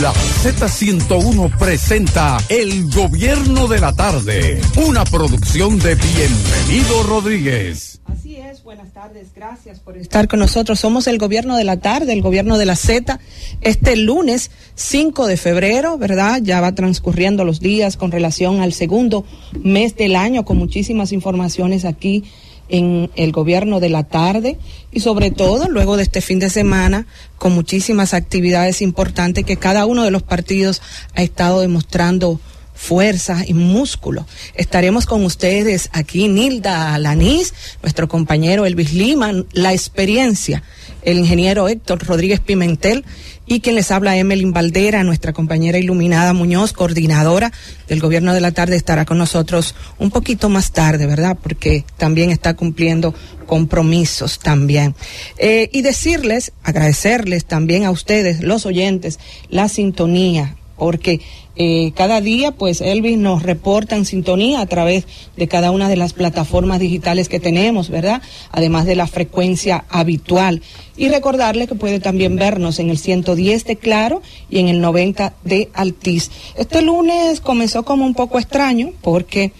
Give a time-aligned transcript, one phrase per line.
[0.00, 8.00] La Z101 presenta El Gobierno de la Tarde, una producción de Bienvenido Rodríguez.
[8.06, 10.80] Así es, buenas tardes, gracias por estar con nosotros.
[10.80, 13.20] Somos el Gobierno de la Tarde, el Gobierno de la Z.
[13.60, 16.40] Este lunes 5 de febrero, ¿verdad?
[16.42, 19.26] Ya va transcurriendo los días con relación al segundo
[19.62, 22.24] mes del año, con muchísimas informaciones aquí
[22.72, 24.58] en el gobierno de la tarde
[24.90, 29.84] y sobre todo luego de este fin de semana con muchísimas actividades importantes que cada
[29.86, 30.80] uno de los partidos
[31.14, 32.40] ha estado demostrando
[32.82, 34.26] fuerza y músculo.
[34.54, 40.64] Estaremos con ustedes aquí Nilda Lanís, nuestro compañero Elvis Lima, la experiencia,
[41.02, 43.04] el ingeniero Héctor Rodríguez Pimentel
[43.46, 47.52] y quien les habla Emelin Valdera, nuestra compañera iluminada Muñoz, coordinadora
[47.86, 51.38] del gobierno de la tarde, estará con nosotros un poquito más tarde, ¿verdad?
[51.40, 53.14] Porque también está cumpliendo
[53.46, 54.96] compromisos también.
[55.38, 59.20] Eh, y decirles, agradecerles también a ustedes, los oyentes,
[59.50, 61.20] la sintonía, porque
[61.54, 65.04] eh, cada día, pues Elvis nos reporta en sintonía a través
[65.36, 68.22] de cada una de las plataformas digitales que tenemos, ¿verdad?
[68.50, 70.62] Además de la frecuencia habitual.
[70.96, 75.34] Y recordarle que puede también vernos en el 110 de Claro y en el 90
[75.44, 76.30] de Altiz.
[76.56, 79.52] Este lunes comenzó como un poco extraño porque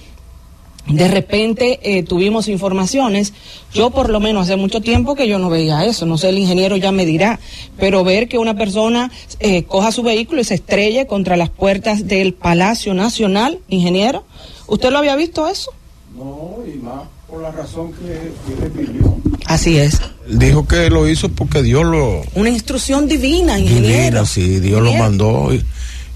[0.88, 3.33] de repente eh, tuvimos informaciones,
[3.72, 6.39] yo por lo menos hace mucho tiempo que yo no veía eso, no sé, el
[6.39, 7.39] ingeniero ya me dirá,
[7.78, 12.08] pero ver que una persona eh, coja su vehículo y se estrelle contra las puertas
[12.08, 14.24] del Palacio Nacional, ingeniero,
[14.66, 15.72] ¿usted lo había visto eso?
[16.16, 17.02] No, y más
[17.33, 19.22] por la razón que, que.
[19.46, 20.00] Así es.
[20.28, 22.22] Dijo que lo hizo porque Dios lo...
[22.34, 23.86] Una instrucción divina, ingeniero.
[23.86, 25.52] Divina, sí, Dios lo mandó.
[25.52, 25.64] Y,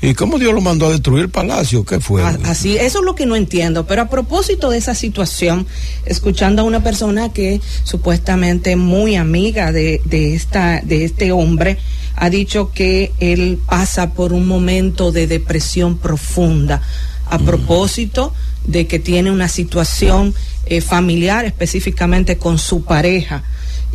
[0.02, 1.84] ¿Y cómo Dios lo mandó a destruir el palacio?
[1.84, 2.22] ¿Qué fue?
[2.44, 3.86] Así, eso es lo que no entiendo.
[3.86, 5.66] Pero a propósito de esa situación,
[6.04, 11.78] escuchando a una persona que supuestamente muy amiga de, de, esta, de este hombre,
[12.14, 16.82] ha dicho que él pasa por un momento de depresión profunda.
[17.28, 18.32] A propósito
[18.64, 20.34] de que tiene una situación
[20.66, 23.42] eh, familiar, específicamente con su pareja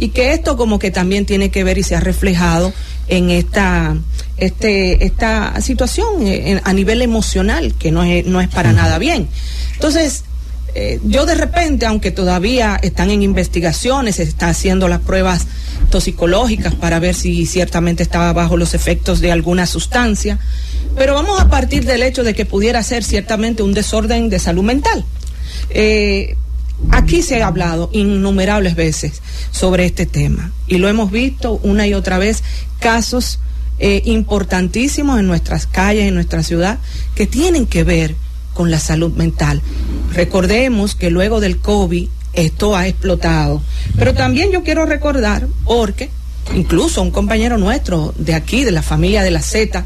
[0.02, 2.74] y que esto como que también tiene que ver y se ha reflejado
[3.08, 3.96] en esta
[4.38, 9.28] este esta situación eh, a nivel emocional que no es no es para nada bien.
[9.76, 10.24] Entonces
[10.74, 15.46] eh, yo de repente aunque todavía están en investigaciones se están haciendo las pruebas
[15.92, 20.40] toxicológicas para ver si ciertamente estaba bajo los efectos de alguna sustancia
[20.96, 24.64] pero vamos a partir del hecho de que pudiera ser ciertamente un desorden de salud
[24.64, 25.06] mental.
[25.70, 26.36] Eh,
[26.90, 29.22] Aquí se ha hablado innumerables veces
[29.52, 32.44] sobre este tema y lo hemos visto una y otra vez,
[32.80, 33.40] casos
[33.80, 36.80] eh, importantísimos en nuestras calles, en nuestra ciudad,
[37.16, 38.16] que tienen que ver
[38.54, 39.62] con la salud mental.
[40.14, 43.62] Recordemos que luego del COVID esto ha explotado,
[43.98, 46.10] pero también yo quiero recordar, porque
[46.56, 49.84] incluso un compañero nuestro de aquí, de la familia de la Z,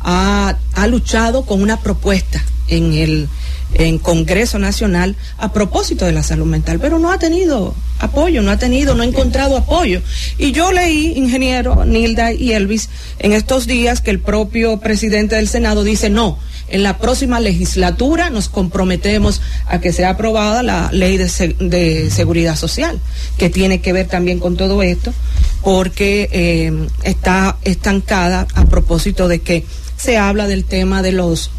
[0.00, 3.28] ha, ha luchado con una propuesta en el
[3.74, 8.50] en Congreso Nacional a propósito de la salud mental, pero no ha tenido apoyo, no
[8.50, 10.00] ha tenido, no ha encontrado apoyo.
[10.38, 12.88] Y yo leí, ingeniero Nilda y Elvis,
[13.18, 16.38] en estos días que el propio presidente del Senado dice no.
[16.66, 21.28] En la próxima legislatura nos comprometemos a que sea aprobada la ley de,
[21.60, 22.98] de seguridad social,
[23.36, 25.12] que tiene que ver también con todo esto,
[25.62, 31.50] porque eh, está estancada a propósito de que se habla del tema de los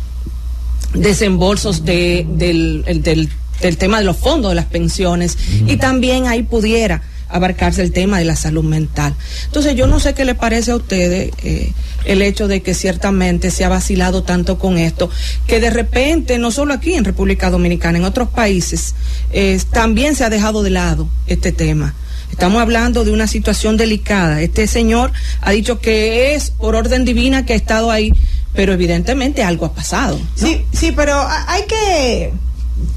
[0.94, 3.30] desembolsos de, del, del,
[3.62, 5.38] del, tema de los fondos de las pensiones
[5.68, 9.16] y también ahí pudiera abarcarse el tema de la salud mental.
[9.46, 11.72] Entonces yo no sé qué le parece a ustedes eh,
[12.06, 15.10] el hecho de que ciertamente se ha vacilado tanto con esto,
[15.48, 18.96] que de repente, no solo aquí en República Dominicana, en otros países,
[19.32, 21.96] eh, también se ha dejado de lado este tema.
[22.32, 24.42] Estamos hablando de una situación delicada.
[24.42, 28.12] Este señor ha dicho que es por orden divina que ha estado ahí
[28.56, 30.20] pero evidentemente algo ha pasado.
[30.36, 31.16] Sí, sí, pero
[31.48, 32.34] hay que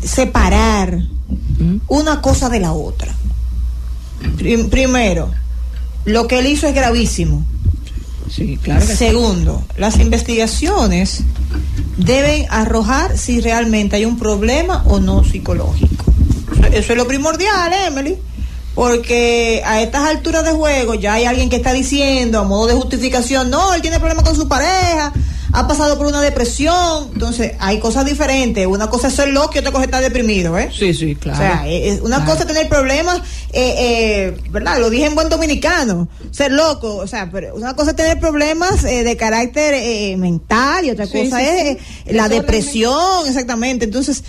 [0.04, 1.02] separar
[1.88, 3.14] una cosa de la otra.
[4.70, 5.30] Primero,
[6.04, 7.44] lo que él hizo es gravísimo.
[8.30, 8.84] Sí, claro.
[8.84, 11.22] Segundo, las investigaciones
[11.96, 16.05] deben arrojar si realmente hay un problema o no psicológico.
[16.72, 18.16] Eso es lo primordial, Emily
[18.78, 22.75] porque a estas alturas de juego ya hay alguien que está diciendo a modo de
[22.75, 25.12] justificación, no, él tiene problemas con su pareja,
[25.52, 28.66] ha pasado por una depresión, entonces hay cosas diferentes.
[28.66, 30.70] Una cosa es ser loco y otra cosa es estar deprimido, ¿eh?
[30.76, 31.38] Sí, sí, claro.
[31.38, 33.18] O sea, es una cosa es tener problemas,
[33.52, 34.78] eh, eh, ¿verdad?
[34.78, 38.84] Lo dije en buen dominicano, ser loco, o sea, pero una cosa es tener problemas
[38.84, 43.86] eh, de carácter eh, mental y otra cosa es la depresión, exactamente.
[43.86, 44.24] Entonces,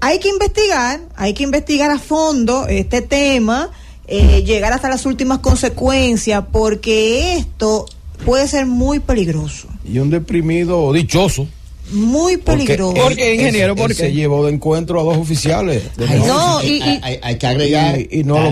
[0.00, 3.70] hay que investigar, hay que investigar a fondo este tema.
[4.08, 7.86] llegar hasta las últimas consecuencias porque esto
[8.24, 9.69] puede ser muy peligroso.
[9.92, 11.46] Y un deprimido dichoso.
[11.92, 12.94] Muy peligroso.
[12.94, 13.74] ¿Por qué, ingeniero?
[13.74, 14.02] ¿Por él qué?
[14.04, 15.82] se llevó de encuentro a dos oficiales.
[15.96, 16.34] de Ay, ejército.
[16.36, 17.98] no, y- hay, y- hay- hay que agregar.
[18.00, 18.46] Y- y no lo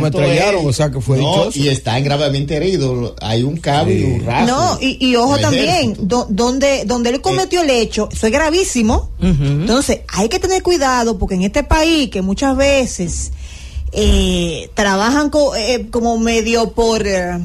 [0.60, 1.58] él- o sea que fue no, dichoso.
[1.60, 3.14] Y está gravemente herido.
[3.20, 4.46] Hay un cabo y un rasgo.
[4.48, 9.10] No, y, y ojo también, do- donde, donde él cometió el hecho, eso es gravísimo.
[9.22, 13.30] Entonces, hay que tener cuidado porque en este país que muchas veces
[13.92, 17.38] eh, trabajan co- eh, como medio por, eh,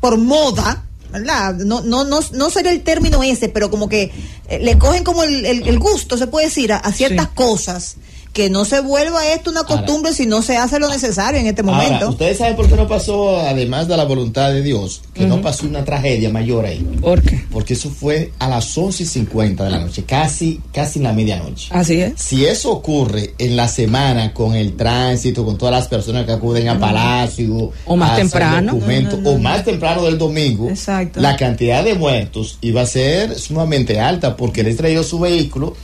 [0.00, 1.54] por moda, ¿verdad?
[1.54, 4.10] No, no, no, no sería el término ese, pero como que
[4.48, 7.32] eh, le cogen como el, el- el gusto, se puede decir, a, a ciertas Sí.
[7.34, 7.96] cosas.
[8.32, 11.46] Que no se vuelva esto una Ahora- costumbre si no se hace lo necesario en
[11.48, 11.94] este momento.
[11.96, 15.42] Ahora, ¿ustedes saben por qué no pasó, además de la voluntad de Dios, que no
[15.42, 16.78] pasó una tragedia mayor ahí?
[17.02, 17.44] ¿Por qué?
[17.52, 21.12] Porque eso fue a las 11 y 50 de la noche, casi, casi en la
[21.12, 21.68] medianoche.
[21.72, 22.14] Así es.
[22.16, 26.68] Si eso ocurre en la semana con el tránsito, con todas las personas que acuden
[26.70, 28.72] a Palacio, O más a temprano.
[28.72, 31.20] documentos, No, no, no, o más temprano del domingo, Exacto.
[31.20, 35.76] la cantidad de muertos iba a ser sumamente alta porque él extraído su vehículo.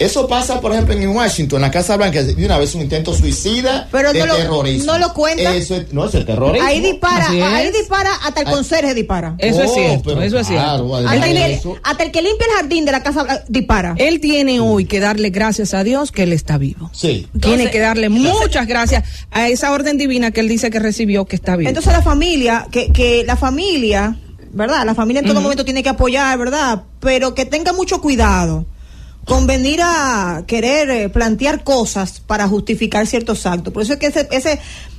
[0.00, 3.14] Eso pasa, por ejemplo, en Washington, en la Casa Blanca, de una vez un intento
[3.14, 4.92] suicida Pero de no lo- terrorismo.
[4.92, 5.54] no lo cuenta.
[5.54, 6.66] Eso es, no, eso es terrorismo.
[6.66, 8.52] Ahí dispara, ahí dispara, hasta el Ay.
[8.54, 9.34] conserje dispara.
[9.38, 10.64] Eso es Oh, cierto, eso es cierto.
[10.88, 13.94] claro, Hasta el, hasta el que limpia el jardín de la casa eh, dispara.
[13.98, 16.90] Él tiene hoy que darle gracias a Dios que él está vivo.
[16.94, 17.28] Sí.
[17.40, 21.36] tiene que darle muchas gracias a esa orden divina que él dice que recibió que
[21.36, 21.68] está vivo.
[21.68, 24.16] Entonces la familia, que, que la familia,
[24.52, 24.84] ¿verdad?
[24.86, 26.84] La familia en todo momento tiene que apoyar, ¿verdad?
[27.00, 28.64] Pero que tenga mucho cuidado
[29.30, 33.72] con venir a querer eh, plantear cosas para justificar ciertos actos.
[33.72, 34.58] Por eso es que ese, ese,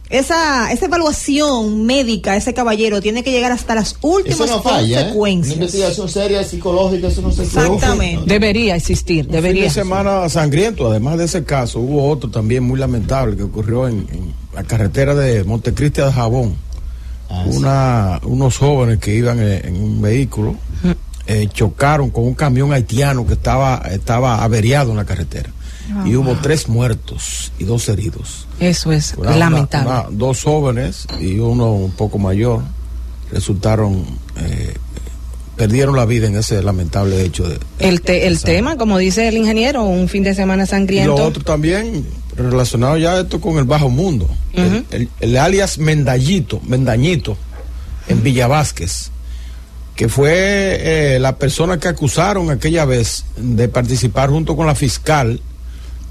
[0.09, 4.87] esa, esa evaluación médica, ese caballero, tiene que llegar hasta las últimas Eso no falla,
[4.87, 4.93] ¿eh?
[4.93, 5.55] Una consecuencias.
[5.57, 8.23] investigación seria, psicológica, eso no se Exactamente.
[8.25, 9.63] debería existir, Un debería.
[9.63, 13.87] fin de semana sangriento, además de ese caso, hubo otro también muy lamentable que ocurrió
[13.87, 16.55] en, en la carretera de Montecristi de Jabón.
[17.29, 17.57] Ah, sí.
[17.57, 20.55] Una, unos jóvenes que iban en, en un vehículo
[21.27, 25.49] eh, chocaron con un camión haitiano que estaba, estaba averiado en la carretera.
[26.05, 28.47] y hubo tres muertos y dos heridos.
[28.61, 29.89] Eso es Una- lamentable.
[29.89, 32.61] una- dos jóvenes y uno un poco mayor
[33.29, 34.05] resultaron,
[34.37, 34.73] eh,
[35.57, 37.47] perdieron la vida en ese lamentable hecho.
[37.47, 41.17] De, el te- el tema, como dice el ingeniero, un fin de semana y sangriento.
[41.17, 42.05] lo otro también
[42.37, 44.29] relacionado ya esto con el bajo mundo.
[44.53, 47.35] El, el alias Mendallito, Mendañito,
[48.07, 49.11] en Villa Vázquez,
[49.95, 55.39] que fue eh, la persona que acusaron aquella vez de participar junto con la fiscal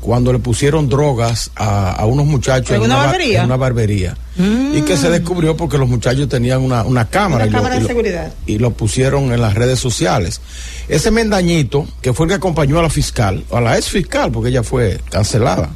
[0.00, 3.38] cuando le pusieron drogas a, a unos muchachos ¿En una bar- barbería?
[3.40, 4.16] en una barbería.
[4.38, 7.44] Y que se descubrió porque los muchachos tenían una, una cámara.
[7.44, 8.32] Una y lo- y de lo- seguridad.
[8.46, 10.40] y lo pusieron en las redes sociales.
[10.88, 14.48] Ese Mendañito, que fue el que acompañó a la fiscal, a la ex fiscal, porque
[14.48, 15.68] ella fue cancelada,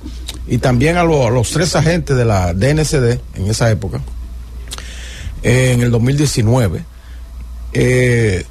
[0.49, 4.01] y también a, lo- a los tres agentes de la DNCD en esa época,
[5.43, 6.83] eh, en el 2019,
[7.75, 8.45] eh,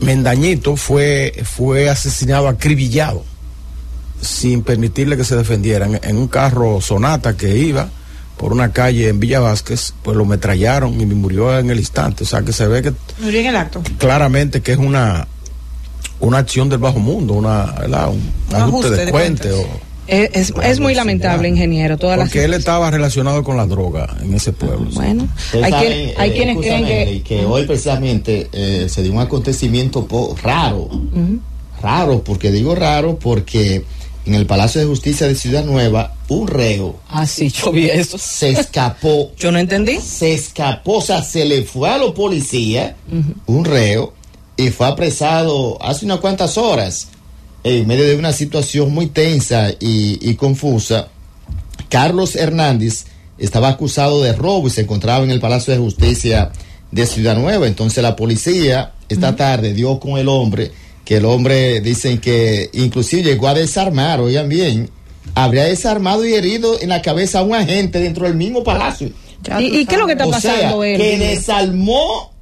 [0.00, 3.24] Mendañito fue, fue asesinado, acribillado,
[4.20, 7.88] sin permitirle que se defendieran, en un carro Sonata que iba
[8.36, 12.24] por una calle en Villa Vázquez, pues lo metrallaron y murió en el instante.
[12.24, 13.82] O sea que se ve que Murió en el acto.
[13.98, 15.26] claramente que es una
[16.20, 18.08] una acción del bajo mundo, una, ¿verdad?
[18.08, 18.22] un,
[18.54, 19.52] ajuste, ajuste de, de cuente.
[19.52, 21.96] o- es, es- muy lamentable, ingeniero.
[21.98, 24.88] Todas las Porque él estaba relacionado con la droga en ese pueblo.
[24.92, 27.22] Bueno, Ustedes hay, quien- hay eh, quienes creen escúchame, que.
[27.22, 30.88] que hoy precisamente eh, se dio un acontecimiento po- raro,
[31.82, 33.84] raro, porque digo raro porque
[34.24, 38.18] en el Palacio de Justicia de Ciudad Nueva un reo Ah, sí, yo vi eso.
[38.18, 39.98] se escapó, Yo no entendí.
[40.00, 42.94] se escapó, o sea, se le fue a los policías,
[43.46, 44.14] un reo,
[44.56, 47.08] y fue apresado hace unas cuantas horas
[47.66, 51.08] en medio de una situación muy tensa y, y confusa.
[51.88, 53.06] Carlos Hernández
[53.38, 56.52] estaba acusado de robo y se encontraba en el Palacio de Justicia
[56.92, 57.66] de Ciudad Nueva.
[57.66, 60.70] Entonces la policía esta tarde dio con el hombre,
[61.04, 64.88] que el hombre dicen que inclusive llegó a desarmar, oigan bien,
[65.34, 69.10] habría desarmado y herido en la cabeza a un agente dentro del mismo palacio.
[69.58, 70.96] ¿Y, qué es lo que está O sea, pasando él?
[70.98, 72.32] que desarmó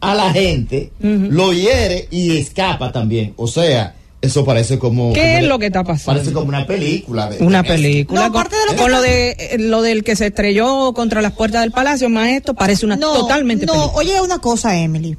[0.00, 3.34] a la gente, lo hiere y escapa también.
[3.36, 5.12] O sea, eso parece como...
[5.12, 6.12] ¿Qué como es lo que está pasando?
[6.20, 7.28] Parece como una película.
[7.30, 8.20] de- Una de- película.
[8.26, 10.26] No, con, aparte de lo que con está- lo de eh, lo del que se
[10.26, 13.96] estrelló contra las puertas del palacio, más esto parece una No, totalmente no, película.
[13.96, 15.16] oye una cosa, Emily.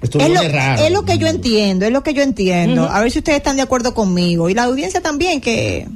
[0.00, 0.84] Esto Es es lo, raro.
[0.84, 2.88] es lo que yo entiendo, es lo que yo entiendo.
[2.88, 4.48] A ver si ustedes están de acuerdo conmigo.
[4.50, 5.88] Y la audiencia también que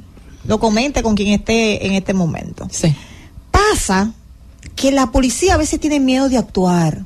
[0.47, 2.67] lo comente con quien esté en este momento.
[2.73, 2.93] Sí.
[3.51, 4.13] Pasa
[4.75, 7.05] que la policía a veces tiene miedo de actuar.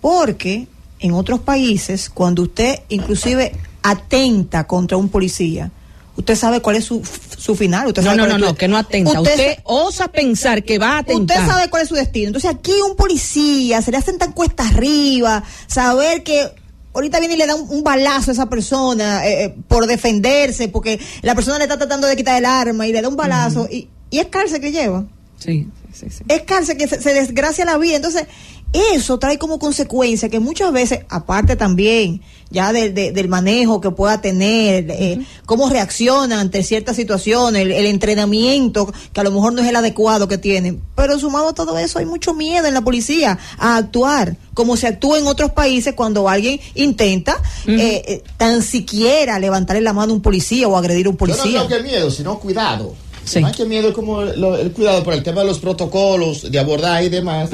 [0.00, 0.66] Porque
[0.98, 3.52] en otros países, cuando usted inclusive
[3.90, 5.70] atenta contra un policía,
[6.16, 7.02] usted sabe cuál es su,
[7.36, 7.88] su final.
[7.88, 9.20] Usted No, sabe no, no, no, que no atenta.
[9.20, 11.38] Usted, sa- osa pensar que va a atentar.
[11.38, 12.28] Usted sabe cuál es su destino.
[12.28, 16.50] Entonces aquí un policía se le hacen tan cuesta arriba, saber que
[16.94, 20.68] ahorita viene y le da un, un balazo a esa persona eh, eh, por defenderse,
[20.68, 23.68] porque la persona le está tratando de quitar el arma y le da un balazo,
[23.70, 25.04] y, y es cárcel que lleva.
[25.38, 26.24] Sí, sí, sí.
[26.28, 27.96] Es cárcel que se, se desgracia la vida.
[27.96, 28.24] Entonces,
[28.72, 32.20] eso trae como consecuencia que muchas veces, aparte también
[32.50, 37.72] ya de- de- del manejo que pueda tener, eh, cómo reacciona ante ciertas situaciones, el,
[37.72, 40.80] el entrenamiento que a lo mejor no es el adecuado que tienen.
[40.94, 44.86] Pero sumado a todo eso, hay mucho miedo en la policía a actuar como se
[44.86, 50.16] actúa en otros países cuando alguien intenta eh, eh, tan siquiera levantarle la mano a
[50.16, 51.66] un policía o agredir a un Yo no policía.
[51.66, 52.94] creo que miedo, sino cuidado.
[53.26, 53.40] Sí.
[53.40, 56.58] Más que miedo es como lo- el cuidado por el tema de los protocolos de
[56.58, 57.50] abordaje y demás.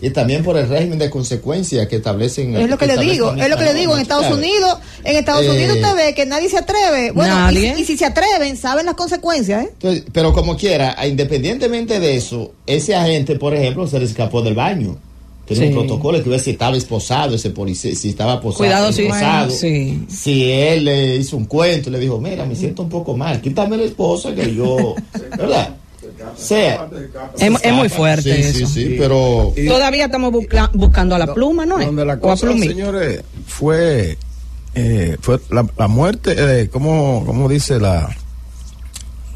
[0.00, 2.54] Y también por el régimen de consecuencias que establecen.
[2.54, 3.94] Es lo que le establecen digo, es lo que le digo.
[3.96, 4.36] En Estados Claro.
[4.36, 7.10] Unidos, en Estados Eh, Unidos usted ve que nadie se atreve.
[7.12, 7.74] Bueno, y, Nadie.
[7.76, 9.68] si- y si se atreven, saben las consecuencias, ¿eh?
[9.72, 14.54] Entonces, pero como quiera, independientemente de eso, ese agente, por ejemplo, se le escapó del
[14.54, 14.96] baño.
[15.46, 15.72] Tiene Sí.
[15.72, 19.02] un protocolo que ver si estaba esposado ese policía, si estaba posado, Cuidado, sí.
[19.02, 19.50] esposado.
[19.50, 20.02] Sí.
[20.08, 23.76] Si él le hizo un cuento, le dijo, mira, me siento un poco mal, quítame
[23.76, 24.94] la esposa que yo,
[25.38, 25.76] ¿verdad?
[26.36, 26.88] Sea.
[27.38, 28.66] Es, es muy fuerte Sí, eso.
[28.66, 29.52] sí, sí, pero...
[29.56, 31.86] Y- Todavía estamos busca- buscando a la pluma, ¿no es?
[31.86, 32.66] Donde la o a cosa, Plumita.
[32.72, 34.18] señores, fue,
[34.74, 38.08] eh, fue la, la muerte, eh, ¿cómo, cómo dice la,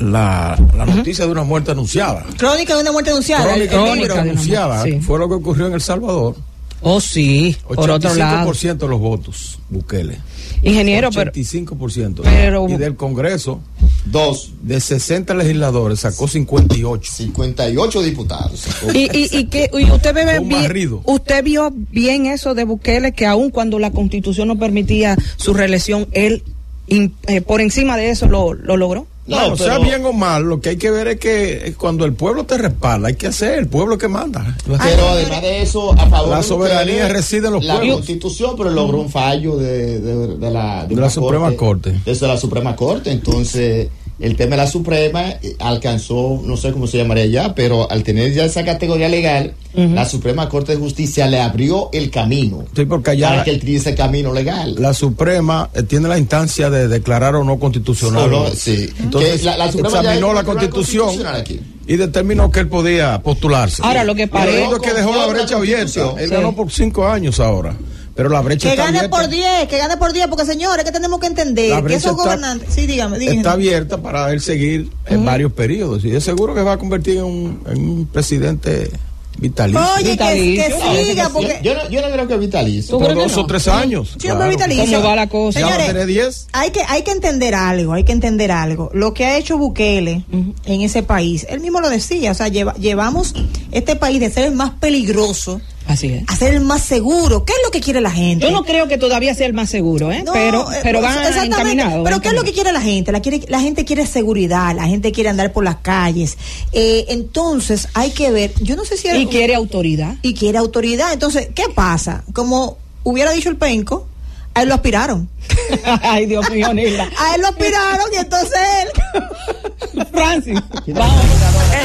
[0.00, 2.24] la, la noticia de una muerte anunciada?
[2.36, 3.54] Crónica de una muerte anunciada.
[3.54, 4.14] el- el Crónica libro.
[4.14, 5.04] de una anunciada muerte, sí.
[5.06, 6.36] fue lo que ocurrió en El Salvador.
[6.82, 8.50] Oh, sí, por otro lado.
[8.50, 10.18] 85% de los votos, Bukele.
[10.62, 12.22] Ingeniero, pero, 85%.
[12.22, 13.60] pero- y del Congreso,
[14.06, 17.12] Dos, de 60 legisladores, sacó 58.
[17.12, 18.64] 58 diputados.
[18.94, 21.02] y, y, y que y usted ve Un bien, barrido.
[21.04, 26.08] usted vio bien eso de Bukele que aun cuando la Constitución no permitía su reelección,
[26.12, 26.42] él
[26.86, 29.06] in- eh, por encima de eso lo, lo logró.
[29.30, 31.74] No, Bueno, sea pero- bien o mal, lo que hay que ver es que eh,
[31.78, 34.56] cuando el pueblo te respalda, hay que hacer, el pueblo que manda.
[34.66, 37.96] Pero además de eso, a favor La de soberanía ustedes, reside en los la pueblos.
[37.98, 42.00] constitución, pero logró un fallo de, de- de la, De la Suprema Corte.
[42.04, 43.12] Desde la Suprema Corte.
[43.12, 43.88] Entonces,
[44.20, 48.02] el tema de la Suprema eh, alcanzó, no sé cómo se llamaría ya, pero al
[48.02, 52.84] tener ya esa categoría legal, la Suprema Corte de Justicia le abrió el camino Sí,
[52.86, 54.74] porque allá para que él tuviese camino legal.
[54.78, 58.24] la Suprema eh, tiene la instancia de declarar o no constitucional.
[58.24, 58.90] Solo- sí.
[58.98, 61.60] Entonces, Que la- la Suprema ya examinó la constitución constitucional aquí.
[61.86, 63.80] y determinó que él podía postularse.
[63.84, 66.14] Ahora, lo que Lo parece- es que dejó la brecha abierta.
[66.18, 66.34] Él Sí.
[66.34, 67.76] ganó por cinco años ahora.
[68.14, 69.16] Pero la brecha Que está gane abierta.
[69.16, 72.12] por 10, que gane por 10, porque señores, que tenemos que entender La que esos
[72.12, 72.68] está- gobernantes.
[72.74, 73.38] Sí, dígame, dígame.
[73.38, 76.04] Está abierta para él seguir en varios periodos.
[76.04, 78.90] Y es seguro que va a convertir en un, en un presidente
[79.38, 79.80] vitalicio.
[79.94, 80.64] Oye, que, Vitalicio.
[80.64, 81.60] que No, siga, yo- porque.
[81.62, 82.90] Yo, no, yo no creo que vitalicio.
[82.90, 83.42] ¿Tú por que dos no?
[83.42, 84.08] o tres años.
[84.18, 84.50] Siempre claro.
[84.50, 84.96] vitalicio.
[84.98, 85.60] ¿Cómo va la cosa?
[85.60, 86.46] Ya va a Señores, tener 10.
[86.52, 88.90] Hay que, hay que entender algo, hay que entender algo.
[88.92, 90.24] Lo que ha hecho Bukele
[90.66, 93.34] en ese país, él mismo lo decía, o sea, lleva- llevamos
[93.72, 96.22] este país de ser el más peligroso Así es.
[96.28, 97.44] a ser el más seguro.
[97.44, 98.46] ¿Qué es lo que quiere la gente?
[98.46, 100.22] Yo no creo que todavía sea el más seguro, ¿eh?
[100.24, 101.46] No, pero eh, pero va exactamente.
[101.46, 102.04] encaminado.
[102.04, 103.10] Pero ¿qué es lo que quiere la gente?
[103.10, 106.38] La, quiere, la gente quiere seguridad, la gente quiere andar por las calles.
[106.72, 109.08] Eh, entonces, hay que ver, yo no sé si...
[109.08, 110.14] Y quiere autoridad.
[110.22, 111.12] y quiere autoridad.
[111.12, 112.22] Entonces, ¿qué pasa?
[112.32, 114.06] Como hubiera dicho el penco,
[114.54, 115.28] a él lo aspiraron.
[116.02, 117.08] Ay, Dios mío, Nilda.
[117.18, 120.06] A él lo aspiraron y entonces él...
[120.12, 121.24] Francis, vamos.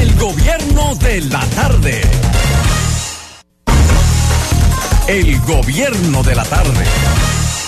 [0.00, 2.02] El gobierno de la tarde.
[5.08, 6.84] El gobierno de la tarde.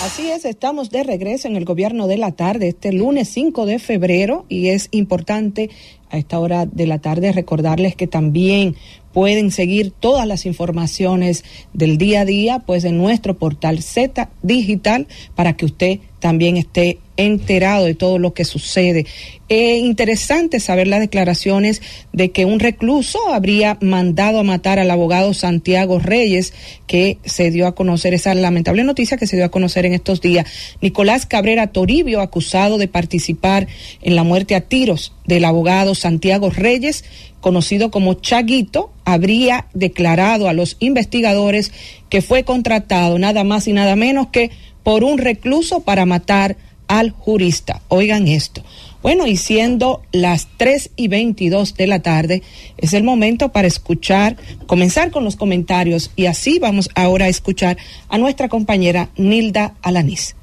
[0.03, 3.79] Así es, estamos de regreso en el gobierno de la tarde este lunes 5 de
[3.79, 5.69] febrero y es importante
[6.09, 8.75] a esta hora de la tarde recordarles que también
[9.13, 15.07] pueden seguir todas las informaciones del día a día pues en nuestro portal Z Digital
[15.35, 19.05] para que usted también esté enterado de todo lo que sucede.
[19.47, 21.81] Eh, interesante saber las declaraciones
[22.13, 26.53] de que un recluso habría mandado a matar al abogado Santiago Reyes,
[26.87, 30.21] que se dio a conocer esa lamentable noticia que se dio a conocer en estos
[30.21, 30.45] días.
[30.81, 33.67] Nicolás Cabrera Toribio, acusado de participar
[34.01, 37.05] en la muerte a tiros del abogado Santiago Reyes,
[37.39, 41.71] conocido como Chaguito, habría declarado a los investigadores
[42.09, 44.51] que fue contratado nada más y nada menos que
[44.83, 46.57] por un recluso para matar
[46.89, 47.81] al jurista.
[47.87, 48.63] Oigan esto.
[49.01, 52.43] Bueno, y siendo las 3 y 22 de la tarde,
[52.77, 54.35] es el momento para escuchar,
[54.67, 57.77] comenzar con los comentarios y así vamos ahora a escuchar
[58.09, 60.35] a nuestra compañera Nilda Alanís.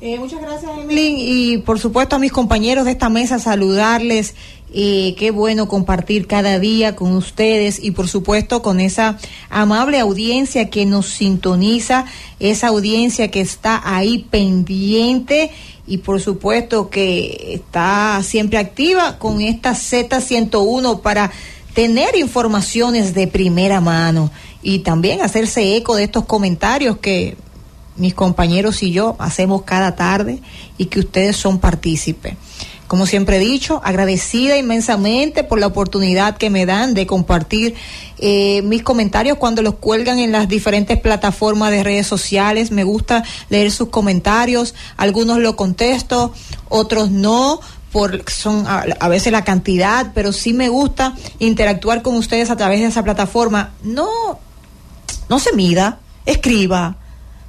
[0.00, 1.14] Eh, muchas gracias, Emily.
[1.18, 4.34] Y por supuesto a mis compañeros de esta mesa saludarles.
[4.72, 9.18] Eh, qué bueno compartir cada día con ustedes y por supuesto con esa
[9.50, 12.04] amable audiencia que nos sintoniza,
[12.38, 15.50] esa audiencia que está ahí pendiente
[15.88, 21.32] y por supuesto que está siempre activa con esta Z101 para
[21.74, 24.30] tener informaciones de primera mano
[24.62, 27.36] y también hacerse eco de estos comentarios que
[28.00, 30.40] mis compañeros y yo hacemos cada tarde
[30.78, 32.34] y que ustedes son partícipes.
[32.90, 37.76] Como siempre he dicho, agradecida inmensamente por la oportunidad que me dan de compartir
[38.18, 42.72] eh, mis comentarios cuando los cuelgan en las diferentes plataformas de redes sociales.
[42.72, 46.32] Me gusta leer sus comentarios, algunos lo contesto,
[46.68, 47.60] otros no,
[47.92, 52.56] por son a, a, veces la cantidad, pero sí me gusta interactuar con ustedes a
[52.56, 53.70] través de esa plataforma.
[53.84, 54.08] No,
[55.28, 56.96] no se mida, escriba,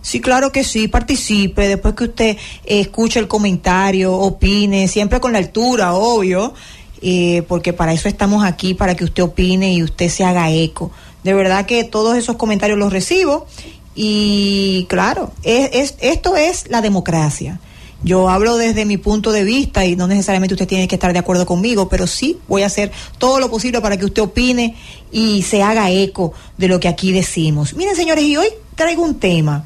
[0.01, 5.31] Sí, claro que sí, participe, después que usted eh, escuche el comentario, opine, siempre con
[5.31, 6.53] la altura, obvio,
[7.01, 10.91] eh, porque para eso estamos aquí, para que usted opine y usted se haga eco.
[11.23, 13.45] De verdad que todos esos comentarios los recibo
[13.93, 17.59] y claro, es, es, esto es la democracia.
[18.03, 21.19] Yo hablo desde mi punto de vista y no necesariamente usted tiene que estar de
[21.19, 24.75] acuerdo conmigo, pero sí voy a hacer todo lo posible para que usted opine
[25.11, 27.75] y se haga eco de lo que aquí decimos.
[27.75, 29.65] Miren, señores, y hoy traigo un tema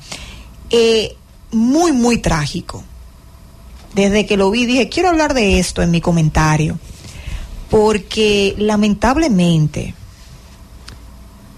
[0.69, 1.15] eh,
[1.51, 2.83] muy, muy trágico.
[3.93, 6.77] Desde que lo vi dije, quiero hablar de esto en mi comentario,
[7.69, 9.95] porque lamentablemente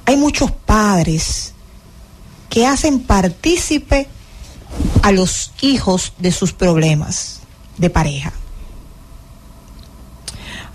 [0.06, 1.54] hay muchos padres
[2.50, 4.08] que hacen partícipe
[5.02, 7.40] a los hijos de sus problemas
[7.78, 8.34] de pareja.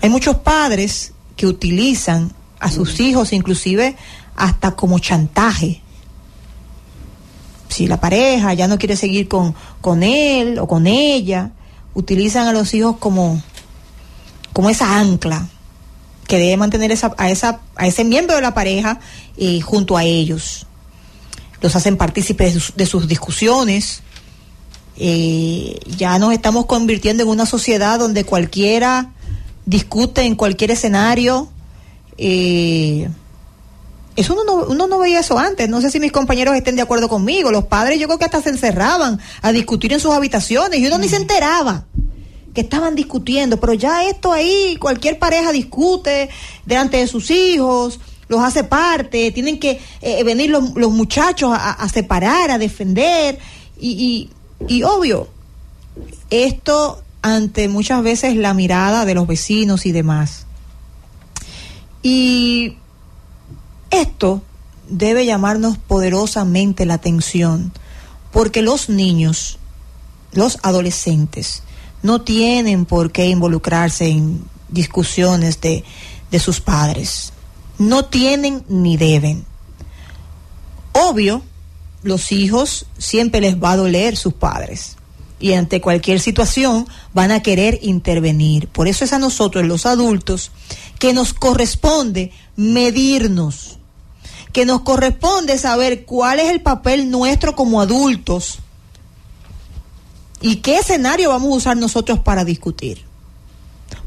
[0.01, 3.95] Hay muchos padres que utilizan a sus hijos inclusive
[4.35, 5.82] hasta como chantaje
[7.73, 11.51] si la pareja ya no quiere seguir con, con él o con ella,
[11.93, 13.41] utilizan a los hijos como,
[14.53, 15.47] como esa ancla
[16.27, 18.99] que debe mantener esa, a, esa, a ese miembro de la pareja
[19.37, 20.65] eh, junto a ellos.
[21.61, 24.01] Los hacen partícipes de sus, discusiones.
[24.97, 29.11] Eh, ya nos estamos convirtiendo en una sociedad donde cualquiera
[29.65, 31.49] discute en cualquier escenario.
[32.17, 33.09] Eh,
[34.15, 35.69] eso uno no, uno no veía eso antes.
[35.69, 37.51] No sé si mis compañeros estén de acuerdo conmigo.
[37.51, 40.97] Los padres yo creo que hasta se encerraban a discutir en sus habitaciones y uno
[40.97, 41.85] ni se enteraba
[42.53, 43.59] que estaban discutiendo.
[43.59, 46.29] Pero ya esto ahí, cualquier pareja discute
[46.65, 51.71] delante de sus hijos, los hace parte, tienen que eh, venir los, los muchachos a,
[51.71, 53.39] a, separar, a defender.
[53.79, 54.29] Y,
[54.67, 55.27] y, y obvio,
[56.29, 60.45] esto ante muchas veces la mirada de los vecinos y demás.
[62.01, 62.77] Y
[63.93, 64.41] esto
[64.89, 67.71] debe llamarnos poderosamente la atención,
[68.31, 69.59] porque los niños,
[70.31, 71.63] los adolescentes,
[72.01, 75.83] no tienen por qué involucrarse en discusiones de,
[76.31, 77.31] de sus padres.
[77.77, 79.45] No tienen ni deben.
[80.91, 81.41] Obvio,
[82.03, 84.97] los hijos siempre les va a doler sus padres
[85.39, 88.67] y ante cualquier situación van a querer intervenir.
[88.69, 90.51] Por eso es a nosotros, los adultos,
[90.99, 93.79] que nos corresponde medirnos
[94.53, 98.59] que nos corresponde saber cuál es el papel nuestro como adultos
[100.41, 103.01] y qué escenario vamos a usar nosotros para discutir.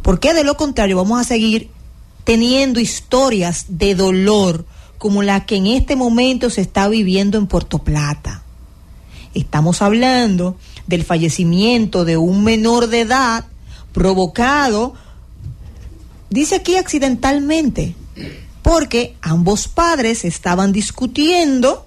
[0.02, 1.70] Porque de lo contrario vamos a seguir
[2.24, 4.64] teniendo historias de dolor
[4.98, 8.42] como la que en este momento se está viviendo en Puerto Plata.
[9.34, 10.56] Estamos hablando
[10.86, 13.46] del fallecimiento de un menor de edad
[13.92, 14.94] provocado,
[16.30, 17.94] dice aquí accidentalmente,
[18.66, 21.86] porque ambos padres estaban discutiendo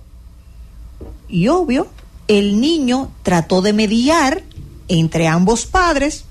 [1.28, 1.90] y obvio,
[2.30, 4.44] el niño trató de mediar
[4.88, 6.24] entre ambos padres.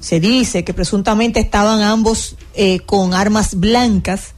[0.00, 4.34] Se dice que presuntamente estaban ambos eh, con armas blancas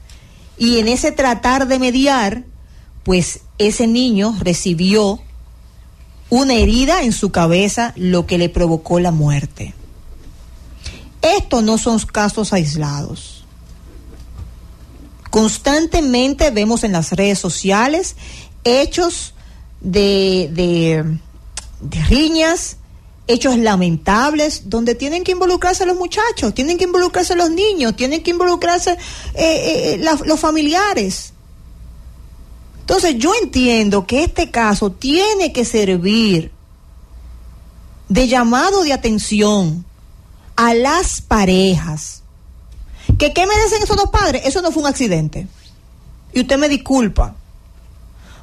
[0.59, 2.45] y en ese tratar de mediar,
[3.05, 5.23] pues ese niño recibió
[6.29, 9.73] una herida en su cabeza, lo que le provocó la muerte.
[11.23, 13.42] Estos no son casos aislados.
[15.33, 18.17] Constantemente vemos en las redes sociales
[18.65, 19.33] hechos
[19.81, 22.77] de, de, riñas,
[23.27, 28.33] hechos lamentables donde tienen que involucrarse los muchachos, tienen que involucrarse los niños, tienen que
[28.33, 28.99] involucrarse
[29.33, 31.33] eh, eh, los familiares.
[32.81, 36.53] Entonces yo entiendo que este caso tiene que servir
[38.11, 39.87] de llamado de atención
[40.57, 42.22] a las parejas
[43.19, 44.43] ¿Que qué merecen esos dos padres?
[44.45, 45.47] Eso no fue un accidente.
[46.33, 47.35] Y usted me disculpa.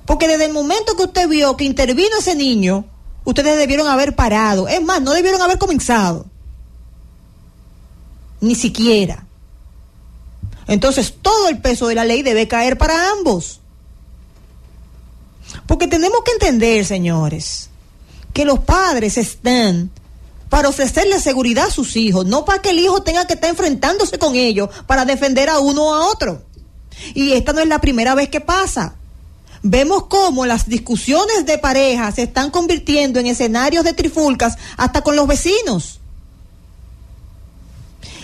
[0.05, 2.85] Porque desde el momento que usted vio que intervino ese niño,
[3.25, 4.67] ustedes debieron haber parado.
[4.67, 6.25] Es más, no debieron haber comenzado.
[8.41, 9.25] Ni siquiera.
[10.67, 13.59] Entonces, todo el peso de la ley debe caer para ambos.
[15.65, 17.69] Porque tenemos que entender, señores,
[18.33, 19.91] que los padres están
[20.49, 24.17] para ofrecerle seguridad a sus hijos, no para que el hijo tenga que estar enfrentándose
[24.17, 26.43] con ellos para defender a uno o a otro.
[27.13, 28.95] Y esta no es la primera vez que pasa.
[29.61, 35.17] vemos cómo las discusiones de pareja se están convirtiendo en escenarios de trifulcas hasta con
[35.17, 35.99] los vecinos.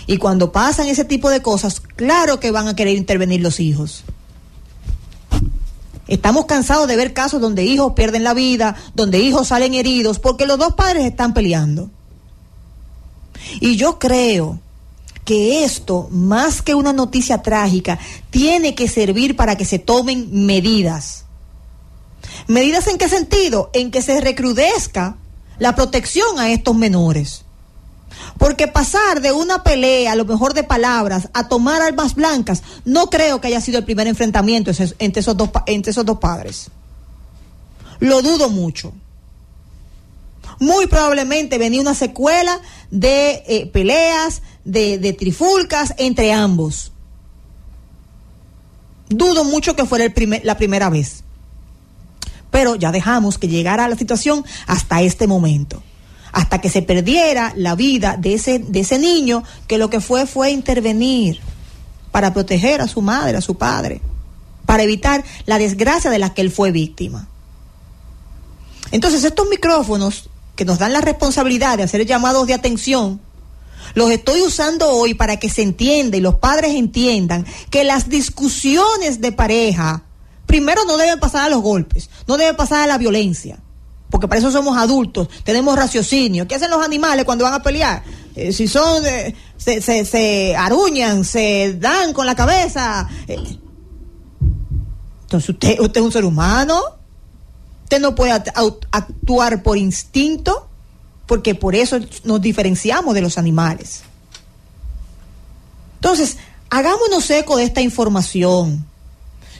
[0.06, 4.04] Y cuando pasan ese tipo de cosas, claro que van a querer intervenir los hijos.
[6.08, 10.46] Estamos cansados de ver casos donde hijos pierden la vida, donde hijos salen heridos, porque
[10.46, 11.90] los dos padres están peleando.
[13.60, 14.60] Y yo creo
[15.24, 17.98] que esto, más que una noticia trágica,
[18.30, 21.24] tiene que servir para que se tomen medidas.
[22.46, 23.70] ¿Medidas en qué sentido?
[23.72, 25.16] En que se recrudezca
[25.58, 27.42] la protección a estos menores.
[28.38, 33.08] Porque pasar de una pelea, a lo mejor de palabras, a tomar armas blancas, no
[33.08, 36.70] creo que haya sido el primer enfrentamiento entre esos dos, entre esos dos padres.
[37.98, 38.92] Lo dudo mucho.
[40.58, 46.92] Muy probablemente venía una secuela de eh, peleas, de, de, trifulcas entre ambos.
[49.08, 51.22] Dudo mucho que fuera el primer, la primera vez.
[52.50, 55.82] Pero ya dejamos que llegara la situación hasta este momento
[56.36, 60.26] hasta que se perdiera la vida de ese, de ese niño que lo que fue
[60.26, 61.40] fue intervenir
[62.10, 64.02] para proteger a su madre, a su padre,
[64.66, 67.26] para evitar la desgracia de la que él fue víctima.
[68.90, 73.20] Entonces estos micrófonos que nos dan la responsabilidad de hacer llamados de atención,
[73.94, 79.20] los estoy usando hoy para que se entienda y los padres entiendan que las discusiones
[79.20, 80.02] de pareja,
[80.46, 83.60] primero no deben pasar a los golpes, no deben pasar a la violencia
[84.10, 86.46] porque para eso somos adultos, tenemos raciocinio.
[86.46, 88.02] ¿Qué hacen los animales cuando van a pelear?
[88.34, 93.08] Eh, si son, eh, se, se, se, aruñan, se dan con la cabeza.
[93.26, 93.36] Eh.
[95.22, 96.80] Entonces usted, usted es un ser humano,
[97.86, 100.68] usted no puede actuar por instinto,
[101.26, 104.02] porque por eso nos diferenciamos de los animales.
[105.96, 106.36] Entonces,
[106.68, 108.84] hagámonos eco de esta información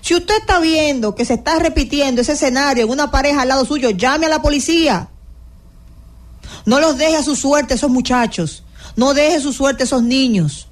[0.07, 3.65] si usted está viendo que se está repitiendo ese escenario en una pareja al lado
[3.65, 5.09] suyo, llame a la policía.
[6.65, 8.62] No los deje a su suerte esos muchachos.
[8.95, 10.69] No deje su suerte esos niños.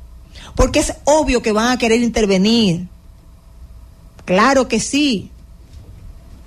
[0.54, 2.86] Porque es obvio que van a querer intervenir.
[4.24, 5.32] Claro que sí.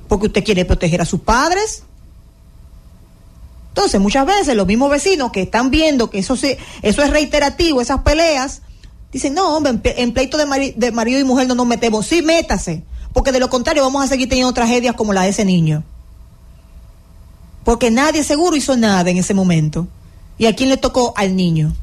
[0.07, 1.83] Porque usted quiere proteger a sus padres.
[3.69, 7.79] Entonces, muchas veces los mismos vecinos que están viendo que eso, se, eso es reiterativo,
[7.79, 8.61] esas peleas,
[9.11, 12.05] Dicen, no, hombre, en, pleito de, marido y mujer no nos metemos.
[12.05, 15.45] Sí, métase, porque de lo contrario vamos a seguir teniendo tragedias como la de ese
[15.45, 15.83] niño.
[17.63, 19.87] Porque nadie seguro hizo nada en ese momento.
[20.37, 21.13] ¿Y a quién le tocó?
[21.15, 21.73] Al niño.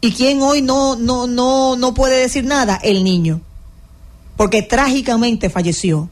[0.00, 2.78] ¿Y quién hoy no, no, no, no puede decir nada?
[2.82, 3.40] El niño.
[4.36, 6.10] Porque trágicamente falleció.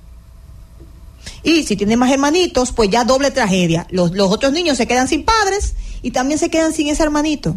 [1.42, 3.87] Y si tiene más hermanitos, pues ya doble tragedia.
[3.90, 7.56] Los, otros niños se quedan sin padres y también se quedan sin ese hermanito.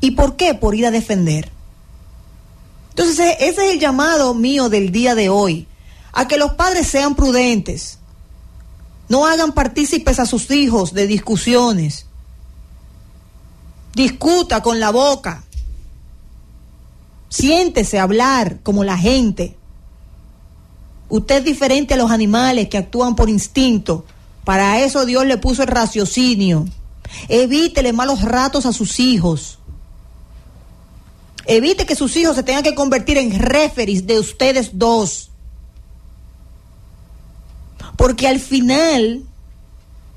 [0.00, 0.54] ¿Y por qué?
[0.54, 1.50] Por ir a defender.
[2.90, 5.66] Entonces, ese es el llamado mío del día de hoy,
[6.12, 7.98] a que los padres sean prudentes,
[9.08, 12.06] no hagan partícipes a sus hijos de discusiones,
[13.94, 15.44] discuta con la boca,
[17.28, 19.55] siéntese hablar como la gente.
[21.08, 24.04] Usted es diferente a los animales que actúan por instinto.
[24.44, 26.66] Para eso Dios le puso el raciocinio.
[27.28, 29.58] Evítele malos ratos a sus hijos.
[31.46, 35.30] Evite que sus hijos se tengan que convertir en referis de ustedes dos.
[37.96, 39.22] Porque al final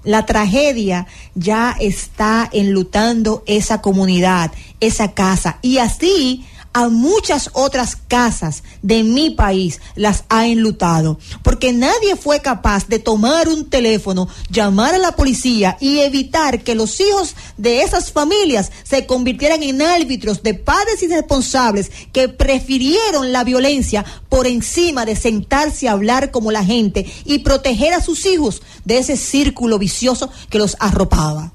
[0.03, 5.59] la tragedia ya está enlutando esa comunidad, esa casa.
[5.61, 12.41] Y así a muchas otras casas de mi país las ha enlutado, porque nadie fue
[12.41, 17.81] capaz de tomar un teléfono, llamar a la policía y evitar que los hijos de
[17.81, 25.05] esas familias se convirtieran en árbitros de padres irresponsables que prefirieron la violencia por encima
[25.05, 29.79] de sentarse a hablar como la gente y proteger a sus hijos de ese círculo
[29.79, 31.51] vicioso que los arropaba.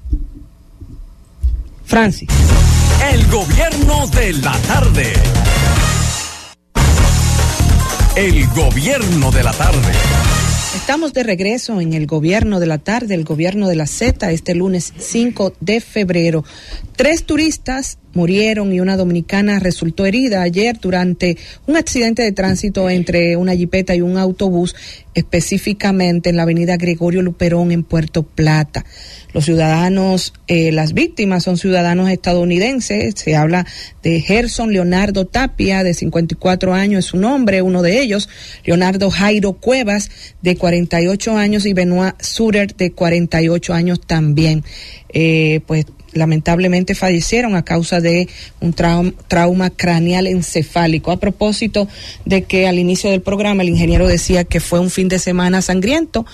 [1.85, 2.29] Francis.
[3.13, 5.13] El gobierno de la tarde.
[8.15, 9.91] El gobierno de la tarde.
[10.75, 14.55] Estamos de regreso en el gobierno de la tarde, el gobierno de la Z, este
[14.55, 16.43] lunes 5 de febrero.
[16.95, 23.37] Tres turistas murieron y una dominicana resultó herida ayer durante un accidente de tránsito entre
[23.37, 24.75] una jipeta y un autobús,
[25.13, 28.85] específicamente en la avenida Gregorio Luperón en Puerto Plata.
[29.33, 33.15] Los ciudadanos, eh, las víctimas son ciudadanos estadounidenses.
[33.17, 33.65] Se habla
[34.01, 38.29] de Gerson Leonardo Tapia, de 54 años, es su nombre, uno de ellos.
[38.63, 40.09] Leonardo Jairo Cuevas,
[40.41, 44.63] de 48 años, y Benoit Surer, de 48 años también.
[45.09, 48.27] eh, pues lamentablemente fallecieron a causa de
[48.61, 51.11] un trauma, craneal encefálico.
[51.11, 51.87] A propósito
[52.25, 55.61] de que al inicio del programa el ingeniero decía que fue un fin de semana
[55.61, 56.25] sangriento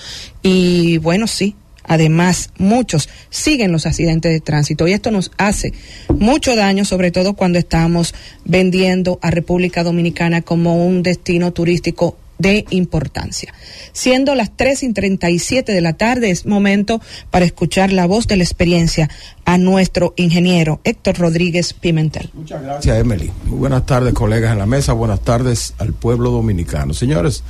[0.41, 5.74] y bueno, sí, Además, muchos siguen los accidentes de tránsito y esto nos hace
[6.10, 8.13] mucho daño, sobre todo cuando estamos
[8.46, 13.54] vendiendo a República Dominicana como un destino turístico de importancia.
[13.93, 18.38] Siendo las 3 y 37 de la tarde, es momento para escuchar la voz de
[18.38, 19.10] la experiencia
[19.45, 22.30] a nuestro ingeniero Héctor Rodríguez Pimentel.
[22.34, 23.32] Muchas gracias, Emily.
[23.45, 24.93] Muy buenas tardes, colegas en la mesa.
[24.93, 26.93] Buenas tardes al pueblo dominicano.
[26.93, 27.43] Señores,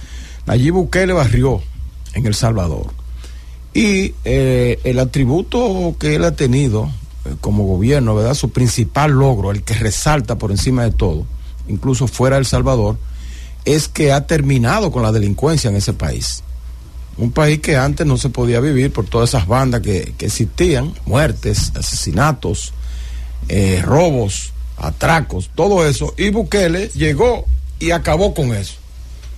[0.46, 1.62] Nayib Bukele barrió
[2.14, 2.88] en El Salvador.
[3.74, 6.90] Y eh, el atributo que él ha tenido
[7.26, 8.34] eh, como gobierno, ¿verdad?
[8.34, 11.26] Su principal logro, el que resalta por encima de todo,
[11.68, 12.98] incluso fuera de El Salvador,
[13.66, 16.44] es que ha terminado con la delincuencia en ese país.
[17.18, 20.94] Un país que antes no se podía vivir por todas esas bandas que, que existían,
[21.06, 22.74] muertes, asesinatos,
[23.50, 26.14] eh, robos, atracos, todo eso.
[26.18, 27.46] Y Bukele llegó
[27.80, 28.76] y acabó con eso.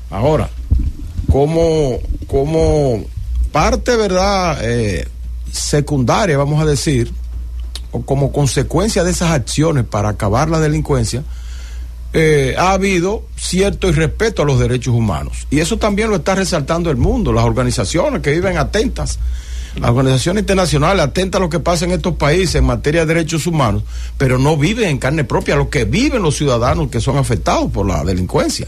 [0.10, 0.50] Ahora,
[1.32, 3.04] como, como
[3.52, 4.60] parte, ¿verdad?
[4.62, 5.08] Eh,
[5.52, 7.12] secundaria, vamos a decir,
[7.92, 11.24] o como consecuencia de esas acciones para acabar la delincuencia,
[12.14, 15.48] eh, ha habido cierto irrespeto a los derechos humanos.
[15.50, 19.18] Y eso también lo está resaltando el mundo, las organizaciones que viven atentas,
[19.76, 23.48] las organizaciones internacionales atentas a lo que pasa en estos países en materia de derechos
[23.48, 23.84] humanos,
[24.18, 27.88] pero no viven en carne propia lo que viven los ciudadanos que son afectados por
[27.88, 28.68] la delincuencia.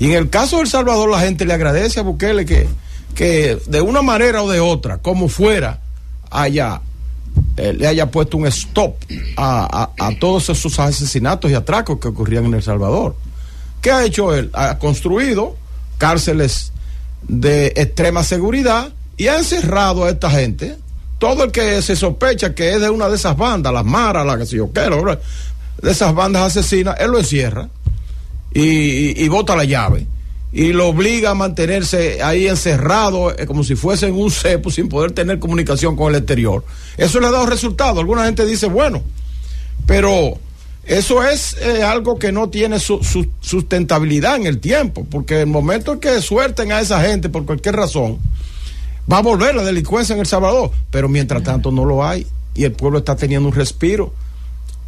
[0.00, 2.68] Y en el caso de El Salvador, la gente le agradece a Bukele que,
[3.14, 5.80] que de una manera o de otra, como fuera,
[6.30, 6.80] haya
[7.56, 8.96] eh, le haya puesto un stop
[9.36, 13.16] a, a, todos esos asesinatos y atracos que ocurrían en El Salvador.
[13.80, 14.50] ¿Qué ha hecho él?
[14.52, 15.56] Ha construido
[15.98, 16.72] cárceles
[17.26, 20.76] de extrema seguridad y ha encerrado a esta gente.
[21.18, 24.38] Todo el que se sospecha que es de una de esas bandas, las maras, las
[24.38, 25.04] que se yo quiero,
[25.82, 27.68] de esas bandas asesinas, él lo encierra
[28.54, 30.06] y, y bota la llave
[30.52, 34.88] y lo obliga a mantenerse ahí encerrado eh, como si fuese en un cepo sin
[34.88, 36.64] poder tener comunicación con el exterior.
[36.96, 38.00] Eso le ha dado resultado.
[38.00, 39.02] Alguna gente dice, bueno,
[39.86, 40.38] pero
[40.84, 45.46] eso es eh, algo que no tiene su, su, sustentabilidad en el tiempo, porque el
[45.46, 48.18] momento en que suelten a esa gente por cualquier razón,
[49.10, 52.64] va a volver la delincuencia en El Salvador, pero mientras tanto no lo hay y
[52.64, 54.12] el pueblo está teniendo un respiro.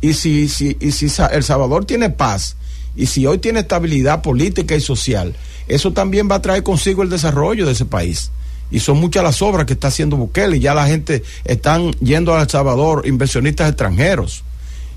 [0.00, 2.56] Y si, si, y si El Salvador tiene paz,
[2.96, 5.34] y si hoy tiene estabilidad política y social,
[5.68, 8.30] eso también va a traer consigo el desarrollo de ese país.
[8.70, 10.56] Y son muchas las obras que está haciendo Bukele.
[10.56, 14.44] Y ya la gente están yendo a El Salvador, inversionistas extranjeros.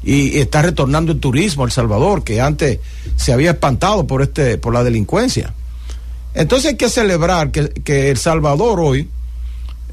[0.03, 2.79] Y, está retornando el turismo a El Salvador, que antes
[3.15, 5.53] se había espantado por, este, por la delincuencia.
[6.36, 9.10] Entonces hay que celebrar que, que El Salvador hoy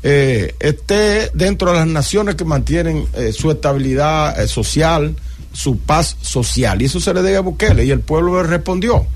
[0.03, 5.15] eh, esté dentro de las naciones que mantienen eh, su estabilidad eh, social,
[5.53, 6.81] su paz social.
[6.83, 7.85] Y eso se le debe a Bukele.
[7.85, 9.07] Y el pueblo le respondió.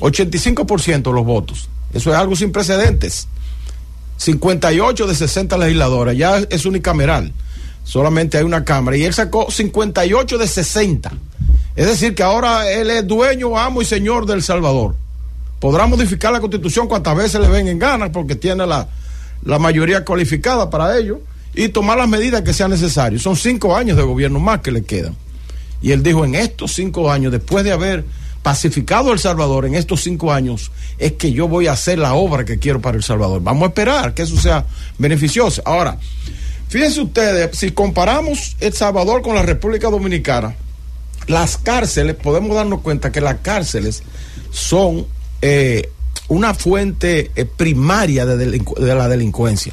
[0.00, 1.68] 85% de los votos.
[1.92, 3.28] Eso es algo sin precedentes.
[4.16, 7.32] 58 de 60 legisladoras, ya es unicameral.
[7.84, 8.96] Solamente hay una cámara.
[8.96, 11.12] Y él sacó 58 de 60.
[11.74, 14.94] Es decir, que ahora él es dueño, amo y señor del Salvador.
[15.58, 18.88] Podrá modificar la constitución cuantas veces le ven en ganas porque tiene la,
[19.44, 21.20] la mayoría cualificada para ello
[21.54, 23.22] y tomar las medidas que sean necesarias.
[23.22, 25.16] Son cinco años de gobierno más que le quedan.
[25.82, 28.04] Y él dijo, en estos cinco años, después de haber
[28.42, 32.44] pacificado El Salvador en estos cinco años, es que yo voy a hacer la obra
[32.44, 33.42] que quiero para El Salvador.
[33.42, 34.66] Vamos a esperar que eso sea
[34.98, 35.62] beneficioso.
[35.64, 35.98] Ahora,
[36.68, 40.54] fíjense ustedes, si comparamos El Salvador con la República Dominicana,
[41.26, 44.02] las cárceles, podemos darnos cuenta que las cárceles
[44.50, 45.06] son
[45.40, 45.88] eh,
[46.28, 49.72] una fuente eh, primaria de, de la delincuencia.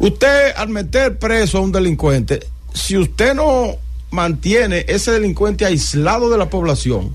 [0.00, 3.76] Usted, al meter preso a un delincuente, si usted no
[4.10, 7.14] mantiene ese delincuente aislado de la población,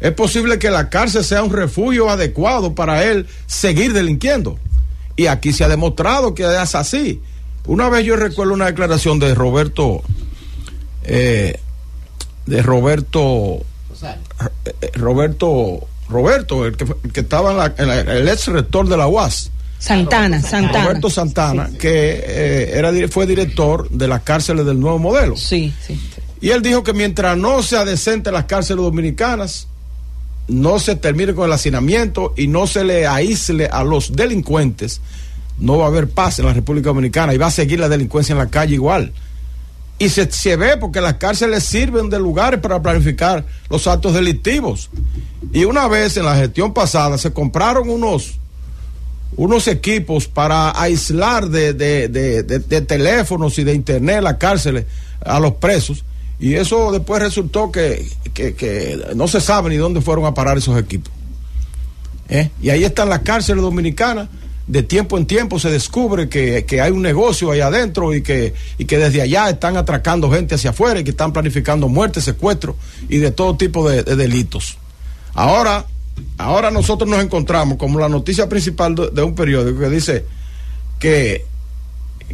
[0.00, 4.58] es posible que la cárcel sea un refugio adecuado para él seguir delinquiendo.
[5.16, 7.20] Y aquí se ha demostrado que es así.
[7.66, 10.02] Una vez yo recuerdo una declaración de Roberto,
[11.02, 11.58] eh,
[12.46, 13.58] de Roberto,
[14.00, 18.88] eh, Roberto, Roberto, el que, el que estaba en la, en la, el ex rector
[18.88, 19.50] de la UAS.
[19.78, 20.84] Santana, Santana.
[20.84, 25.36] Roberto Santana, sí, que eh, era, fue director de las cárceles del nuevo modelo.
[25.36, 26.00] Sí, sí.
[26.40, 29.68] Y él dijo que mientras no sea decente las cárceles dominicanas,
[30.48, 35.00] no se termine con el hacinamiento y no se le aísle a los delincuentes,
[35.58, 38.32] no va a haber paz en la República Dominicana y va a seguir la delincuencia
[38.32, 39.12] en la calle igual.
[40.00, 44.90] Y se, se ve porque las cárceles sirven de lugares para planificar los actos delictivos.
[45.52, 48.38] Y una vez en la gestión pasada se compraron unos
[49.38, 54.84] unos equipos para aislar de, de, de, de, teléfonos y de internet las cárceles
[55.24, 56.04] a los presos.
[56.40, 60.58] Y eso después resultó que, que, que no se sabe ni dónde fueron a parar
[60.58, 61.12] esos equipos.
[62.28, 62.50] ¿Eh?
[62.60, 64.28] Y ahí están las cárceles dominicanas.
[64.66, 68.54] De tiempo en tiempo se descubre que, que, hay un negocio ahí adentro y que,
[68.76, 72.74] y que desde allá están atracando gente hacia afuera y que están planificando muertes, secuestros
[73.08, 74.78] y de todo tipo de, de delitos.
[75.32, 75.86] Ahora,
[76.38, 80.24] ahora nosotros nos encontramos como la noticia principal de, un periódico que dice
[80.98, 81.44] que,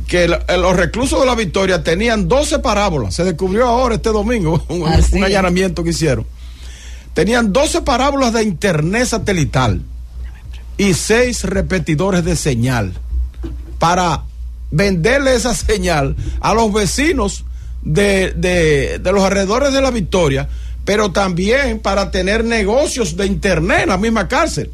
[0.07, 3.15] que los reclusos de la Victoria tenían 12 parábolas.
[3.15, 6.27] Se descubrió ahora este domingo un, un allanamiento que hicieron
[7.15, 9.81] tenían 12 parábolas de internet satelital
[10.77, 12.93] y 6 repetidores de señal
[13.79, 14.25] para
[14.71, 17.45] venderle esa señal a los vecinos
[17.83, 20.49] de, de, de, los alrededores de la Victoria,
[20.85, 24.71] pero también para tener negocios de internet en la misma cárcel.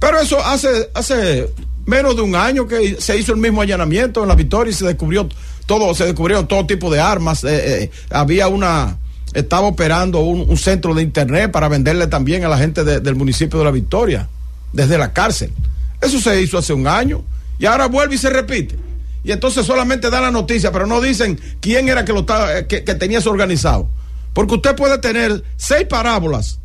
[0.00, 1.48] Pero eso hace, hace
[1.86, 4.84] menos de un año que se hizo el mismo allanamiento en la Victoria y se
[4.84, 5.28] descubrió
[5.66, 7.44] todo, se descubrieron todo tipo de armas.
[7.44, 8.98] Eh, eh, había una,
[9.32, 13.60] estaba operando un, centro de internet para venderle también a la gente de, del municipio
[13.60, 14.28] de La Victoria,
[14.72, 15.52] desde la cárcel.
[16.00, 17.22] Eso se hizo hace un año
[17.60, 18.76] y ahora vuelve y se repite.
[19.22, 22.82] Y entonces solamente dan la noticia, pero no dicen quién era que, lo estaba, que,
[22.82, 23.88] que tenía eso organizado.
[24.32, 26.58] Porque usted puede tener seis parábolas,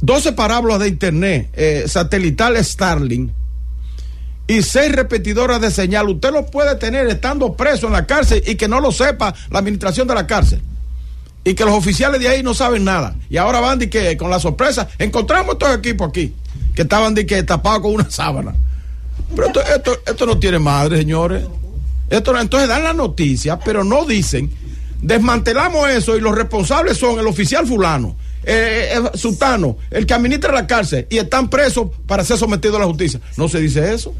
[0.00, 3.30] 12 parábolas de internet eh, satelital Starlink
[4.46, 6.08] y seis repetidoras de señal.
[6.08, 9.60] Usted lo puede tener estando preso en la cárcel y que no lo sepa la
[9.60, 10.60] administración de la cárcel
[11.44, 13.14] y que los oficiales de ahí no saben nada.
[13.28, 16.34] Y ahora van de que con la sorpresa, encontramos estos equipos aquí,
[16.74, 18.54] que estaban de que tapados con una sábana.
[19.34, 21.44] Pero esto, esto, esto no tiene madre, señores.
[22.08, 24.50] Esto, entonces dan la noticia, pero no dicen,
[25.02, 30.52] desmantelamos eso y los responsables son el oficial fulano, eh, el sultano, el que administra
[30.52, 33.20] la cárcel y están presos para ser sometidos a la justicia.
[33.36, 34.14] No se dice eso.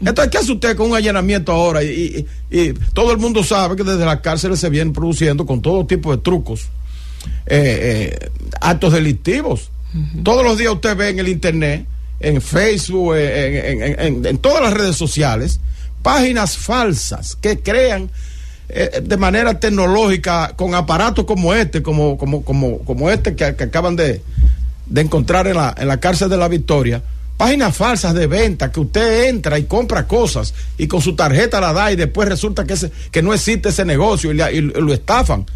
[0.00, 1.82] Entonces, ¿qué hace usted con un allanamiento ahora?
[1.82, 5.60] Y, y, y, todo el mundo sabe que desde las cárceles se vienen produciendo con
[5.60, 6.68] todo tipo de trucos
[7.46, 8.30] eh, eh,
[8.60, 9.70] actos delictivos.
[9.92, 10.22] Uh -huh.
[10.22, 11.84] Todos los días usted ve en el internet,
[12.20, 15.58] en Facebook, en, en, en, en todas las redes sociales,
[16.02, 18.08] páginas falsas que crean
[18.68, 23.64] eh, de manera tecnológica con aparatos como este, como, como, como, como este que, que
[23.64, 24.22] acaban de,
[24.86, 27.02] de encontrar en la, en la cárcel de la Victoria
[27.38, 31.72] páginas falsas de venta que usted entra y compra cosas y con su tarjeta la
[31.72, 34.92] da y después resulta que, ese, que no existe ese negocio y, le, y lo
[34.92, 35.46] estafan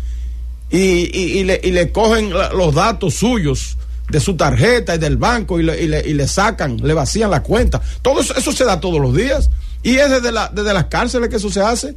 [0.70, 3.76] y, y, le, y, le, cogen los datos suyos
[4.08, 7.80] de su tarjeta y del banco y le, y le, sacan, le vacían la cuenta.
[8.00, 9.50] Todo eso, eso, se da todos los días
[9.82, 11.94] y es desde, la, desde las cárceles que eso se hace.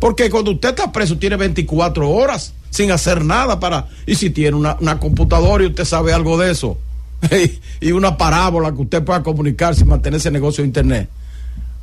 [0.00, 3.88] Porque cuando usted está preso tiene 24 horas sin hacer nada para...
[4.06, 6.78] Y si tiene una, una computadora y usted sabe algo de eso,
[7.80, 11.08] y una parábola que usted pueda comunicarse y mantener ese negocio de internet.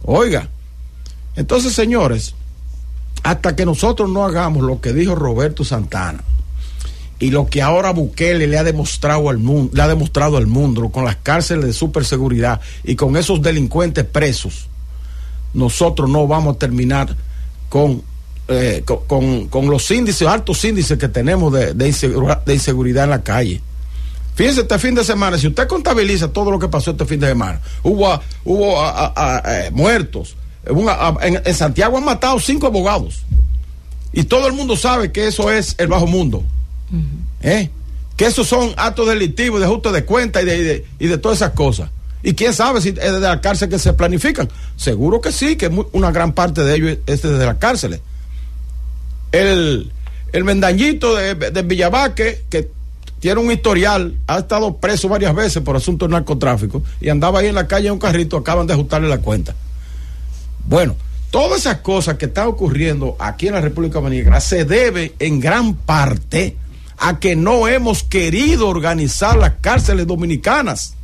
[0.03, 0.49] Oiga,
[1.35, 2.33] entonces señores,
[3.23, 6.23] hasta que nosotros no hagamos lo que dijo Roberto Santana
[7.19, 10.89] y lo que ahora Bukele le ha demostrado al mundo, le ha demostrado al mundo
[10.89, 14.67] con las cárceles de superseguridad y con esos delincuentes presos,
[15.53, 17.15] nosotros no vamos a terminar
[17.69, 18.01] con
[18.49, 23.03] eh, con, con, con, los índices, altos índices que tenemos de, de, inseguridad, de inseguridad
[23.03, 23.61] en la calle.
[24.35, 27.27] Fíjense, este fin de semana, si usted contabiliza todo lo que pasó este fin de
[27.27, 30.37] semana, hubo, hubo a, a, a, eh, muertos.
[30.65, 33.23] En, en, Santiago han matado cinco abogados.
[34.13, 36.37] Y todo el mundo sabe que eso es el bajo mundo.
[36.91, 37.01] Uh -huh.
[37.41, 37.69] ¿Eh?
[38.15, 41.17] Que esos son actos delictivos, de ajuste de cuenta y de, y de, y de
[41.17, 41.89] todas esas cosas.
[42.27, 44.49] Y quién sabe si es desde la cárcel que se planifican.
[44.75, 48.01] Seguro que sí, que una gran parte de ellos es desde las cárceles.
[49.31, 49.93] El,
[50.33, 52.69] el mendañito de, de Villabaque, que
[53.21, 57.47] tiene un historial, ha estado preso varias veces por asuntos de narcotráfico y andaba ahí
[57.47, 59.55] en la calle en un carrito, acaban de ajustarle la cuenta.
[60.65, 60.97] Bueno,
[61.31, 65.75] todas esas cosas que están ocurriendo aquí en la República Dominicana se debe en gran
[65.75, 66.57] parte
[66.97, 70.96] a que no hemos querido organizar las cárceles dominicanas.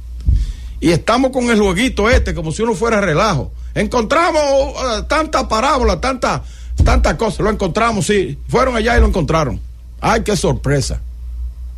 [0.84, 3.54] Y estamos con el jueguito este, como si uno fuera relajo.
[3.74, 6.44] Encontramos uh, tanta parábola, tanta,
[6.84, 7.42] tanta cosa.
[7.42, 8.38] Lo encontramos, sí.
[8.50, 9.62] Fueron allá y lo encontraron.
[10.02, 11.00] Ay, qué sorpresa.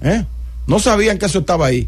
[0.02, 0.26] ¿Eh?
[0.66, 1.88] No sabían que eso estaba ahí.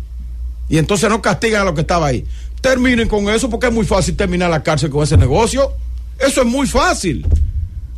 [0.69, 2.23] Y entonces no castigan a lo que estaba ahí.
[2.61, 5.71] Terminen con eso porque es muy fácil terminar la cárcel con ese negocio.
[6.19, 7.25] Eso es muy fácil.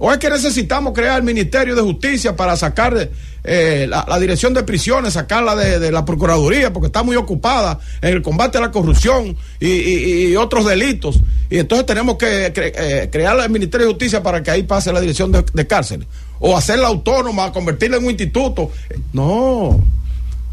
[0.01, 3.09] O es que necesitamos crear el Ministerio de Justicia para sacar
[3.43, 8.13] eh, la, dirección de prisiones, sacarla de, de, la Procuraduría, porque está muy ocupada en
[8.15, 11.19] el combate a la corrupción y, otros delitos.
[11.49, 15.01] Y entonces tenemos que eh, crear el Ministerio de Justicia para que ahí pase la
[15.01, 16.07] dirección de, de cárceles.
[16.39, 18.71] O hacerla autónoma, convertirla en un instituto.
[19.11, 19.83] No,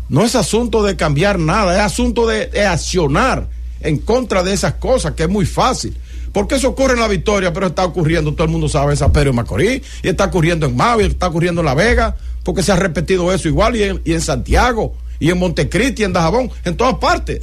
[0.08, 3.46] no es asunto de cambiar nada, es asunto de accionar
[3.80, 5.96] en contra de esas cosas, que es muy fácil.
[6.36, 9.10] Porque eso ocurre en la Victoria, pero está ocurriendo, todo el mundo sabe, en San
[9.10, 12.14] Pedro y Macorís, y está ocurriendo en Mavi, está ocurriendo en La Vega,
[12.44, 16.50] porque se ha repetido eso igual, y en, y Santiago, y en Montecristi, en Dajabón,
[16.66, 17.40] en todas partes.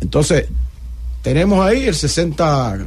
[0.00, 0.46] Entonces,
[1.20, 2.78] tenemos ahí el 60,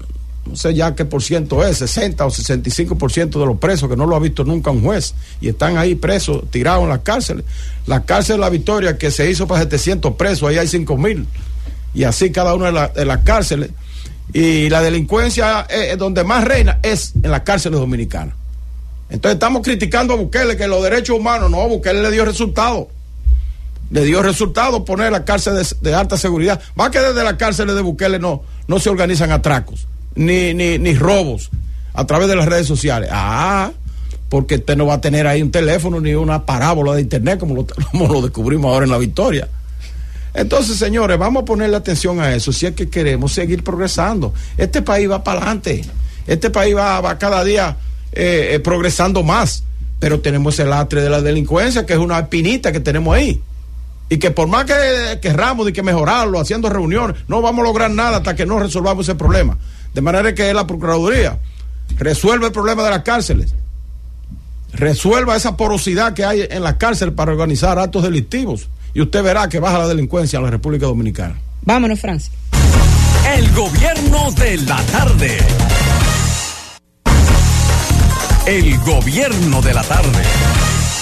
[0.48, 3.88] no sé ya qué por ciento es, 60 o 65 por ciento de los presos
[3.88, 7.02] que no lo ha visto nunca un juez y están ahí presos, tirados en las
[7.02, 7.46] cárceles.
[7.86, 11.28] La cárcel de la Victoria que se hizo para 700 presos, ahí hay 5 mil
[11.94, 13.70] y así cada una de las cárceles.
[14.34, 18.36] Y la delincuencia eh, donde más reina es en las cárceles dominicanas.
[19.10, 22.90] Entonces estamos criticando a Bukele que los derechos humanos, no, Bukele le dio resultado.
[23.90, 26.62] Le dio resultado poner la cárcel de, de alta seguridad.
[26.80, 30.94] Va que desde las cárceles de Bukele no, no se organizan atracos, ni, ni, ni
[30.94, 31.50] robos
[31.94, 33.10] a través de las redes sociales.
[33.14, 33.72] Ah,
[34.30, 37.56] porque usted no va a tener ahí un teléfono ni una parábola de internet como
[37.56, 39.48] lo, como lo descubrimos ahora en la victoria.
[40.38, 44.36] Entonces, señores, vamos a ponerle atención a eso si es que queremos seguir progresando.
[44.56, 45.84] Este país va para adelante.
[46.28, 47.76] Este país va, cada día
[48.12, 49.64] eh, eh, progresando más.
[50.00, 53.42] Pero tenemos el lastre de la delincuencia, que es una espinita que tenemos ahí.
[54.10, 57.90] Y que por más que querramos y que mejorarlo, haciendo reuniones, no vamos a lograr
[57.90, 59.58] nada hasta que no resolvamos ese problema.
[59.96, 61.40] De manera que la Procuraduría
[61.98, 63.56] resuelva el problema de las cárceles.
[64.72, 68.70] Resuelva esa porosidad que hay en las cárceles para organizar actos delictivos.
[68.94, 71.40] Y usted verá que baja la delincuencia en la República Dominicana.
[71.64, 72.32] Vámonos, Francis.
[73.36, 75.38] El gobierno de la tarde.
[78.48, 80.24] El gobierno de la tarde.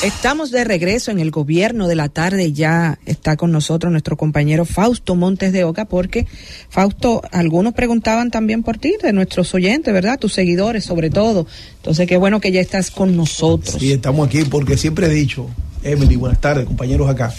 [0.03, 2.51] Estamos de regreso en el gobierno de la tarde.
[2.51, 6.27] Ya está con nosotros nuestro compañero Fausto Montes de Oca, porque
[6.69, 10.19] Fausto, algunos preguntaban también por ti, de nuestros oyentes, ¿verdad?
[10.19, 11.47] Tus seguidores, sobre todo.
[11.77, 13.77] Entonces, qué bueno que ya estás con nosotros.
[13.79, 15.47] Sí, estamos aquí porque siempre he dicho,
[15.85, 17.33] Emily, buenas tardes, compañeros acá,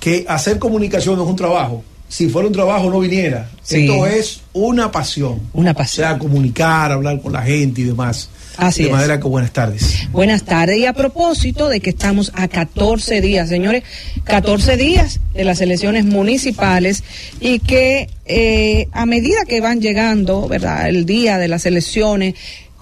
[0.00, 1.84] que hacer comunicación no es un trabajo.
[2.08, 3.50] Si fuera un trabajo no viniera.
[3.62, 3.86] Sí.
[3.86, 5.40] Esto es una pasión.
[5.52, 6.06] Una pasión.
[6.06, 8.28] O sea, comunicar, hablar con la gente y demás.
[8.56, 8.94] Así de es.
[8.94, 10.06] manera que buenas tardes.
[10.12, 10.78] Buenas tardes.
[10.78, 13.82] Y a propósito de que estamos a 14 días, señores,
[14.24, 17.02] 14 días de las elecciones municipales
[17.40, 20.88] y que eh, a medida que van llegando, ¿verdad?
[20.88, 22.34] El día de las elecciones,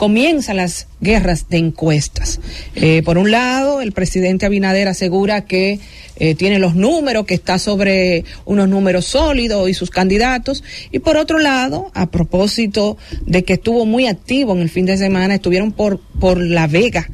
[0.02, 2.40] comienzan las guerras de encuestas.
[2.74, 5.78] Eh, por un lado, el presidente Abinader asegura que
[6.16, 10.64] eh, tiene los números, que está sobre unos números sólidos y sus candidatos.
[10.90, 12.96] Y por otro lado, a propósito
[13.26, 17.08] de que estuvo muy activo en el fin de semana, estuvieron por, por La Vega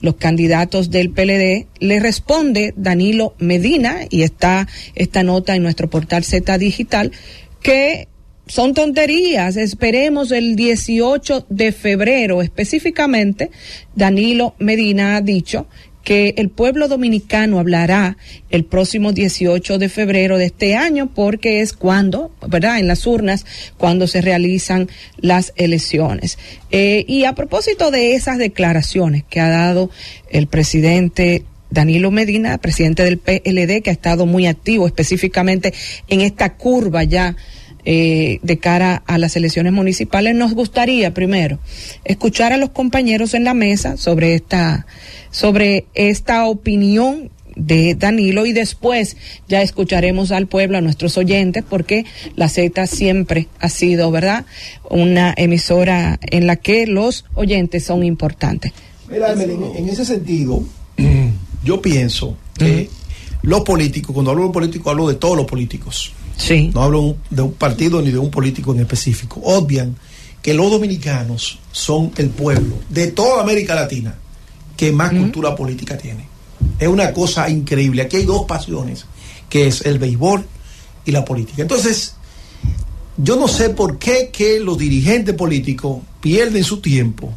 [0.00, 6.24] los candidatos del PLD, le responde Danilo Medina, y está esta nota en nuestro portal
[6.24, 7.10] Z Digital,
[7.62, 8.08] que
[8.46, 9.56] son tonterías.
[9.56, 13.50] Esperemos el 18 de febrero específicamente.
[13.94, 15.66] Danilo Medina ha dicho
[16.04, 18.18] que el pueblo dominicano hablará
[18.50, 22.78] el próximo 18 de febrero de este año porque es cuando, ¿verdad?
[22.78, 23.46] En las urnas,
[23.78, 26.38] cuando se realizan las elecciones.
[26.70, 29.90] Eh, y a propósito de esas declaraciones que ha dado
[30.30, 35.72] el presidente Danilo Medina, presidente del PLD, que ha estado muy activo específicamente
[36.08, 37.34] en esta curva ya
[37.84, 41.58] eh, de cara a las elecciones municipales, nos gustaría primero
[42.04, 44.86] escuchar a los compañeros en la mesa sobre esta,
[45.30, 49.16] sobre esta opinión de Danilo y después
[49.48, 52.04] ya escucharemos al pueblo, a nuestros oyentes, porque
[52.36, 54.44] la Z siempre ha sido, ¿verdad?,
[54.90, 58.72] una emisora en la que los oyentes son importantes.
[59.10, 60.64] Mira, Emily, en, ese sentido,
[61.62, 62.88] yo pienso que
[63.42, 66.12] los políticos, cuando hablo de políticos, hablo de todos los políticos.
[66.36, 66.70] Sí.
[66.74, 69.40] No hablo de un partido ni de un político en específico.
[69.44, 69.96] Obvian
[70.42, 74.14] que los dominicanos son el pueblo de toda América Latina
[74.76, 76.26] que más cultura política tiene.
[76.78, 78.02] Es una cosa increíble.
[78.02, 79.06] Aquí hay dos pasiones,
[79.48, 80.44] que es el béisbol
[81.04, 81.62] y la política.
[81.62, 82.14] Entonces,
[83.16, 87.32] yo no sé por qué que los dirigentes políticos pierden su tiempo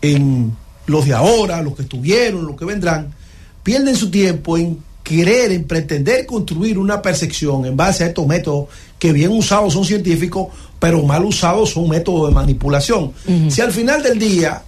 [0.00, 3.14] en los de ahora, los que estuvieron, los que vendrán,
[3.62, 4.78] pierden su tiempo en
[5.10, 9.84] querer, en pretender construir una percepción en base a estos métodos que bien usados son
[9.84, 10.48] científicos,
[10.78, 13.12] pero mal usados son métodos de manipulación.
[13.50, 14.62] Si al final del día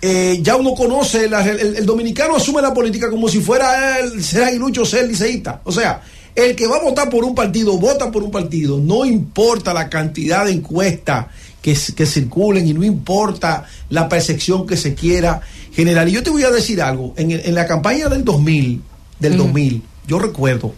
[0.00, 4.22] eh, ya uno conoce, la- el, el dominicano asume la política como si fuera el
[4.24, 5.60] ser aguilucho, ser liceísta.
[5.64, 6.02] O sea,
[6.34, 9.88] el que va a votar por un partido, vota por un partido, no importa la
[9.88, 11.26] cantidad de encuestas
[11.62, 15.40] que, que circulen y no importa la percepción que se quiera
[15.72, 16.08] generar.
[16.08, 18.82] Y yo te voy a decir algo, en, en la campaña del 2000,
[19.18, 20.74] del 2000, yo recuerdo,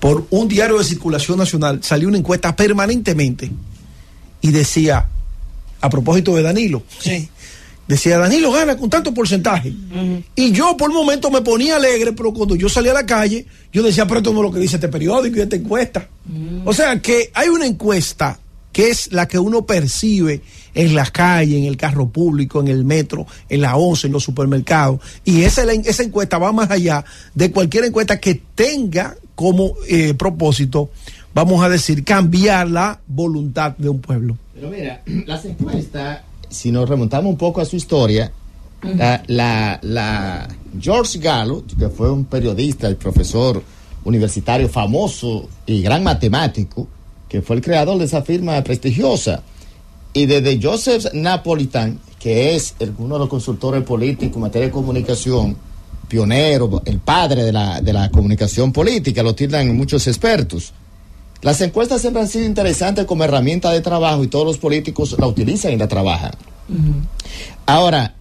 [0.00, 3.50] por un diario de circulación nacional salió una encuesta permanentemente
[4.40, 5.08] y decía,
[5.80, 6.82] a propósito de Danilo,
[7.88, 9.72] Decía, Danilo gana con tanto porcentaje.
[10.36, 13.46] Y yo por un momento me ponía alegre, pero cuando yo salía a la calle,
[13.72, 16.06] yo decía, pero esto no es lo que dice este periódico y esta encuesta.
[16.66, 18.38] O sea que hay una encuesta
[18.72, 20.42] que es la que uno percibe
[20.74, 24.24] en la calle, en el carro público, en el metro, en la once, en los
[24.24, 25.00] supermercados.
[25.24, 27.04] Y esa, esa encuesta va más allá
[27.34, 30.90] de cualquier encuesta que tenga como eh, propósito,
[31.34, 34.36] vamos a decir, cambiar la voluntad de un pueblo.
[34.54, 38.32] Pero mira, las encuestas si nos remontamos un poco a su historia,
[38.82, 40.48] la, la, la,
[40.80, 43.62] George Gallo, que fue un periodista, el profesor
[44.04, 46.86] universitario famoso y gran matemático,
[47.28, 49.42] que fue el creador de esa firma prestigiosa,
[50.12, 55.56] y desde Joseph Napolitan, que es uno de los consultores políticos en materia de comunicación,
[56.08, 60.72] pionero, el padre de la, de la comunicación política, lo tienen muchos expertos.
[61.42, 65.26] Las encuestas siempre han sido interesantes como herramienta de trabajo y todos los políticos la
[65.26, 66.32] utilizan y la trabajan.
[67.66, 68.14] Ahora,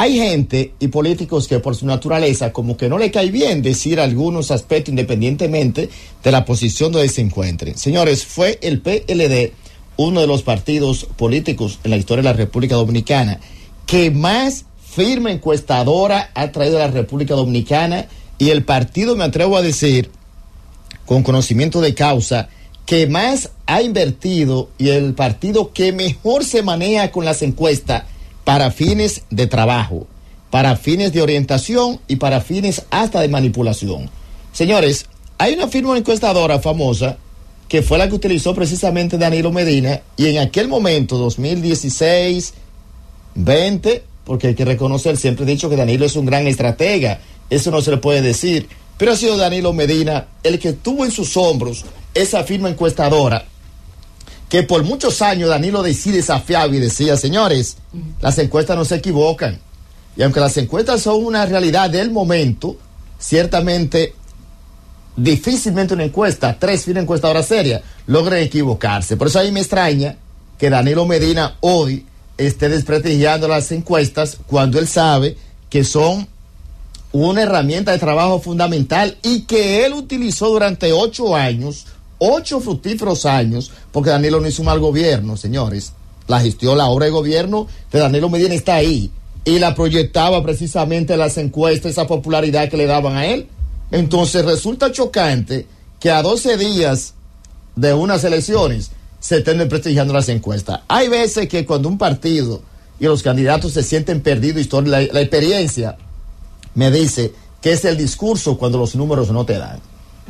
[0.00, 3.98] hay gente y políticos que por su naturaleza como que no le cae bien decir
[3.98, 5.90] algunos aspectos independientemente
[6.22, 7.76] de la posición donde se encuentren.
[7.76, 9.54] Señores, fue el PLD
[9.96, 13.40] uno de los partidos políticos en la historia de la República Dominicana
[13.86, 18.06] que más firma encuestadora ha traído a la República Dominicana
[18.38, 20.12] y el partido, me atrevo a decir,
[21.06, 22.48] con conocimiento de causa,
[22.86, 28.04] que más ha invertido y el partido que mejor se maneja con las encuestas
[28.48, 30.06] para fines de trabajo,
[30.50, 34.08] para fines de orientación y para fines hasta de manipulación.
[34.54, 35.04] Señores,
[35.36, 37.18] hay una firma encuestadora famosa
[37.68, 42.54] que fue la que utilizó precisamente Danilo Medina y en aquel momento, 2016,
[43.34, 47.20] 20, porque hay que reconocer, siempre he dicho que Danilo es un gran estratega,
[47.50, 51.10] eso no se le puede decir, pero ha sido Danilo Medina el que tuvo en
[51.10, 51.84] sus hombros
[52.14, 53.44] esa firma encuestadora
[54.48, 57.76] que por muchos años Danilo decía desafiaba y decía, señores,
[58.20, 59.58] las encuestas no se equivocan.
[60.16, 62.76] Y aunque las encuestas son una realidad del momento,
[63.18, 64.14] ciertamente
[65.16, 69.16] difícilmente una encuesta, tres firmas encuestadoras serias, logren equivocarse.
[69.16, 70.16] Por eso ahí me extraña
[70.58, 75.36] que Danilo Medina hoy esté desprestigiando las encuestas cuando él sabe
[75.68, 76.26] que son
[77.12, 81.86] una herramienta de trabajo fundamental y que él utilizó durante ocho años,
[82.18, 85.92] ocho fructíferos años, porque Danilo no hizo mal gobierno, señores.
[86.26, 89.10] La gestión, la obra de gobierno de Danilo Medina está ahí
[89.44, 93.48] y la proyectaba precisamente las encuestas, esa popularidad que le daban a él.
[93.90, 95.66] Entonces resulta chocante
[95.98, 97.14] que a 12 días
[97.76, 98.90] de unas elecciones
[99.20, 100.80] se estén desprestigiando las encuestas.
[100.88, 102.60] Hay veces que cuando un partido
[103.00, 105.96] y los candidatos se sienten perdidos, la, la experiencia
[106.74, 109.80] me dice que es el discurso cuando los números no te dan.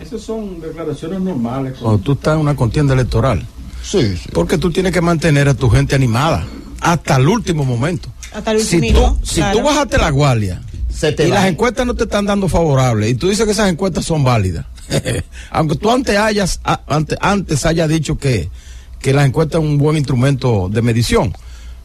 [0.00, 1.78] Esas son declaraciones normales.
[1.80, 3.46] Cuando tú estás en una contienda electoral.
[3.82, 4.28] Sí, sí.
[4.32, 6.46] Porque tú tienes que mantener a tu gente animada
[6.80, 8.08] hasta el último momento.
[8.32, 9.18] Hasta el si último.
[9.20, 12.48] Tú, si tú bajaste la guardia Se te y las encuestas no te están dando
[12.48, 14.66] favorables y tú dices que esas encuestas son válidas,
[15.50, 18.50] aunque tú antes hayas antes, antes hayas dicho que,
[18.98, 21.32] que las encuestas son un buen instrumento de medición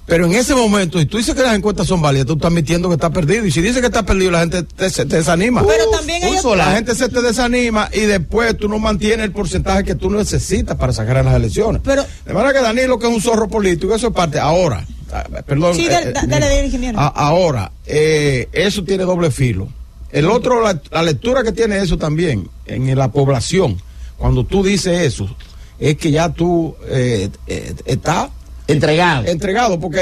[0.05, 2.89] pero en ese momento, si tú dices que las encuestas son válidas, tú estás admitiendo
[2.89, 3.45] que está perdido.
[3.45, 5.63] Y si dices que está perdido, la gente te, te desanima.
[5.65, 9.85] Pero también hay La gente se te desanima y después tú no mantienes el porcentaje
[9.85, 11.81] que tú necesitas para sacar a las elecciones.
[11.85, 14.39] Pero, de manera que Danilo, que es un zorro político, eso es parte.
[14.39, 15.73] Ahora, ah, perdón.
[15.73, 16.99] Sí, dale, eh, dale, ingeniero.
[16.99, 19.69] ahora, eh, eso tiene doble filo.
[20.11, 23.81] El otro, la, lectura que tiene eso también en la población,
[24.17, 25.33] cuando tú dices eso,
[25.79, 28.29] es que ya tú eh, eh estás
[28.73, 29.27] Entregado.
[29.27, 30.01] Entregado, porque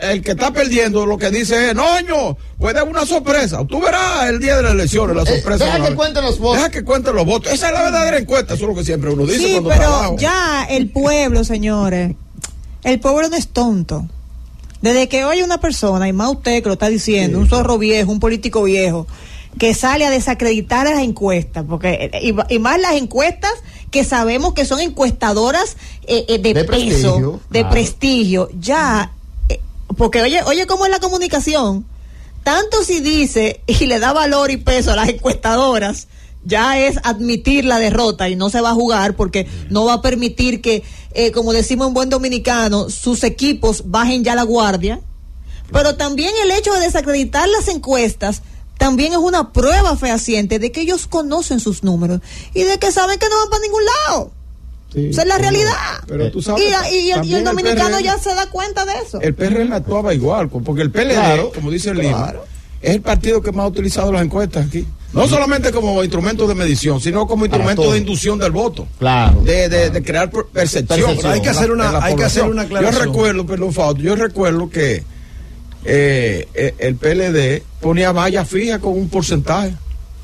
[0.00, 3.64] el, que está perdiendo lo que dice es, no, puede haber una sorpresa.
[3.66, 5.64] Tú verás el día de las elecciones la eh, sorpresa.
[5.64, 6.58] deja que cuenten los votos.
[6.58, 7.52] Deja que cuenten los votos.
[7.52, 9.38] Esa es la verdadera encuesta, eso es lo que siempre uno dice.
[9.38, 12.14] Sí, pero ya el pueblo, señores,
[12.82, 14.06] el pueblo no es tonto.
[14.82, 18.12] Desde que oye una persona, y más usted que lo está diciendo, un zorro viejo,
[18.12, 19.06] un político viejo,
[19.58, 23.52] que sale a desacreditar a las encuestas, porque y, más las encuestas
[23.90, 25.76] que sabemos que son encuestadoras
[26.06, 29.12] eh, eh, de, peso, de prestigio, ya,
[29.48, 29.60] eh,
[29.96, 31.86] porque oye, oye cómo es la comunicación,
[32.42, 36.08] tanto si dice y le da valor y peso a las encuestadoras,
[36.44, 40.02] ya es admitir la derrota y no se va a jugar porque no va a
[40.02, 40.84] permitir que,
[41.34, 45.00] como decimos en buen dominicano, sus equipos bajen ya la guardia.
[45.72, 48.42] Pero también el hecho de desacreditar las encuestas
[48.78, 52.20] también es una prueba fehaciente de que ellos conocen sus números
[52.54, 54.30] y de que saben que no van para ningún lado.
[54.94, 55.72] Esa es la realidad.
[56.06, 56.62] Pero tú sabes,
[56.92, 59.20] y, el, dominicano ya se da cuenta de eso.
[59.20, 62.44] El PRM actuaba igual, porque el PLD, como dice el libro,
[62.80, 64.86] es el partido que más ha utilizado las encuestas aquí.
[65.12, 68.86] No solamente como instrumento de medición, sino como instrumento de inducción del voto.
[68.98, 69.40] Claro.
[69.42, 71.18] De, de, crear percepción.
[71.24, 72.94] hay que hacer una, hay que hacer una aclaración.
[72.94, 75.04] Yo recuerdo, perdón, Fausto, yo recuerdo que
[75.86, 79.74] eh, eh, el PLD ponía valla fija con un porcentaje.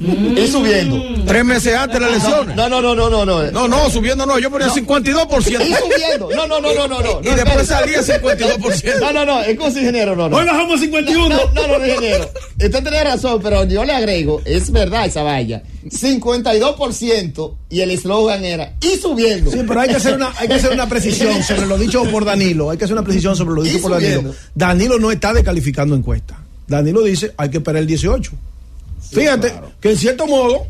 [0.02, 1.00] Y subiendo.
[1.26, 2.56] Tres meses antes de las elecciones.
[2.56, 3.50] No, no, no, no, no, no.
[3.50, 5.38] No, no, subiendo no, yo ponía 52%.
[5.46, 6.28] Y subiendo.
[6.34, 7.20] No, no, no, no, no, no.
[7.22, 9.00] Y después salía 52%.
[9.00, 10.36] No, no, no, es como ingeniero, no, no.
[10.36, 11.28] Hoy bajamos a 51.
[11.28, 12.30] No, no, no, no, ingeniero.
[12.52, 15.62] Usted tiene razón, pero yo le agrego, es verdad esa valla.
[15.84, 19.50] 52% y el eslogan era y subiendo.
[19.50, 22.24] Sí, pero hay que hacer una, hay que hacer una precisión sobre lo dicho por
[22.24, 22.70] Danilo.
[22.70, 24.34] Hay que hacer una precisión sobre lo dicho por Danilo.
[24.54, 26.38] Danilo no está descalificando encuesta.
[26.68, 28.32] Danilo dice hay que esperar el 18.
[29.12, 30.66] Fíjate que en cierto modo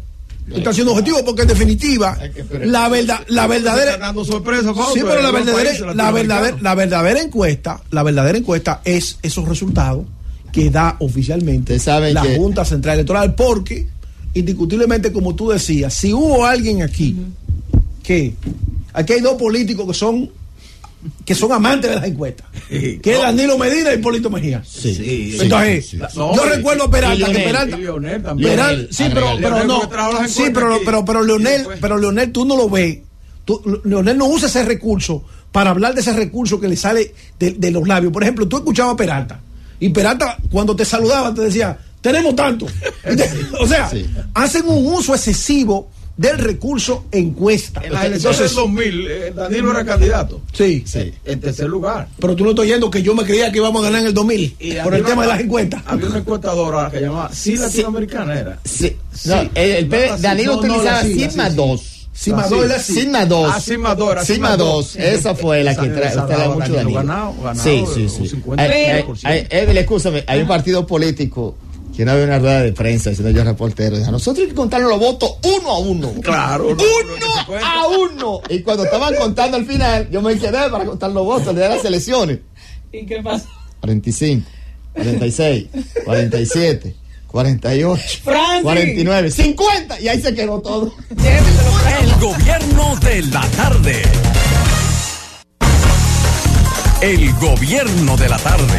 [0.53, 2.19] está siendo objetivo porque en definitiva
[2.65, 7.81] la verdad, la verdadera dando sorpresa, Sí, pero la verdadera, la verdadera, la verdadera encuesta,
[7.91, 10.05] la verdadera encuesta es esos resultados
[10.53, 11.79] que da oficialmente
[12.13, 13.87] la que- Junta Central Electoral, porque
[14.35, 17.17] indiscutiblemente, como tú decías, si hubo alguien aquí
[18.03, 18.35] que
[18.93, 20.29] aquí hay dos políticos que son
[21.25, 22.99] que son amantes de las encuestas, Sí.
[23.03, 24.63] que es Danilo Medina y Hipólito Mejía.
[24.65, 26.03] Sí, Entonces, sí, sí.
[26.15, 28.51] yo No, recuerdo a Peralta, que Peralta, Leonel también.
[28.51, 29.43] Peralta- Leonel, sí, pero, Leonel.
[29.43, 29.65] pero
[30.13, 32.99] no, sí, pero, pero, pero Y Leonel, pero Leonel tú no lo ves,
[33.45, 37.53] tú, Leonel no usa ese recurso para hablar de ese recurso que le sale de,
[37.53, 38.13] de los labios.
[38.13, 39.41] Por ejemplo, tú escuchabas a Peralta
[39.81, 42.67] y Peralta cuando te saludaba te decía, tenemos tanto.
[43.61, 43.91] o sea,
[44.35, 47.81] hacen un uso excesivo del recurso encuesta.
[47.85, 50.41] En las elecciones del 2000, eh, Danilo era candidato.
[50.53, 51.13] sí, Sí.
[51.25, 52.09] En tercer lugar.
[52.21, 54.15] pero tú no estás oyendo que yo me creía que íbamos a ganar en el
[54.15, 55.83] 2000 Y por el tema una- de las encuestas.
[55.87, 58.59] Había una encuestadora que llamaba Sí Latinoamericana era.
[58.65, 58.97] Sí.
[59.25, 61.57] No, el, No, Danilo no, utilizaba Sigma así, sí.
[61.57, 61.89] 2.
[62.15, 62.55] Sigma Así.
[62.55, 62.93] dos es así.
[62.95, 63.45] Sigma 2.
[63.47, 64.59] Ah, era Sigma Sigma 2.
[64.59, 64.97] dos.
[64.97, 66.09] Esa fue la que trae.
[66.17, 68.29] Usted daba mucho Danilo ganado, ganado, Sí, sí, sí.
[68.29, 68.61] 50%.
[68.61, 71.57] Ay, ay, ay, Edel, escúchame, hay un partido político
[71.97, 73.99] que no había una rueda de prensa diciendo yo reportero.
[73.99, 76.13] dijo, Nosotros hay que contar los votos uno a uno.
[76.23, 78.41] Claro, no, no, no Uno a uno.
[78.49, 81.85] Y cuando estaban contando al final, yo me quedé para contar los votos de las
[81.85, 82.39] elecciones.
[82.93, 83.47] ¿Y qué pasa?
[83.81, 84.47] 45,
[84.95, 85.67] 46,
[86.05, 86.95] 47,
[87.27, 88.63] 48, Francis.
[88.63, 90.01] 49, 50.
[90.01, 90.95] Y ahí se quedó todo.
[91.11, 94.03] El gobierno de la tarde.
[97.01, 98.79] El gobierno de la tarde.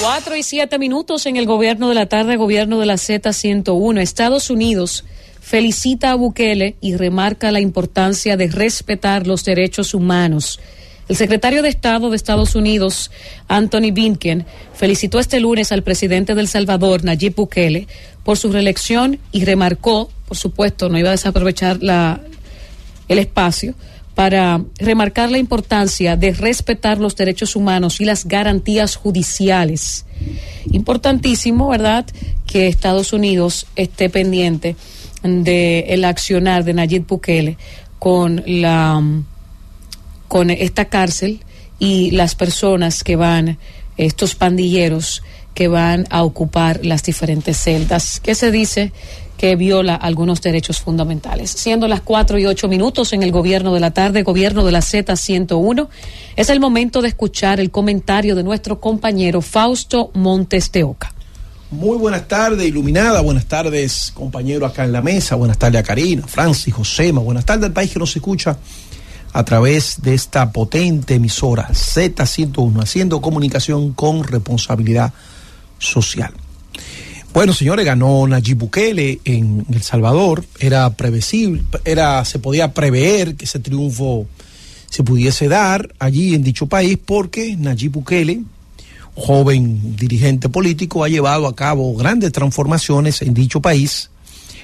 [0.00, 4.00] Cuatro y siete minutos en el gobierno de la tarde, gobierno de la Z101.
[4.00, 5.04] Estados Unidos
[5.40, 10.60] felicita a Bukele y remarca la importancia de respetar los derechos humanos.
[11.08, 13.10] El secretario de Estado de Estados Unidos,
[13.48, 17.88] Anthony Blinken, felicitó este lunes al presidente del Salvador, Nayib Bukele,
[18.22, 22.20] por su reelección y remarcó, por supuesto, no iba a desaprovechar la,
[23.08, 23.74] el espacio
[24.18, 30.06] para remarcar la importancia de respetar los derechos humanos y las garantías judiciales.
[30.72, 32.04] Importantísimo, ¿verdad?,
[32.44, 34.74] que Estados Unidos esté pendiente
[35.22, 37.58] del el accionar de Nayib Bukele
[38.00, 39.00] con la
[40.26, 41.38] con esta cárcel
[41.78, 43.56] y las personas que van,
[43.96, 45.22] estos pandilleros
[45.54, 48.18] que van a ocupar las diferentes celdas.
[48.18, 48.90] ¿Qué se dice?
[49.38, 51.50] Que viola algunos derechos fundamentales.
[51.52, 54.80] Siendo las cuatro y ocho minutos en el gobierno de la tarde, gobierno de la
[54.80, 55.88] Z101,
[56.36, 61.14] es el momento de escuchar el comentario de nuestro compañero Fausto Montes de Oca.
[61.70, 63.20] Muy buenas tardes, iluminada.
[63.20, 65.36] Buenas tardes, compañero acá en la mesa.
[65.36, 67.20] Buenas tardes a Karina, Francis, Josema.
[67.20, 68.58] Buenas tardes al país que nos escucha
[69.32, 75.12] a través de esta potente emisora Z101, haciendo comunicación con responsabilidad
[75.78, 76.32] social.
[77.38, 80.44] Bueno, señores, ganó Nayib Bukele en El Salvador.
[80.58, 84.26] Era previsible, era, se podía prever que ese triunfo
[84.90, 88.40] se pudiese dar allí en dicho país porque Nayib Bukele,
[89.14, 94.10] joven dirigente político, ha llevado a cabo grandes transformaciones en dicho país.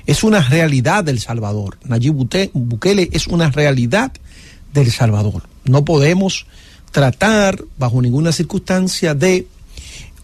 [0.04, 1.78] Es una realidad del Salvador.
[1.84, 4.10] Nayib Bukele es una realidad
[4.72, 5.44] del Salvador.
[5.64, 6.46] No podemos
[6.90, 9.46] tratar bajo ninguna circunstancia de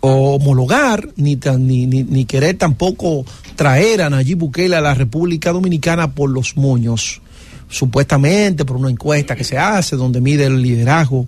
[0.00, 3.24] homologar ni, ni, ni, ni, querer tampoco
[3.54, 7.20] traer a Nayib Bukele a la República Dominicana por los moños,
[7.68, 11.26] supuestamente por una encuesta que se hace donde mide el liderazgo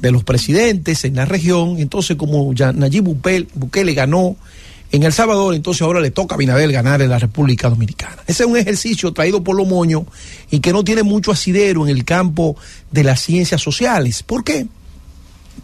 [0.00, 1.76] de los presidentes en la región.
[1.78, 4.36] Entonces, como ya Nayib Bukele, ganó
[4.90, 8.16] en El Salvador, entonces ahora le toca a Binader ganar en la República Dominicana.
[8.26, 10.02] Ese es un ejercicio traído por los moños
[10.50, 12.56] y que no tiene mucho asidero en el campo
[12.90, 14.22] de las ciencias sociales.
[14.22, 14.66] ¿Por qué?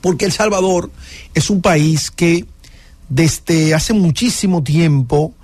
[0.01, 0.91] Porque El Salvador
[1.35, 2.45] es un país que
[3.09, 5.35] desde hace muchísimo tiempo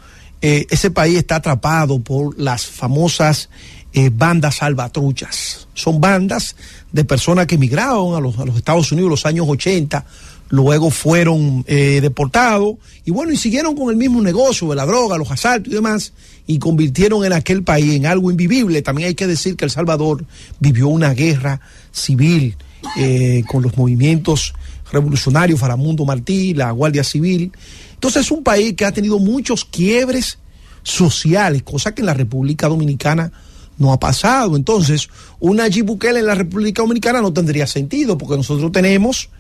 [0.43, 3.49] eh, ese país está atrapado por las famosas
[3.95, 5.69] eh, bandas salvatruchas.
[5.73, 6.57] Son bandas
[6.93, 10.05] de personas que emigraron a los, Estados Unidos en los años 80,
[10.51, 12.75] luego fueron eh, deportados
[13.05, 16.13] y bueno, y siguieron con el mismo negocio de la droga, los asaltos y demás,
[16.47, 18.83] y convirtieron en aquel país en algo invivible.
[18.83, 20.25] También hay que decir que El Salvador
[20.61, 22.57] vivió una guerra civil
[22.97, 24.55] eh, con los movimientos
[24.93, 27.53] revolucionario Faramundo Martí, la Guardia Civil.
[27.95, 30.39] Entonces es un país que ha tenido muchos quiebres
[30.83, 33.33] sociales, cosa que en la República Dominicana
[33.79, 34.57] no ha pasado.
[34.57, 35.09] Entonces,
[35.41, 39.31] una Nayib en la República Dominicana no tendría sentido, porque nosotros tenemos,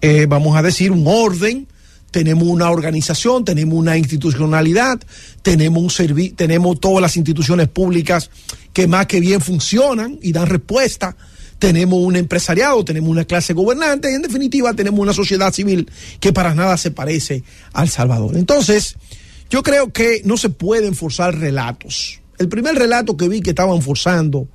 [0.00, 1.66] eh, vamos a decir, un orden,
[2.10, 5.00] tenemos una organización, tenemos una institucionalidad,
[5.42, 8.30] tenemos un servi tenemos todas las instituciones públicas
[8.72, 11.16] que más que bien funcionan y dan respuesta.
[11.58, 15.90] Tenemos un empresariado, tenemos una clase gobernante y en definitiva tenemos una sociedad civil
[16.20, 17.42] que para nada se parece
[17.72, 18.36] al Salvador.
[18.36, 18.96] Entonces,
[19.50, 22.20] yo creo que no se pueden forzar relatos.
[22.38, 24.48] El primer relato que vi que estaban forzando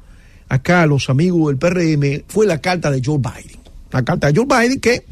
[0.50, 3.60] acá los amigos del PRM fue la carta de Joe Biden.
[3.91, 5.06] La carta de Joe Biden que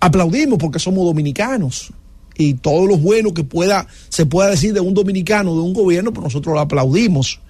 [0.00, 1.92] aplaudimos porque somos dominicanos
[2.36, 6.12] y todo lo bueno que pueda se pueda decir de un dominicano, de un gobierno,
[6.12, 7.40] pues nosotros lo aplaudimos.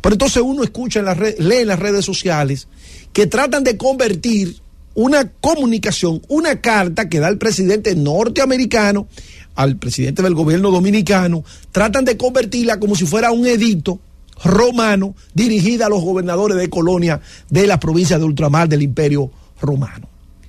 [0.00, 2.68] Pero entonces uno escucha en las lee en las redes sociales
[3.16, 4.58] que tratan de convertir
[4.92, 9.08] una comunicación, una carta que da el presidente norteamericano
[9.54, 11.42] al presidente del gobierno dominicano,
[11.72, 14.00] tratan de convertirla como si fuera un edicto
[14.44, 19.30] romano dirigida a los gobernadores de colonia de la provincia de ultramar del imperio
[19.62, 20.06] romano.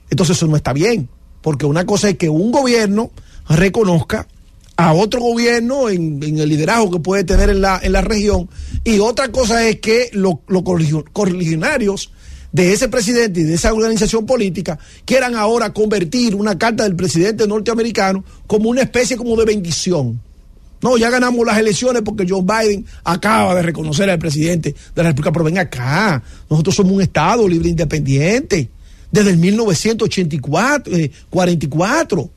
[0.10, 1.08] Entonces eso no está bien,
[1.42, 3.12] porque una cosa es que un gobierno
[3.48, 4.28] reconozca
[4.76, 8.50] a otro gobierno en, el liderazgo que puede tener en la, en la región
[8.84, 10.40] y otra cosa es que los
[11.14, 12.12] correligionarios
[12.52, 17.48] de ese presidente y de esa organización política quieran ahora convertir una carta del presidente
[17.48, 20.22] norteamericano como una especie como de bendición.
[20.82, 25.10] No, ya ganamos las elecciones porque Joe Biden acaba de reconocer al presidente de la
[25.10, 25.32] República.
[25.32, 28.70] Pero ven acá, nosotros somos un Estado libre e independiente
[29.12, 30.94] desde el 1984,
[31.30, 32.22] 44.
[32.22, 32.30] Eh,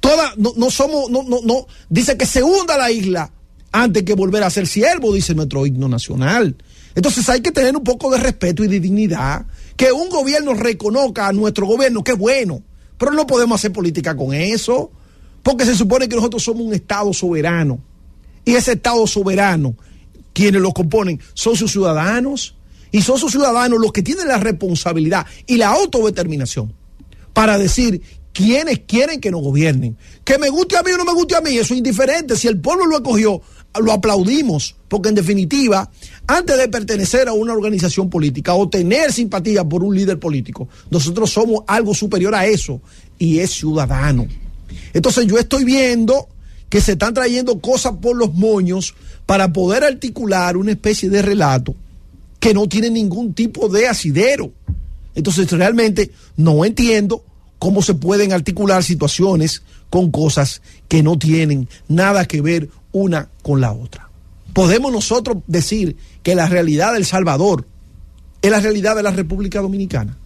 [0.00, 3.30] Toda, no, no somos, no, no, no, dice que se hunda la isla
[3.70, 6.56] antes que volver a ser siervo, dice nuestro himno nacional.
[7.00, 9.46] Entonces hay que tener un poco de respeto y de dignidad.
[9.74, 12.62] Que un gobierno reconozca a nuestro gobierno, qué bueno.
[12.98, 14.92] Pero no podemos hacer política con eso.
[15.42, 17.80] Porque se supone que nosotros somos un Estado soberano.
[18.44, 19.76] Y ese Estado soberano,
[20.34, 22.54] quienes lo componen, son sus ciudadanos.
[22.92, 26.74] Y son sus ciudadanos los que tienen la responsabilidad y la autodeterminación
[27.32, 28.02] para decir
[28.40, 29.96] quiénes quieren que nos gobiernen.
[30.24, 32.36] Que me guste a mí o no me guste a mí, eso es indiferente.
[32.36, 33.42] Si el pueblo lo escogió,
[33.80, 35.90] lo aplaudimos, porque en definitiva,
[36.26, 41.30] antes de pertenecer a una organización política o tener simpatía por un líder político, nosotros
[41.30, 42.80] somos algo superior a eso
[43.18, 44.26] y es ciudadano.
[44.92, 46.28] Entonces yo estoy viendo
[46.68, 48.94] que se están trayendo cosas por los moños
[49.26, 51.74] para poder articular una especie de relato
[52.38, 54.52] que no tiene ningún tipo de asidero.
[55.14, 57.24] Entonces realmente no entiendo
[57.60, 63.60] cómo se pueden articular situaciones con cosas que no tienen nada que ver una con
[63.60, 64.08] la otra.
[64.54, 67.66] Podemos nosotros decir que la realidad del Salvador
[68.40, 70.16] es la realidad de la República Dominicana.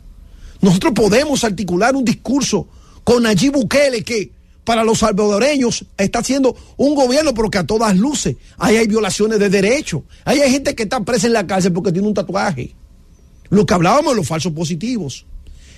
[0.60, 2.68] Nosotros podemos articular un discurso
[3.02, 4.30] con Nayib Bukele que
[4.62, 9.40] para los salvadoreños está haciendo un gobierno pero que a todas luces ahí hay violaciones
[9.40, 10.02] de derechos.
[10.24, 12.76] Ahí hay gente que está presa en la cárcel porque tiene un tatuaje.
[13.50, 15.26] Lo que hablábamos de los falsos positivos.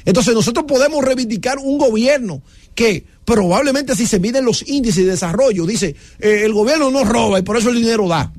[0.07, 2.41] Entonces nosotros podemos reivindicar un gobierno
[2.75, 7.39] que probablemente si se miden los índices de desarrollo, dice, eh, el gobierno no roba
[7.39, 8.33] y por eso el dinero da.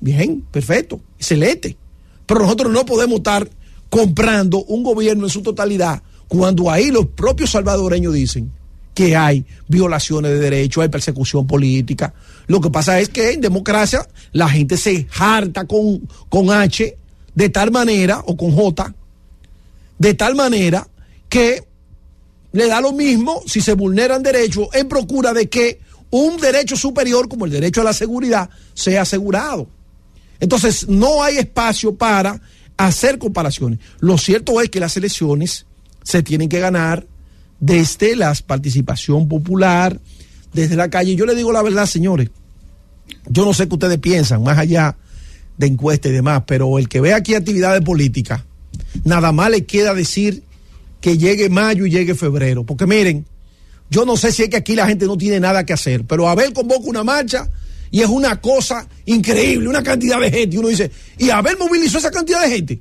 [0.00, 1.76] Bien, perfecto, excelente.
[2.24, 3.50] Pero nosotros no podemos estar
[3.90, 8.52] comprando un gobierno en su totalidad cuando ahí los propios salvadoreños dicen
[8.94, 12.14] que hay violaciones de derechos, hay persecución política.
[12.46, 16.96] Lo que pasa es que en democracia la gente se harta con, con H
[17.34, 18.94] de tal manera, o con J,
[19.98, 20.86] de tal manera
[21.30, 21.64] que
[22.52, 27.28] le da lo mismo si se vulneran derechos en procura de que un derecho superior
[27.28, 29.68] como el derecho a la seguridad sea asegurado.
[30.40, 32.40] Entonces, no hay espacio para
[32.76, 33.78] hacer comparaciones.
[34.00, 35.66] Lo cierto es que las elecciones
[36.02, 37.06] se tienen que ganar
[37.60, 40.00] desde la participación popular,
[40.52, 41.14] desde la calle.
[41.14, 42.30] Yo le digo la verdad, señores,
[43.28, 44.96] yo no sé qué ustedes piensan, más allá
[45.58, 48.42] de encuestas y demás, pero el que ve aquí actividades políticas,
[49.04, 50.42] nada más le queda decir
[51.00, 52.64] que llegue mayo y llegue febrero.
[52.64, 53.26] Porque miren,
[53.90, 56.28] yo no sé si es que aquí la gente no tiene nada que hacer, pero
[56.28, 57.48] Abel convoca una marcha
[57.90, 60.56] y es una cosa increíble, una cantidad de gente.
[60.56, 62.80] Y uno dice, ¿y Abel movilizó esa cantidad de gente?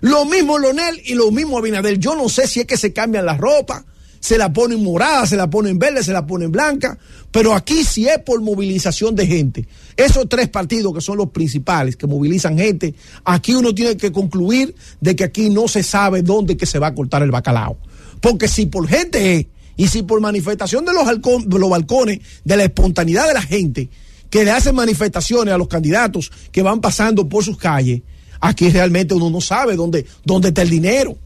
[0.00, 1.98] Lo mismo Lonel y lo mismo Abinader.
[1.98, 3.84] Yo no sé si es que se cambian las ropas,
[4.24, 6.96] se la ponen morada, se la ponen verde, se la ponen blanca,
[7.30, 9.68] pero aquí sí es por movilización de gente.
[9.98, 14.74] Esos tres partidos que son los principales, que movilizan gente, aquí uno tiene que concluir
[14.98, 17.76] de que aquí no se sabe dónde que se va a cortar el bacalao.
[18.22, 19.46] Porque si por gente es,
[19.76, 21.06] y si por manifestación de los,
[21.46, 23.90] los balcones, de la espontaneidad de la gente,
[24.30, 28.00] que le hacen manifestaciones a los candidatos que van pasando por sus calles,
[28.40, 31.18] aquí realmente uno no sabe dónde, dónde está el dinero.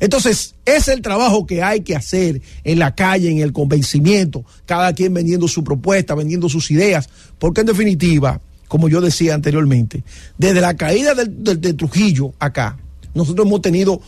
[0.00, 4.92] Entonces, es el trabajo que hay que hacer en la calle, en el convencimiento, cada
[4.92, 10.04] quien vendiendo su propuesta, vendiendo sus ideas, porque en definitiva, como yo decía anteriormente,
[10.36, 12.76] desde la caída del- de Trujillo acá,
[13.14, 14.00] nosotros hemos tenido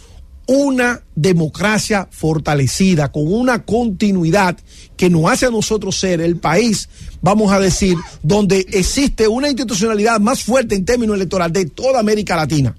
[0.46, 4.56] una democracia fortalecida, con una continuidad
[4.96, 6.88] que nos hace a nosotros ser el país,
[7.22, 12.34] vamos a decir, donde existe una institucionalidad más fuerte en términos electorales de toda América
[12.36, 12.76] Latina.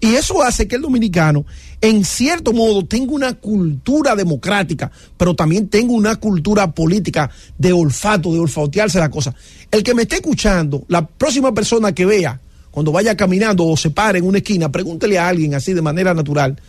[0.00, 1.44] Y eso hace que el dominicano,
[1.80, 8.32] en cierto modo, tenga una cultura democrática, pero también tenga una cultura política de olfato,
[8.32, 9.34] de olfatearse la cosa.
[9.70, 13.90] El que me esté escuchando, la próxima persona que vea, cuando vaya caminando o se
[13.90, 16.60] pare en una esquina, pregúntele a alguien así de manera natural,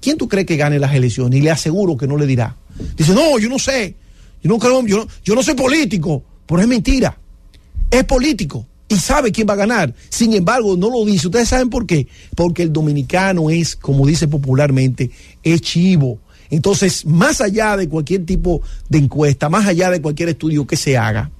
[0.00, 1.38] ¿quién tú crees que gane las elecciones?
[1.38, 2.56] Y le aseguro que no le dirá.
[2.96, 3.94] Dice, no, yo no sé,
[4.42, 7.16] yo no creo, yo no soy político, pero es mentira.
[7.90, 9.94] Es político y sabe quién va a ganar.
[10.08, 11.26] Sin embargo, no lo dice.
[11.26, 12.06] ¿Ustedes saben por qué?
[12.34, 15.10] Porque el dominicano es, como dice popularmente,
[15.42, 16.18] es chivo.
[16.50, 20.96] Entonces, más allá de cualquier tipo de encuesta, más allá de cualquier estudio que se
[20.96, 21.30] haga,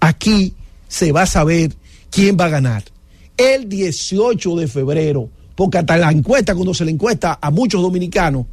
[0.00, 0.54] aquí
[0.88, 1.74] se va a saber
[2.10, 2.84] quién va a ganar.
[3.36, 8.46] El 18 de febrero, porque hasta la encuesta, cuando se le encuesta a muchos dominicanos,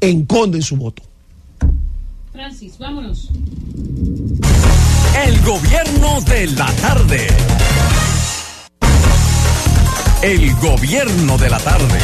[0.00, 1.02] enconden su voto.
[2.32, 3.30] Francis, vámonos.
[5.22, 7.26] El gobierno de la tarde.
[10.22, 11.98] El gobierno de la tarde.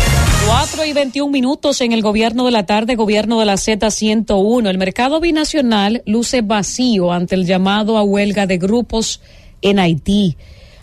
[0.47, 4.71] 4 y 21 minutos en el gobierno de la tarde, gobierno de la Z101.
[4.71, 9.21] El mercado binacional luce vacío ante el llamado a huelga de grupos
[9.61, 10.37] en Haití.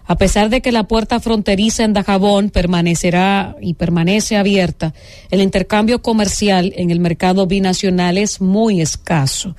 [0.06, 4.94] A pesar de que la puerta fronteriza en Dajabón permanecerá y permanece abierta,
[5.32, 9.56] el intercambio comercial en el mercado binacional es muy escaso.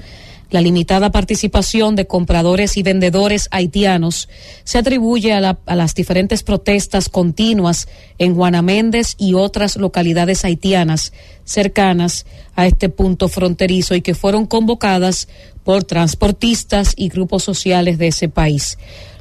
[0.51, 4.31] La limitada participación de compradores y vendedores haitianos
[4.65, 7.87] se atribuye a, la- a las diferentes protestas continuas
[8.17, 11.13] en Juana Méndez y otras localidades haitianas
[11.45, 12.25] cercanas
[12.57, 15.29] a este punto fronterizo y que fueron convocadas
[15.65, 18.79] por transportistas y grupos sociales de ese país.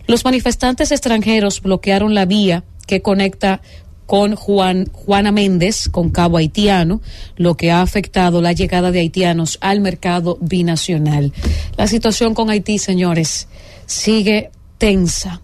[0.07, 3.61] Los manifestantes extranjeros bloquearon la vía que conecta
[4.07, 7.01] con Juan, Juana Méndez, con Cabo Haitiano,
[7.35, 11.33] lo que ha afectado la llegada de haitianos al mercado binacional.
[11.75, 13.47] La situación con Haití, señores,
[13.85, 15.41] sigue tensa.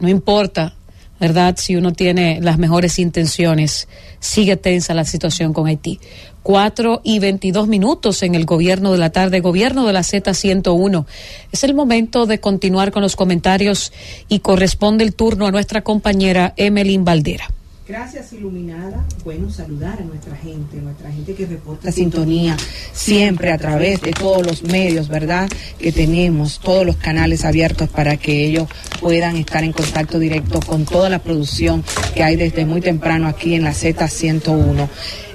[0.00, 0.74] No importa,
[1.20, 1.56] ¿verdad?
[1.58, 3.86] Si uno tiene las mejores intenciones,
[4.18, 6.00] sigue tensa la situación con Haití.
[6.42, 11.04] Cuatro y veintidós minutos en el gobierno de la tarde, gobierno de la Z101.
[11.52, 13.92] Es el momento de continuar con los comentarios
[14.28, 17.50] y corresponde el turno a nuestra compañera Emeline Valdera.
[17.88, 19.04] Gracias, Iluminada.
[19.22, 22.56] Bueno, saludar a nuestra gente, nuestra gente que reporta sintonía
[22.92, 25.48] siempre a través de todos los medios, ¿verdad?
[25.78, 28.68] Que tenemos, todos los canales abiertos para que ellos
[29.00, 33.54] puedan estar en contacto directo con toda la producción que hay desde muy temprano aquí
[33.54, 34.88] en la Z101.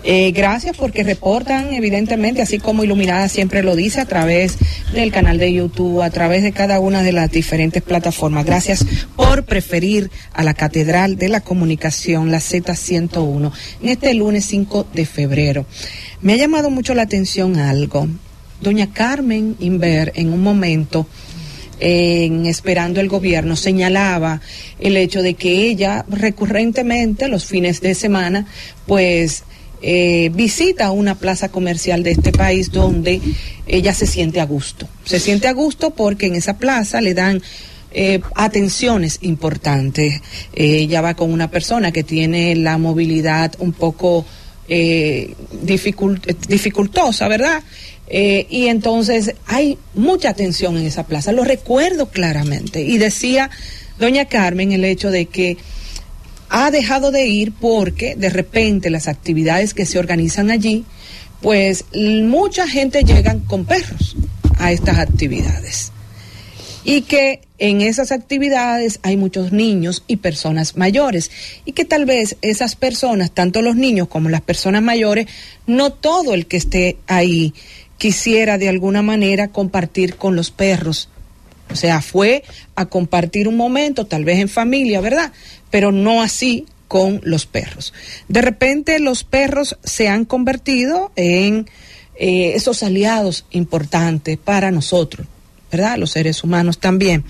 [0.04, 4.58] Eh, gracias porque reportan, evidentemente, así como Iluminada siempre lo dice, a través
[4.94, 8.46] del canal de YouTube, a través de cada una de las diferentes plataformas.
[8.46, 8.86] Gracias
[9.16, 13.52] por preferir a la Catedral de la Comunicación, la Z101,
[13.84, 15.66] en este lunes 5 de febrero.
[16.22, 18.08] Me ha llamado mucho la atención algo.
[18.60, 21.08] Doña Carmen Inver, en un momento,
[21.80, 24.40] en Esperando el Gobierno señalaba
[24.80, 28.46] el hecho de que ella recurrentemente los fines de semana
[28.86, 29.44] pues
[29.82, 33.20] eh, visita una plaza comercial de este país donde
[33.68, 34.88] ella se siente a gusto.
[35.06, 37.42] Se siente a gusto porque en esa plaza le dan
[37.92, 40.22] eh, atenciones importantes.
[40.54, 44.26] Eh, ella va con una persona que tiene la movilidad un poco
[44.70, 47.62] dificult- dificultosa, ¿verdad?
[48.10, 52.82] Y entonces hay mucha atención en esa plaza, lo recuerdo claramente.
[52.82, 53.50] Y decía
[54.00, 55.58] doña Carmen el hecho de que
[56.52, 60.84] ha dejado de ir porque de repente las actividades que se organizan allí,
[61.42, 64.18] pues mucha gente llegan con perros
[64.60, 65.94] a estas actividades.
[66.84, 71.32] Y que en esas actividades hay muchos niños y personas mayores.
[71.64, 75.28] Y que tal vez esas personas, tanto los niños como las personas mayores,
[75.68, 77.54] no todo el que esté ahí
[77.98, 81.08] quisiera de alguna manera compartir con los perros.
[81.72, 82.44] O sea, fue
[82.76, 85.32] a compartir un momento, tal vez en familia, ¿verdad?
[85.70, 87.94] Pero no así con los perros.
[88.28, 91.70] De repente los perros se han convertido en
[92.16, 95.26] eh, esos aliados importantes para nosotros,
[95.72, 95.98] ¿verdad?
[95.98, 97.24] Los seres humanos también.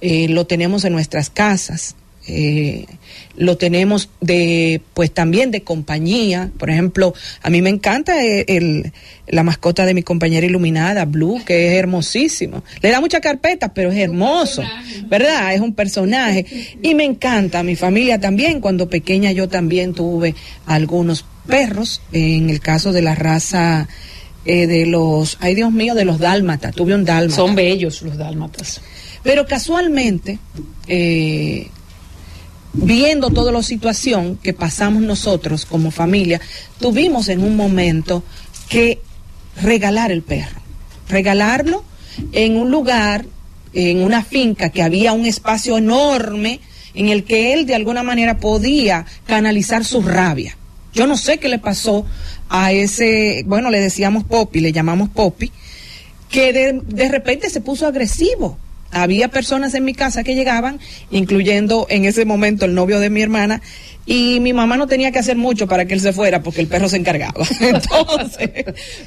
[0.00, 1.96] Eh, lo tenemos en nuestras casas,
[2.26, 2.86] eh,
[3.36, 6.50] lo tenemos de pues también de compañía.
[6.58, 8.92] Por ejemplo a mí me encanta eh, el,
[9.26, 12.62] la mascota de mi compañera iluminada Blue que es hermosísimo.
[12.80, 14.62] Le da mucha carpeta pero es hermoso
[15.08, 16.46] verdad es un personaje.
[16.82, 18.60] Y me encanta mi familia también.
[18.60, 20.34] Cuando pequeña yo también tuve
[20.66, 23.88] algunos perros, en el caso de la raza
[24.44, 27.36] eh, de los, ay Dios mío, de los dálmatas, tuve un dálmata.
[27.36, 28.80] Son bellos los dálmatas.
[29.22, 30.38] Pero casualmente,
[30.88, 31.68] eh,
[32.72, 36.40] viendo toda la situación que pasamos nosotros como familia,
[36.78, 38.22] tuvimos en un momento
[38.68, 39.00] que
[39.60, 40.60] regalar el perro,
[41.08, 41.84] regalarlo
[42.32, 43.26] en un lugar,
[43.74, 46.60] en una finca que había un espacio enorme
[46.94, 50.56] en el que él de alguna manera podía canalizar su rabia.
[50.94, 52.04] Yo no sé qué le pasó
[52.50, 55.50] a ese, bueno, le decíamos Poppy, le llamamos Poppy,
[56.28, 58.58] que de, de repente se puso agresivo
[58.92, 60.78] había personas en mi casa que llegaban,
[61.10, 63.62] incluyendo en ese momento el novio de mi hermana,
[64.04, 66.68] y mi mamá no tenía que hacer mucho para que él se fuera porque el
[66.68, 67.44] perro se encargaba.
[67.60, 68.50] Entonces,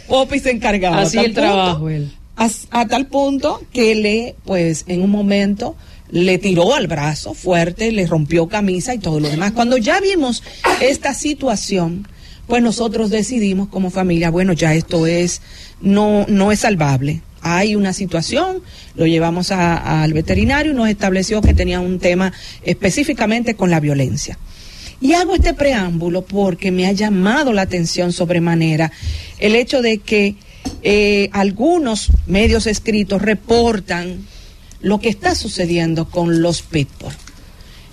[0.07, 1.01] Poppy se encargaba.
[1.01, 2.11] Así el trabajo él.
[2.35, 5.75] A, a, tal punto que le, pues, en un momento
[6.09, 9.53] le tiró al brazo fuerte, le rompió camisa y todo lo demás.
[9.53, 10.43] Cuando ya vimos
[10.81, 12.07] esta situación,
[12.47, 15.41] pues nosotros decidimos como familia, bueno, ya esto es,
[15.81, 18.63] no, no es salvable hay una situación,
[18.95, 22.33] lo llevamos al veterinario y nos estableció que tenía un tema
[22.63, 24.39] específicamente con la violencia.
[24.99, 28.91] Y hago este preámbulo porque me ha llamado la atención sobremanera
[29.37, 30.35] el hecho de que
[30.81, 34.25] eh, algunos medios escritos reportan
[34.81, 37.13] lo que está sucediendo con los pitbull.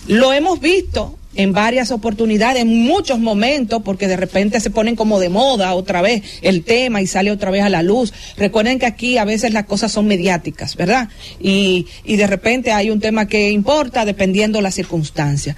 [0.09, 5.18] Lo hemos visto en varias oportunidades, en muchos momentos, porque de repente se ponen como
[5.18, 8.12] de moda otra vez el tema y sale otra vez a la luz.
[8.37, 11.09] Recuerden que aquí a veces las cosas son mediáticas, ¿verdad?
[11.41, 15.57] Y, y de repente hay un tema que importa dependiendo la circunstancia.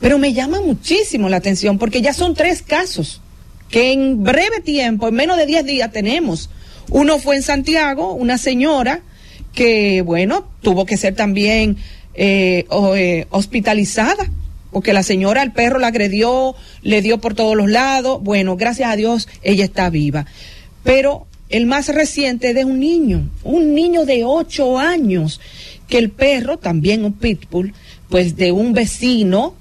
[0.00, 3.20] Pero me llama muchísimo la atención porque ya son tres casos
[3.70, 6.50] que en breve tiempo, en menos de 10 días tenemos.
[6.90, 9.00] Uno fue en Santiago, una señora
[9.54, 11.78] que, bueno, tuvo que ser también
[12.14, 12.66] eh,
[12.96, 14.30] eh, hospitalizada
[14.74, 18.20] porque la señora, el perro la agredió, le dio por todos los lados.
[18.20, 20.26] Bueno, gracias a Dios, ella está viva.
[20.82, 25.40] Pero el más reciente es de un niño, un niño de ocho años,
[25.88, 27.72] que el perro, también un pitbull,
[28.08, 29.54] pues de un vecino,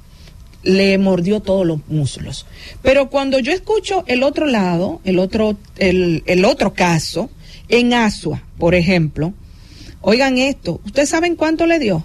[0.63, 2.47] le mordió todos los muslos.
[2.81, 7.29] Pero cuando yo escucho el otro lado, el otro, el, el otro caso,
[7.69, 9.31] en Asua, por ejemplo,
[10.01, 12.03] oigan esto, ¿ustedes saben cuánto le dio?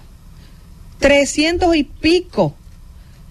[0.99, 2.53] Trescientos y pico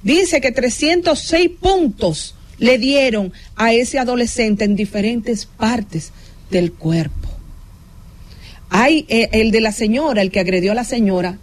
[0.03, 6.13] dice que 306 puntos le dieron a ese adolescente en diferentes partes
[6.51, 7.29] del cuerpo.
[8.71, 11.39] Hay eh, el de la señora, el que agredió a la señora,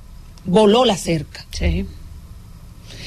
[0.45, 1.45] voló la cerca.
[1.51, 1.86] Sí.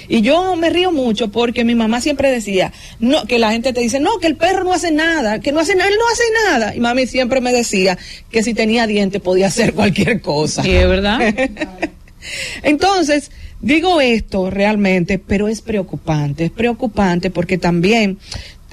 [0.08, 3.80] Y yo me río mucho porque mi mamá siempre decía, no, que la gente te
[3.80, 6.24] dice, no, que el perro no hace nada, que no hace nada, él no hace
[6.48, 6.74] nada.
[6.74, 7.98] Y mami siempre me decía
[8.30, 10.62] que si tenía dientes podía hacer cualquier cosa.
[10.62, 11.20] Sí, es verdad.
[12.62, 13.30] Entonces,
[13.60, 18.18] Digo esto realmente, pero es preocupante, es preocupante porque también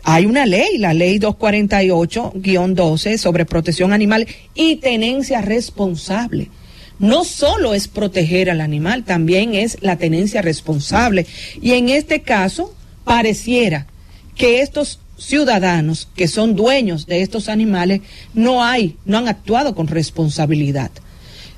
[0.03, 6.49] hay una ley, la ley 248-12 sobre protección animal y tenencia responsable.
[6.99, 11.25] No solo es proteger al animal, también es la tenencia responsable.
[11.61, 12.73] Y en este caso,
[13.03, 13.87] pareciera
[14.35, 18.01] que estos ciudadanos que son dueños de estos animales
[18.33, 20.91] no hay, no han actuado con responsabilidad.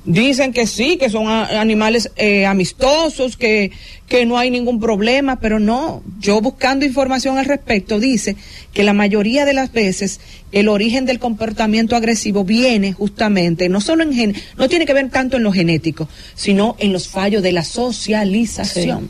[0.08, 3.72] Dicen que sí, que son animales eh, amistosos, que,
[4.08, 6.02] que no hay ningún problema, pero no.
[6.18, 8.38] Yo buscando información al respecto, dice
[8.72, 10.22] que la mayoría de las veces
[10.54, 15.10] el origen del comportamiento agresivo viene justamente, no solo en gen, no tiene que ver
[15.10, 19.10] tanto en lo genético, sino en los fallos de la socialización.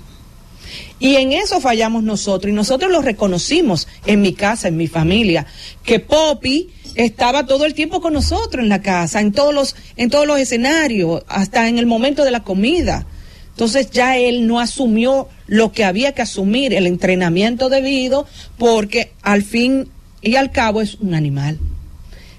[1.00, 5.46] Y en eso fallamos nosotros, y nosotros lo reconocimos en mi casa, en mi familia,
[5.84, 10.10] que Poppy estaba todo el tiempo con nosotros en la casa, en todos los, en
[10.10, 13.06] todos los escenarios, hasta en el momento de la comida.
[13.52, 19.44] Entonces ya él no asumió lo que había que asumir, el entrenamiento debido, porque al
[19.44, 19.90] fin
[20.22, 21.60] y al cabo es un animal.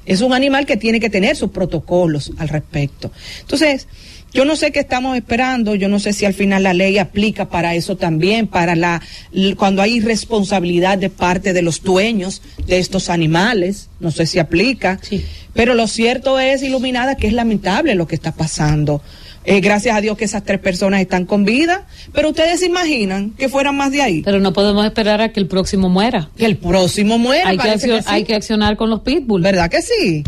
[0.06, 3.12] Es un animal que tiene que tener sus protocolos al respecto.
[3.40, 3.88] Entonces,
[4.32, 7.48] yo no sé qué estamos esperando, yo no sé si al final la ley aplica
[7.48, 9.02] para eso también, para la
[9.56, 14.98] cuando hay responsabilidad de parte de los dueños de estos animales, no sé si aplica,
[15.02, 15.24] sí.
[15.54, 19.02] pero lo cierto es, Iluminada, que es lamentable lo que está pasando.
[19.44, 23.30] Eh, gracias a Dios que esas tres personas están con vida, pero ustedes se imaginan
[23.30, 24.20] que fueran más de ahí.
[24.22, 26.28] Pero no podemos esperar a que el próximo muera.
[26.36, 27.48] Que el próximo muera.
[27.48, 28.08] Hay, que, parece accion- que sí.
[28.10, 29.40] hay que accionar con los pitbull.
[29.40, 30.22] ¿Verdad que sí?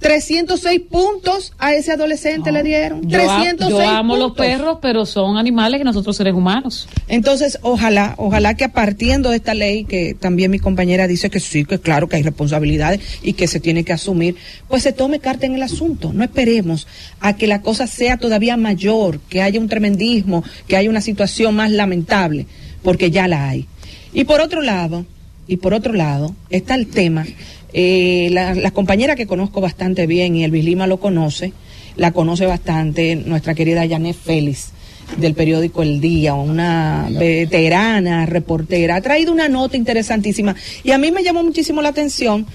[0.00, 3.08] 306 puntos a ese adolescente le dieron.
[3.08, 6.88] Yo, a- 306 yo amo los perros, pero son animales que nosotros seres humanos.
[7.08, 11.40] Entonces, ojalá, ojalá que a partiendo de esta ley, que también mi compañera dice que
[11.40, 14.36] sí, que claro que hay responsabilidades y que se tiene que asumir,
[14.68, 16.12] pues se tome carta en el asunto.
[16.12, 16.86] No esperemos
[17.20, 21.54] a que la cosa sea todavía mayor, que haya un tremendismo, que haya una situación
[21.56, 22.46] más lamentable,
[22.82, 23.66] porque ya la hay.
[24.12, 25.06] Y por otro lado,
[25.46, 27.26] y por otro lado está el tema,
[27.74, 31.52] eh, la, la compañera que conozco bastante bien y Elvis Lima lo conoce,
[31.96, 34.72] la conoce bastante nuestra querida Janet Félix
[35.18, 41.10] del periódico El Día, una veterana reportera, ha traído una nota interesantísima y a mí
[41.10, 42.46] me llamó muchísimo la atención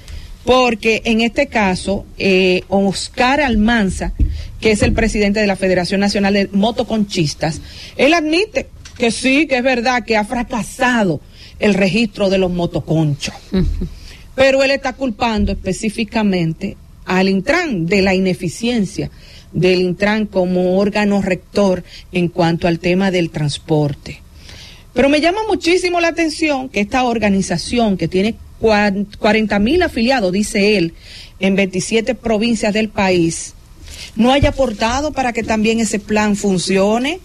[0.45, 4.13] porque en este caso eh, Oscar Almanza,
[4.59, 7.61] que es el presidente de la Federación Nacional de Motoconchistas,
[7.97, 8.67] él admite
[8.97, 11.21] que sí, que es verdad que ha fracasado
[11.59, 13.35] el registro de los motoconchos,
[14.39, 19.11] pero él está culpando específicamente al Intran de la ineficiencia
[19.51, 21.83] del Intran como órgano rector
[22.13, 24.21] en cuanto al tema del transporte.
[24.93, 30.77] Pero me llama muchísimo la atención que esta organización que tiene 40 mil afiliados, dice
[30.77, 30.93] él,
[31.41, 33.55] en 27 provincias del país,
[34.15, 37.19] no haya aportado para que también ese plan funcione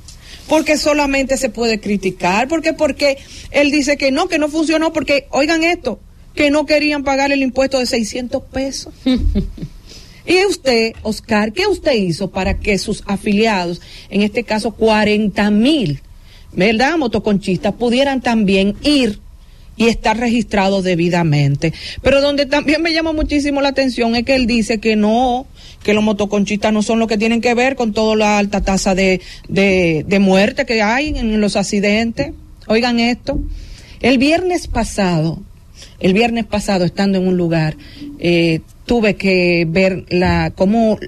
[0.48, 3.18] porque solamente se puede criticar, porque porque
[3.52, 6.00] él dice que no, que no funcionó, porque oigan esto,
[6.34, 8.92] que no querían pagar el impuesto de 600 pesos.
[10.26, 13.80] y usted, Oscar, ¿qué usted hizo para que sus afiliados,
[14.10, 16.00] en este caso 40 mil,
[16.52, 16.96] ¿verdad?
[16.96, 19.20] Motoconchistas, pudieran también ir
[19.76, 21.72] y estar registrados debidamente.
[22.02, 25.46] Pero donde también me llama muchísimo la atención es que él dice que no,
[25.82, 28.94] que los motoconchistas no son lo que tienen que ver con toda la alta tasa
[28.94, 32.32] de, de, de muerte que hay en los accidentes.
[32.66, 33.40] Oigan esto.
[34.00, 35.42] El viernes pasado,
[36.00, 37.76] el viernes pasado, estando en un lugar,
[38.18, 40.98] eh, tuve que ver la cómo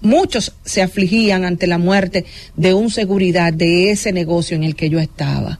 [0.00, 2.24] muchos se afligían ante la muerte
[2.56, 5.58] de un seguridad de ese negocio en el que yo estaba.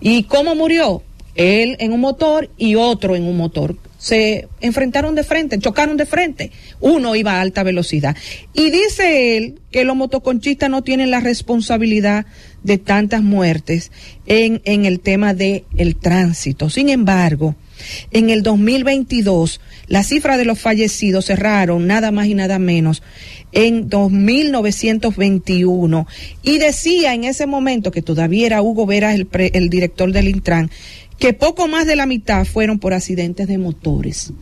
[0.00, 1.02] ¿Y cómo murió?
[1.34, 3.76] Él en un motor y otro en un motor.
[3.96, 6.52] Se enfrentaron de frente, chocaron de frente.
[6.80, 8.16] Uno iba a alta velocidad.
[8.52, 12.26] Y dice él que los motoconchistas no tienen la responsabilidad
[12.62, 13.90] de tantas muertes
[14.26, 16.70] en, en el tema del el tránsito.
[16.70, 17.56] Sin embargo,
[18.10, 23.04] en el 2022, la cifra de los fallecidos cerraron nada más y nada menos
[23.52, 26.06] en 2921.
[26.42, 30.28] Y decía en ese momento, que todavía era Hugo Vera el, pre, el director del
[30.28, 30.70] Intran,
[31.18, 34.32] que poco más de la mitad fueron por accidentes de motores.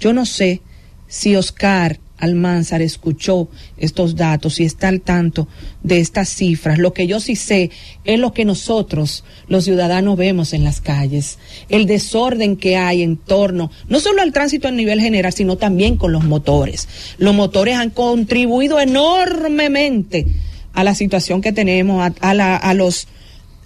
[0.00, 0.60] Yo no sé
[1.06, 5.48] si Oscar Almanzar escuchó estos datos y está al tanto
[5.82, 6.78] de estas cifras.
[6.78, 7.72] Lo que yo sí sé
[8.04, 11.40] es lo que nosotros, los ciudadanos, vemos en las calles.
[11.68, 15.96] El desorden que hay en torno, no solo al tránsito a nivel general, sino también
[15.96, 16.86] con los motores.
[17.18, 20.28] Los motores han contribuido enormemente
[20.74, 23.08] a la situación que tenemos, a, la, a los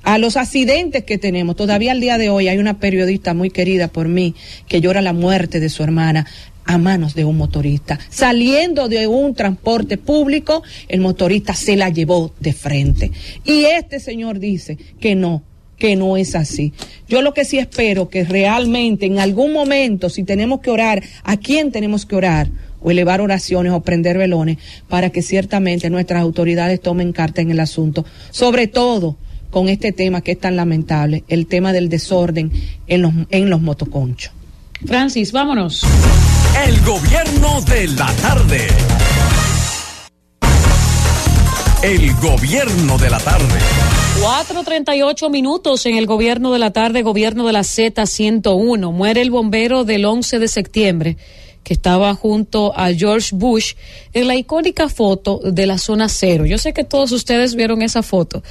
[0.03, 1.57] a los accidentes que tenemos.
[1.57, 4.37] Todavía al día de hoy hay una periodista muy querida por mí
[4.69, 6.27] que llora la muerte de su hermana
[6.67, 7.99] a manos de un motorista.
[8.11, 13.11] Saliendo de un transporte público, el motorista se la llevó de frente.
[13.45, 15.43] Y este señor dice que no,
[15.79, 16.73] que no es así.
[17.09, 21.37] Yo lo que sí espero que realmente en algún momento, si tenemos que orar, ¿a
[21.37, 22.51] quién tenemos que orar?
[22.79, 27.59] o elevar oraciones o prender velones para que ciertamente nuestras autoridades tomen carta en el
[27.59, 29.17] asunto, sobre todo
[29.51, 32.53] con este tema que es tan lamentable, el tema del desorden
[32.87, 34.33] en los, en los motoconchos.
[34.85, 35.83] Francis, vámonos.
[36.65, 38.67] El gobierno de la tarde.
[41.83, 43.59] El gobierno de la tarde.
[44.21, 48.91] 4.38 minutos en el gobierno de la tarde, gobierno de la Z101.
[48.91, 51.17] Muere el bombero del 11 de septiembre
[51.63, 53.75] que estaba junto a George Bush
[54.13, 56.47] en la icónica foto de la zona cero.
[56.47, 58.43] Yo sé que todos ustedes vieron esa foto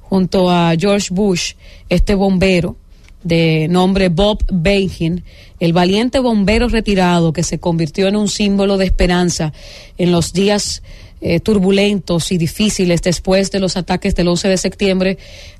[0.00, 1.52] junto a George Bush,
[1.88, 2.76] este bombero
[3.24, 5.24] de nombre Bob Benhin,
[5.60, 9.52] el valiente bombero retirado que se convirtió en un símbolo de esperanza
[9.98, 10.82] en los días
[11.20, 15.18] eh, turbulentos y difíciles después de los ataques del 11 de septiembre,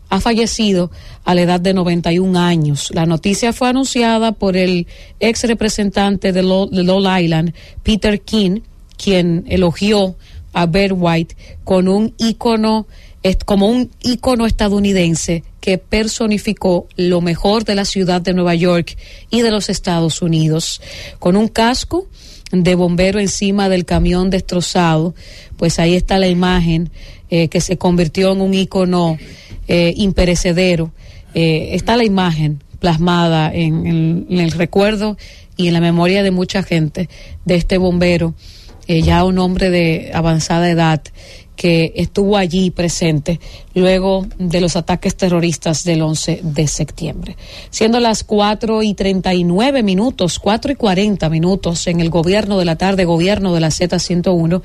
[0.08, 0.90] ha fallecido
[1.24, 2.90] a la edad de 91 años.
[2.92, 4.86] La noticia fue anunciada por el
[5.20, 8.60] ex representante de, Lo de Long Island, Peter King,
[8.96, 10.16] quien elogió
[10.52, 12.86] a Bert White con un ícono
[13.44, 18.96] como un ícono estadounidense que personificó lo mejor de la ciudad de Nueva York
[19.30, 20.82] y de los Estados Unidos.
[21.20, 22.08] Con un casco
[22.50, 25.14] de bombero encima del camión destrozado,
[25.56, 26.90] pues ahí está la imagen
[27.30, 29.16] eh, que se convirtió en un ícono
[29.68, 30.92] eh, imperecedero.
[31.34, 35.16] Eh, está la imagen plasmada en, en, en, el recuerdo
[35.56, 37.08] y en la memoria de mucha gente
[37.44, 38.34] de este bombero,
[38.88, 41.02] ya un hombre de avanzada edad
[41.56, 43.40] que estuvo allí presente
[43.74, 47.36] luego de los ataques terroristas del 11 de septiembre.
[47.70, 52.76] Siendo las 4 y 39 minutos, 4 y 40 minutos en el gobierno de la
[52.76, 54.62] tarde, gobierno de la Z101,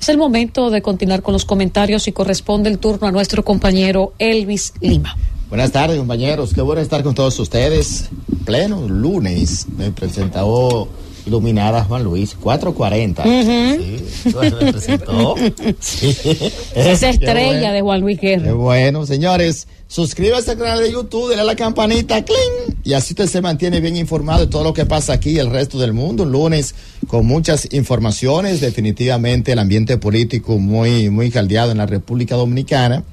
[0.00, 4.14] es el momento de continuar con los comentarios y corresponde el turno a nuestro compañero
[4.18, 5.16] Elvis Lima.
[5.48, 6.52] Buenas tardes, compañeros.
[6.52, 8.10] Qué bueno estar con todos ustedes.
[8.44, 10.88] Pleno lunes me presentó
[11.28, 13.22] iluminada Juan Luis, 440.
[13.22, 15.34] Sí, me presentó.
[15.80, 16.16] Sí.
[16.74, 17.72] Esa estrella bueno.
[17.72, 18.52] de Juan Luis Qué Guerra.
[18.54, 19.68] bueno, señores.
[19.86, 22.76] Suscríbase al canal de YouTube, dale a la campanita, ¡cling!
[22.84, 25.48] Y así usted se mantiene bien informado de todo lo que pasa aquí y el
[25.50, 26.24] resto del mundo.
[26.24, 26.74] Un lunes
[27.06, 28.60] con muchas informaciones.
[28.60, 33.04] Definitivamente el ambiente político muy, muy caldeado en la República Dominicana.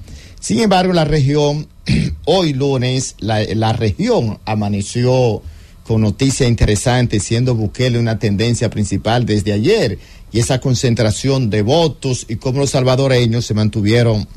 [0.42, 1.68] Sin embargo, la región,
[2.26, 5.42] hoy lunes, la, la región amaneció
[5.86, 10.00] con noticias interesantes, siendo Bukele una tendencia principal desde ayer.
[10.32, 14.28] Y esa concentración de votos y cómo los salvadoreños se mantuvieron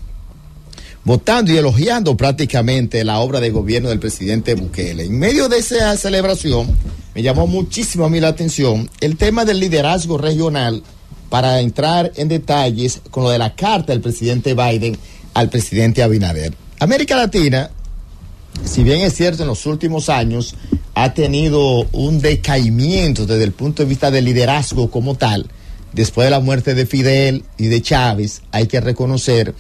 [1.04, 5.04] votando y elogiando prácticamente la obra de gobierno del presidente Bukele.
[5.04, 6.68] En medio de esa celebración,
[7.14, 10.82] me llamó muchísimo a mí la atención el tema del liderazgo regional
[11.30, 14.96] para entrar en detalles con lo de la carta del presidente Biden
[15.34, 16.54] al presidente Abinader.
[16.78, 17.70] América Latina,
[18.64, 20.54] si bien es cierto en los últimos años,
[20.94, 25.46] ha tenido un decaimiento desde el punto de vista del liderazgo como tal,
[25.92, 29.54] después de la muerte de Fidel y de Chávez, hay que reconocer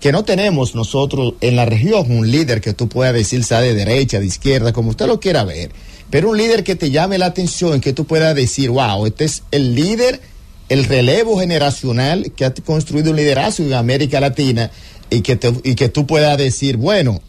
[0.00, 3.74] que no tenemos nosotros en la región un líder que tú puedas decir sea de
[3.74, 5.70] derecha, de izquierda, como usted lo quiera ver,
[6.10, 9.42] pero un líder que te llame la atención, que tú puedas decir, wow, este es
[9.50, 10.20] el líder,
[10.68, 14.70] el relevo generacional que ha construido un liderazgo en América Latina
[15.10, 17.20] y que, y que tú puedas decir, bueno,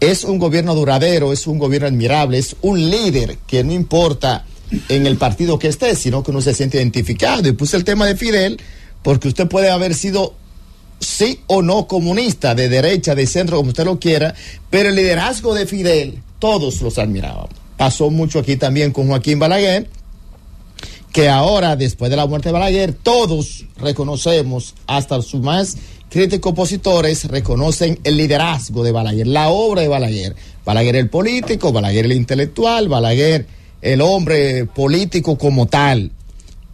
[0.00, 4.44] es un gobierno duradero, es un gobierno admirable, es un líder que no importa
[4.88, 7.48] en el partido que esté, sino que uno se siente identificado.
[7.48, 8.60] Y puse el tema de Fidel
[9.02, 10.34] porque usted puede haber sido
[11.00, 14.34] sí o no comunista, de derecha, de centro, como usted lo quiera,
[14.70, 17.50] pero el liderazgo de Fidel, todos los admirábamos.
[17.76, 19.88] Pasó mucho aquí también con Joaquín Balaguer,
[21.12, 25.76] que ahora, después de la muerte de Balaguer, todos reconocemos, hasta sus más
[26.08, 30.36] críticos opositores, reconocen el liderazgo de Balaguer, la obra de Balaguer.
[30.64, 33.46] Balaguer el político, Balaguer el intelectual, Balaguer
[33.80, 36.10] el hombre político como tal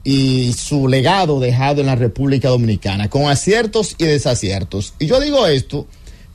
[0.02, 4.94] y su legado dejado en la República Dominicana, con aciertos y desaciertos.
[4.98, 5.86] Y yo digo esto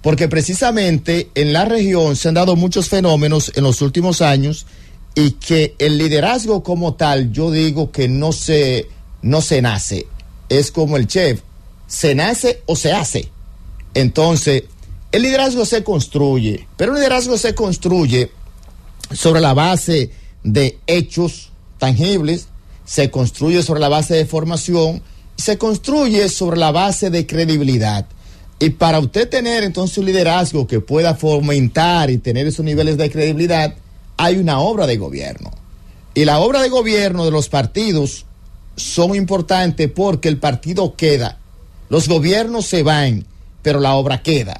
[0.02, 4.66] porque precisamente en la región se han dado muchos fenómenos en los últimos años
[5.15, 8.88] y que el liderazgo como tal, yo digo que no se,
[9.22, 10.07] no se nace,
[10.49, 11.41] es como el chef,
[11.88, 13.30] se nace o se hace.
[13.94, 14.64] Entonces,
[15.11, 18.31] el liderazgo se construye, pero el liderazgo se construye
[19.11, 20.11] sobre la base
[20.44, 22.48] de hechos tangibles,
[22.86, 25.02] se construye sobre la base de formación
[25.40, 28.06] se construye sobre la base de credibilidad.
[28.60, 33.10] Y para usted tener entonces un liderazgo que pueda fomentar y tener esos niveles de
[33.10, 33.73] credibilidad,
[34.20, 35.50] hay una obra de gobierno.
[36.14, 38.26] Y la obra de gobierno de los partidos
[38.76, 41.40] son importantes porque el partido queda.
[41.88, 43.26] Los gobiernos se van,
[43.62, 44.60] pero la obra queda.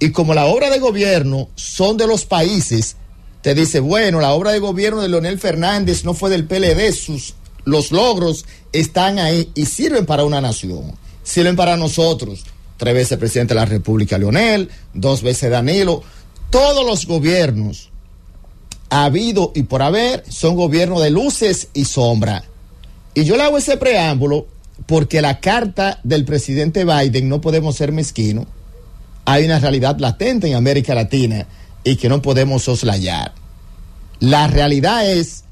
[0.00, 2.96] Y como la obra de gobierno son de los países,
[3.40, 7.34] te dice, bueno, la obra de gobierno de Leonel Fernández no fue del PLD, sus,
[7.64, 12.42] los logros están ahí y sirven para una nación, sirven para nosotros.
[12.78, 16.02] Tres veces presidente de la República Leonel, dos veces Danilo,
[16.50, 17.91] todos los gobiernos
[18.92, 22.44] ha habido y por haber son gobiernos de luces y sombra.
[23.14, 24.46] Y yo le hago ese preámbulo
[24.84, 28.46] porque la carta del presidente Biden no podemos ser mezquinos.
[29.24, 31.46] Hay una realidad latente en América Latina
[31.82, 33.32] y que no podemos soslayar.
[34.20, 35.44] La realidad es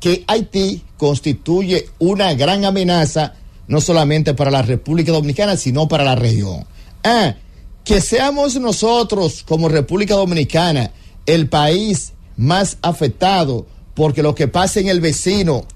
[0.00, 3.34] que Haití constituye una gran amenaza
[3.68, 6.64] no solamente para la República Dominicana, sino para la región.
[7.04, 7.36] Ah,
[7.84, 10.90] que seamos nosotros como República Dominicana
[11.26, 15.66] el país más afectado porque lo que pasa en el vecino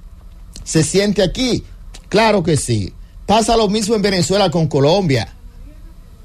[0.65, 1.65] se siente aquí.
[2.09, 2.95] Claro que sí.
[3.27, 5.35] Pasa lo mismo en Venezuela con Colombia.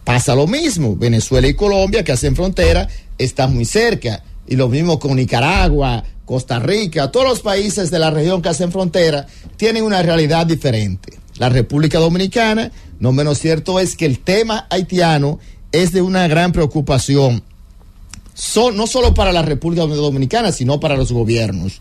[0.06, 0.96] Pasa lo mismo.
[0.96, 2.88] Venezuela y Colombia, que hacen frontera,
[3.18, 4.24] están muy cerca.
[4.48, 8.72] Y lo mismo con Nicaragua, Costa Rica, todos los países de la región que hacen
[8.72, 11.18] frontera tienen una realidad diferente.
[11.38, 15.40] La República Dominicana, no menos cierto es que el tema haitiano
[15.72, 17.44] es de una gran preocupación,
[18.74, 21.80] no solo para la República Dominicana, sino para los gobiernos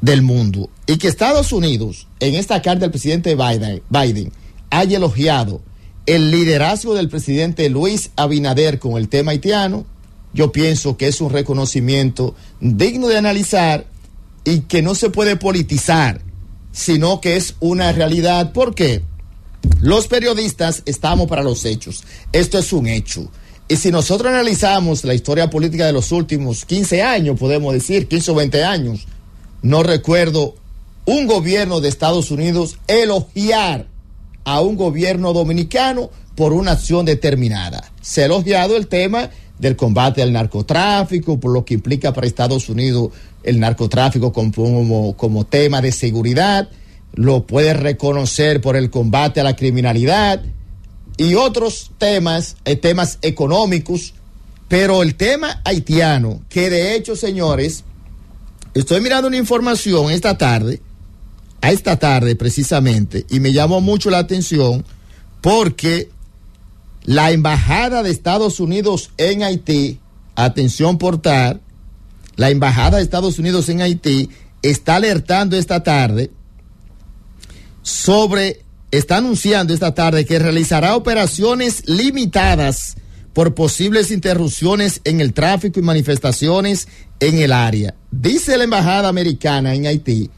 [0.00, 0.70] del mundo.
[0.86, 4.32] Y que Estados Unidos, en esta carta del presidente Biden, Biden
[4.70, 5.62] haya elogiado
[6.06, 9.86] el liderazgo del presidente Luis Abinader con el tema haitiano,
[10.34, 13.86] yo pienso que es un reconocimiento digno de analizar
[14.44, 16.20] y que no se puede politizar,
[16.72, 18.52] sino que es una realidad.
[18.52, 19.02] ¿Por qué?
[19.80, 22.04] Los periodistas estamos para los hechos.
[22.32, 23.30] Esto es un hecho.
[23.66, 28.30] Y si nosotros analizamos la historia política de los últimos 15 años, podemos decir 15
[28.32, 29.06] o 20 años,
[29.62, 30.54] no recuerdo
[31.06, 33.86] un gobierno de Estados Unidos elogiar
[34.44, 37.90] a un gobierno dominicano por una acción determinada.
[38.02, 42.68] Se ha elogiado el tema del combate al narcotráfico, por lo que implica para Estados
[42.68, 43.12] Unidos
[43.42, 46.68] el narcotráfico como, como tema de seguridad,
[47.14, 50.42] lo puede reconocer por el combate a la criminalidad
[51.16, 54.14] y otros temas, eh, temas económicos,
[54.68, 57.84] pero el tema haitiano, que de hecho, señores,
[58.74, 60.80] estoy mirando una información esta tarde,
[61.60, 64.84] a esta tarde precisamente, y me llamó mucho la atención
[65.40, 66.10] porque
[67.04, 70.00] la Embajada de Estados Unidos en Haití,
[70.36, 71.60] atención portal,
[72.36, 74.30] la Embajada de Estados Unidos en Haití
[74.62, 76.30] está alertando esta tarde
[77.82, 78.63] sobre,
[78.96, 82.96] está anunciando esta tarde que realizará operaciones limitadas
[83.32, 86.88] por posibles interrupciones en el tráfico y manifestaciones
[87.20, 87.94] en el área.
[88.10, 90.30] Dice la Embajada Americana en Haití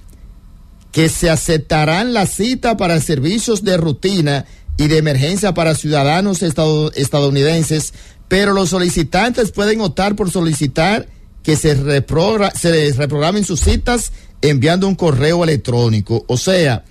[0.97, 4.47] que se aceptarán la cita para servicios de rutina
[4.79, 7.93] y de emergencia para ciudadanos estadounidenses,
[8.29, 11.07] pero los solicitantes pueden optar por solicitar
[11.43, 14.11] que se, se reprogramen sus citas
[14.41, 16.25] enviando un correo electrónico.
[16.29, 16.85] O sea,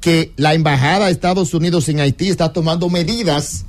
[0.00, 3.64] que la Embajada de Estados Unidos en Haití está tomando medidas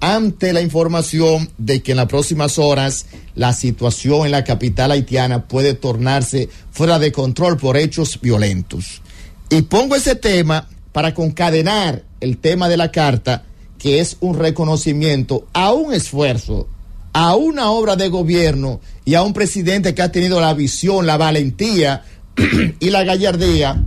[0.00, 5.46] ante la información de que en las próximas horas la situación en la capital haitiana
[5.48, 9.02] puede tornarse fuera de control por hechos violentos.
[9.50, 13.44] Y pongo ese tema para concadenar el tema de la carta,
[13.78, 16.68] que es un reconocimiento a un esfuerzo,
[17.12, 21.16] a una obra de gobierno y a un presidente que ha tenido la visión, la
[21.16, 22.04] valentía
[22.80, 23.84] y la gallardía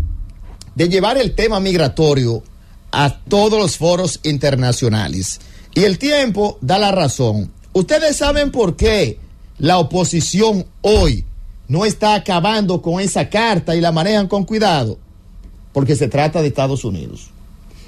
[0.77, 2.43] de llevar el tema migratorio
[2.91, 5.39] a todos los foros internacionales.
[5.73, 7.51] Y el tiempo da la razón.
[7.73, 9.17] Ustedes saben por qué
[9.57, 11.25] la oposición hoy
[11.67, 14.99] no está acabando con esa carta y la manejan con cuidado.
[15.73, 17.31] Porque se trata de Estados Unidos.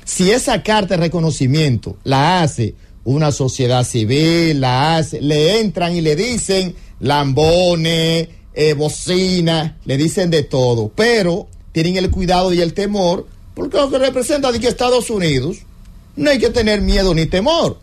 [0.03, 6.01] Si esa carta de reconocimiento la hace una sociedad civil, la hace, le entran y
[6.01, 11.47] le dicen lambones, eh, bocina, le dicen de todo, pero
[11.83, 15.59] tienen el cuidado y el temor, porque lo que representa de que Estados Unidos
[16.17, 17.79] no hay que tener miedo ni temor.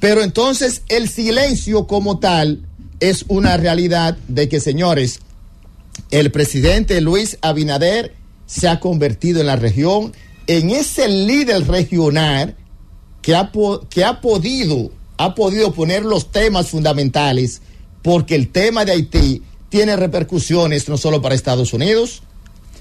[0.00, 2.66] Pero entonces el silencio como tal
[2.98, 5.20] es una realidad de que, señores,
[6.10, 8.14] el presidente Luis Abinader
[8.46, 10.14] se ha convertido en la región
[10.46, 12.56] en ese líder regional
[13.20, 13.52] que ha,
[13.90, 17.60] que ha podido ha podido poner los temas fundamentales
[18.00, 22.22] porque el tema de Haití tiene repercusiones no solo para Estados Unidos,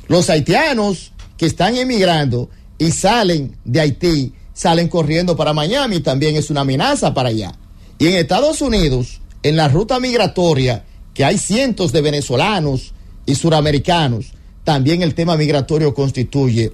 [0.08, 6.50] los haitianos que están emigrando y salen de Haití, salen corriendo para Miami, también es
[6.50, 7.54] una amenaza para allá.
[7.98, 12.94] Y en Estados Unidos, en la ruta migratoria, que hay cientos de venezolanos
[13.26, 14.34] y suramericanos,
[14.64, 16.74] también el tema migratorio constituye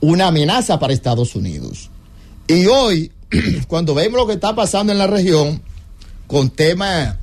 [0.00, 1.90] una amenaza para Estados Unidos.
[2.48, 3.12] Y hoy,
[3.68, 5.62] cuando vemos lo que está pasando en la región,
[6.26, 7.16] con temas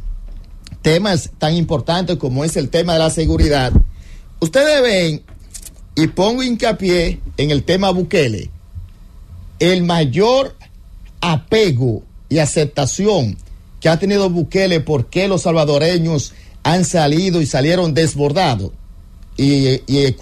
[1.37, 3.73] tan importantes como es el tema de la seguridad,
[4.43, 5.23] ustedes ven,
[5.95, 8.49] y pongo hincapié en el tema Bukele,
[9.59, 10.55] el mayor
[11.21, 13.37] apego y aceptación
[13.79, 16.33] que ha tenido Bukele porque los salvadoreños
[16.63, 18.71] han salido y salieron desbordados.
[19.35, 20.15] Y, y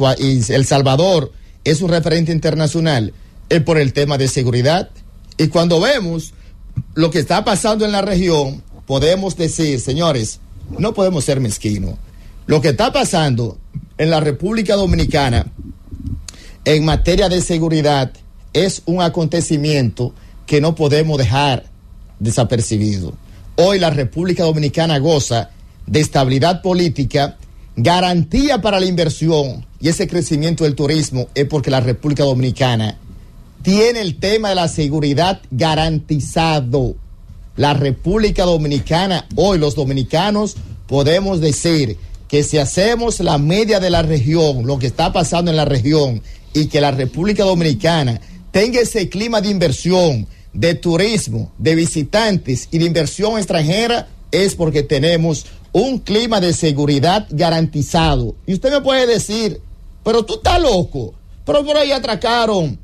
[0.49, 1.31] El Salvador
[1.63, 3.13] es un referente internacional
[3.49, 4.89] es por el tema de seguridad.
[5.37, 6.33] Y cuando vemos
[6.95, 10.39] lo que está pasando en la región, podemos decir, señores,
[10.77, 11.95] no podemos ser mezquinos.
[12.47, 13.57] Lo que está pasando
[14.01, 15.45] en la República Dominicana
[16.65, 18.11] en materia de seguridad
[18.51, 20.15] es un acontecimiento
[20.47, 21.65] que no podemos dejar
[22.17, 23.13] desapercibido.
[23.57, 25.51] Hoy la República Dominicana goza
[25.85, 27.37] de estabilidad política,
[27.75, 32.97] garantía para la inversión y ese crecimiento del turismo es porque la República Dominicana
[33.61, 36.95] tiene el tema de la seguridad garantizado.
[37.55, 40.55] La República Dominicana, hoy los dominicanos
[40.87, 41.99] podemos decir
[42.31, 46.21] que si hacemos la media de la región, lo que está pasando en la región,
[46.53, 48.21] y que la República Dominicana
[48.51, 54.81] tenga ese clima de inversión, de turismo, de visitantes y de inversión extranjera, es porque
[54.81, 58.33] tenemos un clima de seguridad garantizado.
[58.47, 59.59] Y usted me puede decir,
[60.01, 61.13] pero tú estás loco,
[61.45, 62.79] pero por ahí atracaron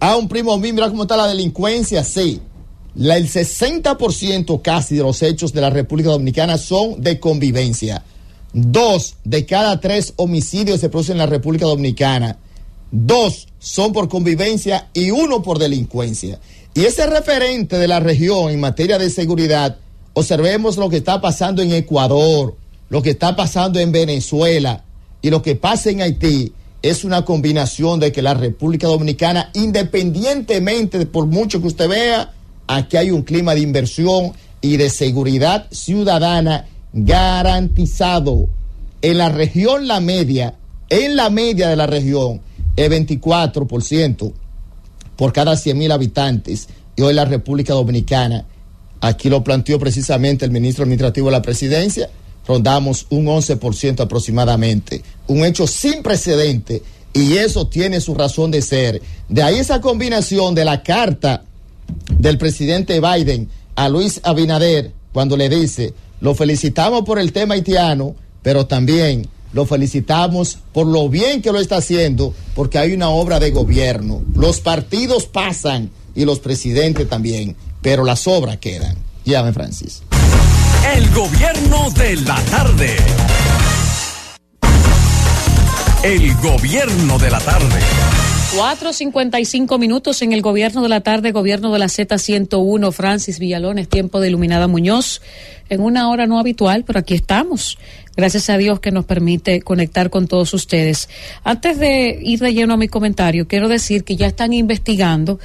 [0.00, 2.40] a un primo mío, mira cómo está la delincuencia, sí.
[2.96, 8.02] El 60% casi de los hechos de la República Dominicana son de convivencia.
[8.58, 12.38] Dos de cada tres homicidios se producen en la República Dominicana.
[12.90, 16.40] Dos son por convivencia y uno por delincuencia.
[16.72, 19.76] Y ese referente de la región en materia de seguridad,
[20.14, 22.56] observemos lo que está pasando en Ecuador,
[22.88, 24.84] lo que está pasando en Venezuela
[25.20, 30.98] y lo que pasa en Haití es una combinación de que la República Dominicana, independientemente
[30.98, 32.32] de por mucho que usted vea,
[32.68, 36.64] aquí hay un clima de inversión y de seguridad ciudadana
[36.96, 38.48] garantizado.
[39.02, 40.54] En la región, la media,
[40.88, 42.40] en la media de la región,
[42.74, 44.32] es 24%
[45.14, 46.68] por cada 100 mil habitantes.
[46.96, 48.46] Y hoy la República Dominicana,
[49.00, 52.08] aquí lo planteó precisamente el ministro administrativo de la presidencia,
[52.48, 55.02] rondamos un 11% aproximadamente.
[55.28, 56.82] Un hecho sin precedente
[57.12, 59.02] y eso tiene su razón de ser.
[59.28, 61.44] De ahí esa combinación de la carta
[62.18, 68.14] del presidente Biden a Luis Abinader cuando le dice, lo felicitamos por el tema haitiano,
[68.42, 73.40] pero también lo felicitamos por lo bien que lo está haciendo, porque hay una obra
[73.40, 74.22] de gobierno.
[74.34, 78.96] Los partidos pasan y los presidentes también, pero las obras quedan.
[79.24, 80.02] Llame, Francis.
[80.94, 82.96] El gobierno de la tarde.
[86.02, 87.80] El gobierno de la tarde.
[88.54, 94.20] 4.55 minutos en el gobierno de la tarde, gobierno de la Z101, Francis Villalones, tiempo
[94.20, 95.20] de Iluminada Muñoz,
[95.68, 97.76] en una hora no habitual, pero aquí estamos.
[98.16, 101.10] Gracias a Dios que nos permite conectar con todos ustedes.
[101.44, 105.38] Antes de ir de lleno a mi comentario, quiero decir que ya están investigando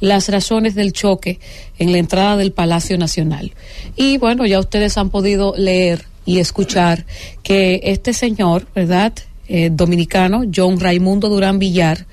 [0.00, 1.38] las razones del choque
[1.78, 3.52] en la entrada del Palacio Nacional.
[3.96, 7.06] Y bueno, ya ustedes han podido leer y escuchar
[7.42, 9.14] que este señor, ¿verdad?
[9.50, 12.04] Eh, dominicano, John Raimundo Durán Villar,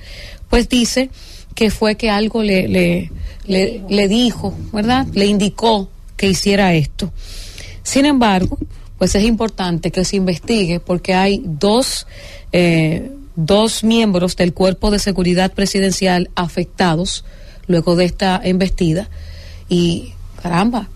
[0.56, 1.10] pues dice
[1.53, 3.11] que fue que algo le, le,
[3.90, 5.06] le, dijo, ¿verdad?
[5.11, 7.11] Le indicó que hiciera esto.
[7.84, 8.57] Sin embargo,
[8.98, 12.07] pues es importante que se investigue porque hay dos,
[12.53, 17.26] eh, dos miembros del cuerpo de seguridad presidencial afectados
[17.68, 19.10] luego de esta embestida
[19.68, 20.88] y caramba,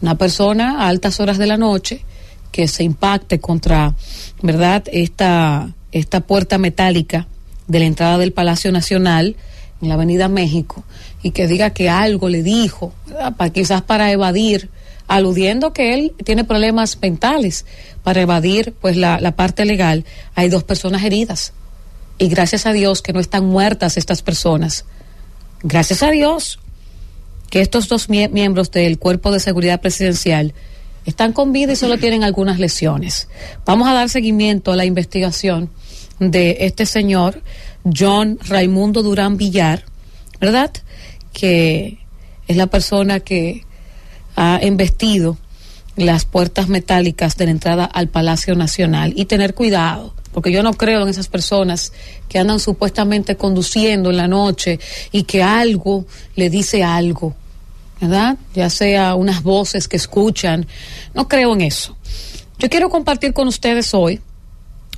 [0.00, 2.06] una persona a altas horas de la noche
[2.52, 3.94] que se impacte contra,
[4.40, 7.26] ¿verdad?, esta, esta puerta metálica
[7.68, 9.36] de la entrada del Palacio Nacional
[9.80, 10.84] en la Avenida México
[11.22, 12.92] y que diga que algo le dijo,
[13.36, 14.70] para, quizás para evadir,
[15.06, 17.64] aludiendo que él tiene problemas mentales,
[18.02, 20.04] para evadir pues la, la parte legal,
[20.34, 21.52] hay dos personas heridas.
[22.18, 24.84] Y gracias a Dios que no están muertas estas personas.
[25.62, 26.58] Gracias a Dios
[27.50, 30.52] que estos dos mie miembros del Cuerpo de Seguridad Presidencial
[31.06, 33.28] están con vida y solo tienen algunas lesiones.
[33.64, 35.70] Vamos a dar seguimiento a la investigación
[36.18, 37.42] de este señor,
[37.96, 39.84] John Raimundo Durán Villar,
[40.40, 40.72] ¿verdad?
[41.32, 41.98] Que
[42.46, 43.64] es la persona que
[44.36, 45.36] ha embestido
[45.96, 50.74] las puertas metálicas de la entrada al Palacio Nacional y tener cuidado, porque yo no
[50.74, 51.92] creo en esas personas
[52.28, 54.78] que andan supuestamente conduciendo en la noche
[55.10, 57.34] y que algo le dice algo,
[58.00, 58.36] ¿verdad?
[58.54, 60.66] Ya sea unas voces que escuchan,
[61.14, 61.96] no creo en eso.
[62.58, 64.20] Yo quiero compartir con ustedes hoy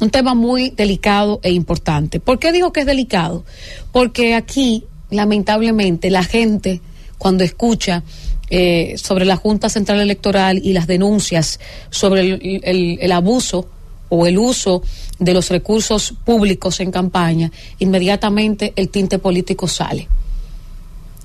[0.01, 2.21] un tema muy delicado e importante.
[2.21, 3.45] ¿Por qué digo que es delicado?
[3.93, 6.81] Porque aquí, lamentablemente, la gente,
[7.19, 8.03] cuando escucha
[8.49, 11.61] eh, sobre la Junta Central Electoral y las denuncias
[11.91, 12.23] sobre
[12.63, 13.69] el, abuso
[14.09, 14.83] o el uso
[15.19, 20.09] de los recursos públicos en campaña, inmediatamente el tinte político sale.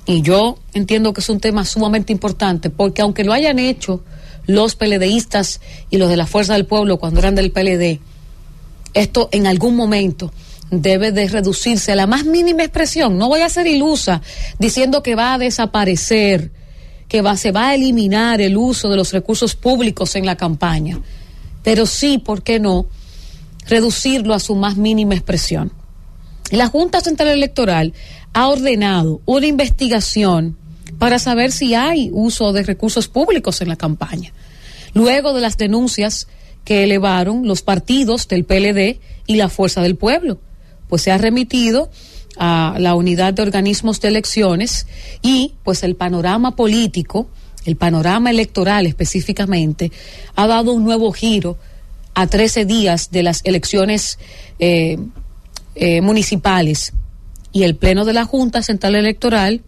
[0.06, 4.04] Y yo entiendo que es un tema sumamente importante, porque aunque lo hayan hecho
[4.46, 8.00] los PLDistas y los de la Fuerza del Pueblo cuando eran del PLD,
[8.96, 10.32] esto en algún momento
[10.72, 13.18] debe de reducirse a la más mínima expresión.
[13.18, 14.22] No voy a ser ilusa
[14.58, 16.52] diciendo que va a desaparecer,
[17.08, 21.00] que va, se va a eliminar el uso de los recursos públicos en la campaña,
[21.64, 22.88] pero sí, ¿por qué no?,
[23.68, 25.72] reducirlo a su más mínima expresión.
[26.52, 27.94] La Junta Central Electoral
[28.34, 30.58] ha ordenado una investigación
[31.00, 34.32] para saber si hay uso de recursos públicos en la campaña.
[34.94, 36.28] Luego de las denuncias
[36.66, 40.40] que elevaron los partidos del PLD y la Fuerza del Pueblo,
[40.90, 41.90] pues se ha remitido
[42.38, 44.88] a la unidad de organismos de elecciones
[45.22, 47.30] y pues el panorama político,
[47.66, 49.92] el panorama electoral específicamente,
[50.36, 51.58] ha dado un nuevo giro
[52.14, 54.20] a 13 días de las elecciones
[54.60, 54.98] eh,
[55.76, 56.94] eh, municipales.
[57.52, 59.62] Y el Pleno de la Junta Central Electoral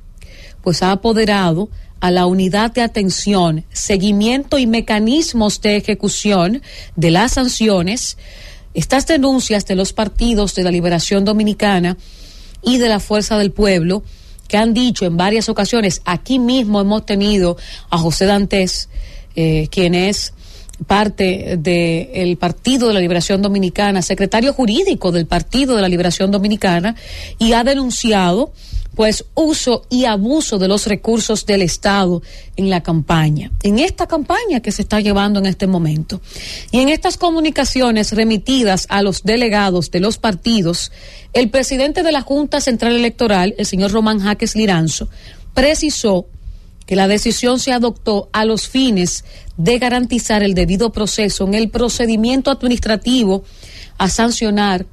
[0.62, 1.70] pues ha apoderado
[2.00, 6.62] a la unidad de atención, seguimiento y mecanismos de ejecución
[6.96, 8.18] de las sanciones,
[8.74, 11.98] estas denuncias de los partidos de la Liberación Dominicana
[12.62, 14.04] y de la Fuerza del Pueblo,
[14.48, 17.58] que han dicho en varias ocasiones, aquí mismo hemos tenido
[17.90, 18.90] a José Dantes,
[19.36, 20.34] eh, quien es
[20.86, 26.96] parte del Partido de la Liberación Dominicana, secretario jurídico del Partido de la Liberación Dominicana,
[27.40, 28.54] y ha denunciado
[28.98, 32.24] pues uso y abuso de los recursos del Estado
[32.56, 36.20] en la campaña, en esta campaña que se está llevando en este momento.
[36.72, 40.92] Y en estas comunicaciones remitidas a los delegados de los partidos,
[41.34, 45.10] el presidente de la Junta Central Electoral, el señor Román Jaques Liranzo,
[45.54, 46.26] precisó
[46.88, 49.26] que la decisión se adoptó a los fines
[49.58, 53.44] de garantizar el debido proceso en el procedimiento administrativo
[54.00, 54.88] a sancionar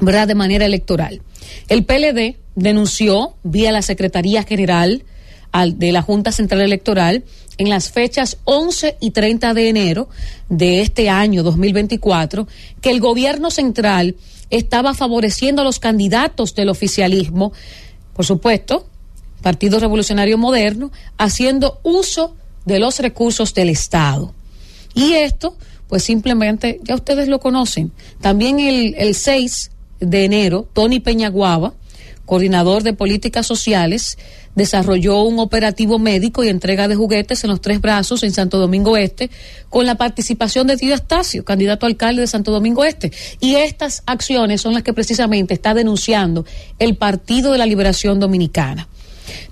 [0.00, 0.28] ¿verdad?
[0.28, 1.22] de manera electoral.
[1.68, 5.04] El PLD denunció vía la Secretaría General
[5.74, 7.24] de la Junta Central Electoral
[7.58, 10.08] en las fechas 11 y 30 de enero
[10.48, 12.48] de este año 2024
[12.80, 14.16] que el gobierno central
[14.48, 17.52] estaba favoreciendo a los candidatos del oficialismo,
[18.14, 18.86] por supuesto,
[19.42, 24.34] Partido Revolucionario Moderno, haciendo uso de los recursos del Estado.
[24.94, 25.56] Y esto,
[25.88, 27.92] pues simplemente, ya ustedes lo conocen.
[28.20, 29.71] También el, el 6
[30.02, 31.74] de enero, Tony Peñaguaba,
[32.26, 34.18] coordinador de políticas sociales,
[34.54, 38.96] desarrolló un operativo médico y entrega de juguetes en los tres brazos en Santo Domingo
[38.96, 39.30] Este,
[39.70, 43.12] con la participación de Tío Astacio, candidato a alcalde de Santo Domingo Este.
[43.40, 46.44] Y estas acciones son las que precisamente está denunciando
[46.78, 48.88] el Partido de la Liberación Dominicana.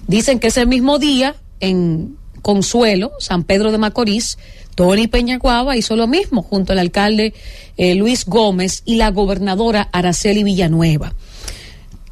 [0.07, 4.39] Dicen que ese mismo día, en Consuelo, San Pedro de Macorís,
[4.81, 7.35] Tony Peñaguaba hizo lo mismo junto al alcalde
[7.77, 11.13] eh, Luis Gómez y la gobernadora Araceli Villanueva.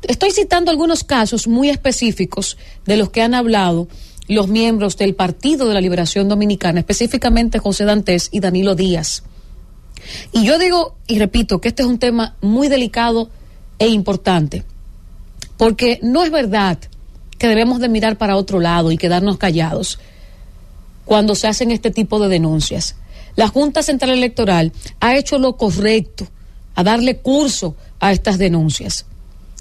[0.02, 3.88] Estoy citando algunos casos muy específicos de los que han hablado
[4.28, 9.22] los miembros del Partido de la Liberación Dominicana, específicamente José Dantes y Danilo Díaz.
[10.32, 13.30] Y yo digo y repito que este es un tema muy delicado
[13.78, 14.62] e importante,
[15.56, 16.78] porque no es verdad
[17.38, 19.98] que debemos de mirar para otro lado y quedarnos callados
[21.08, 22.94] cuando se hacen este tipo de denuncias.
[23.34, 26.28] La Junta Central Electoral ha hecho lo correcto
[26.74, 29.06] a darle curso a estas denuncias.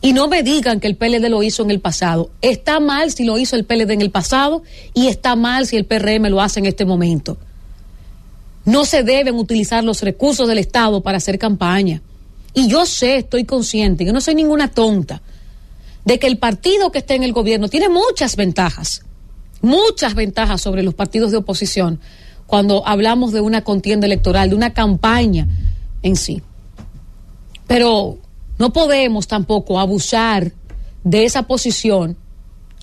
[0.01, 2.31] Y no me digan que el PLD lo hizo en el pasado.
[2.41, 4.61] Está mal si lo hizo el PLD en el pasado
[4.93, 7.37] y está mal si el PRM lo hace en este momento.
[8.65, 12.01] No se deben utilizar los recursos del Estado para hacer campaña.
[12.53, 15.21] Y yo sé, estoy consciente, que no soy ninguna tonta,
[16.03, 19.03] de que el partido que está en el gobierno tiene muchas ventajas,
[19.61, 21.99] muchas ventajas sobre los partidos de oposición
[22.45, 25.47] cuando hablamos de una contienda electoral, de una campaña
[26.01, 26.41] en sí.
[27.67, 28.17] Pero
[28.57, 30.53] no podemos tampoco abusar
[31.03, 32.17] de esa posición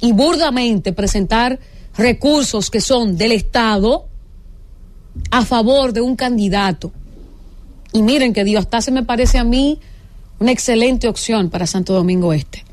[0.01, 1.59] y burdamente presentar
[1.97, 4.07] recursos que son del Estado
[5.31, 6.93] a favor de un candidato.
[7.93, 9.81] Y miren que Dios hasta se me parece a mí
[10.41, 12.65] una excelente opción para Santo Domingo Este.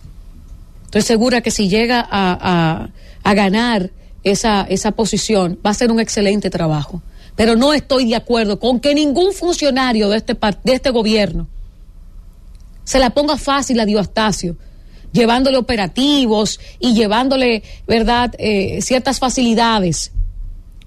[0.86, 2.90] Estoy segura que si llega a, a
[3.24, 3.92] ganar
[4.24, 7.02] esa, esa posición va a ser un excelente trabajo.
[7.36, 11.48] Pero no estoy de acuerdo con que ningún funcionario de este, de este gobierno
[12.84, 14.58] se la ponga fácil a Diostacio,
[15.12, 20.12] llevándole operativos y llevándole, ¿verdad?, eh, ciertas facilidades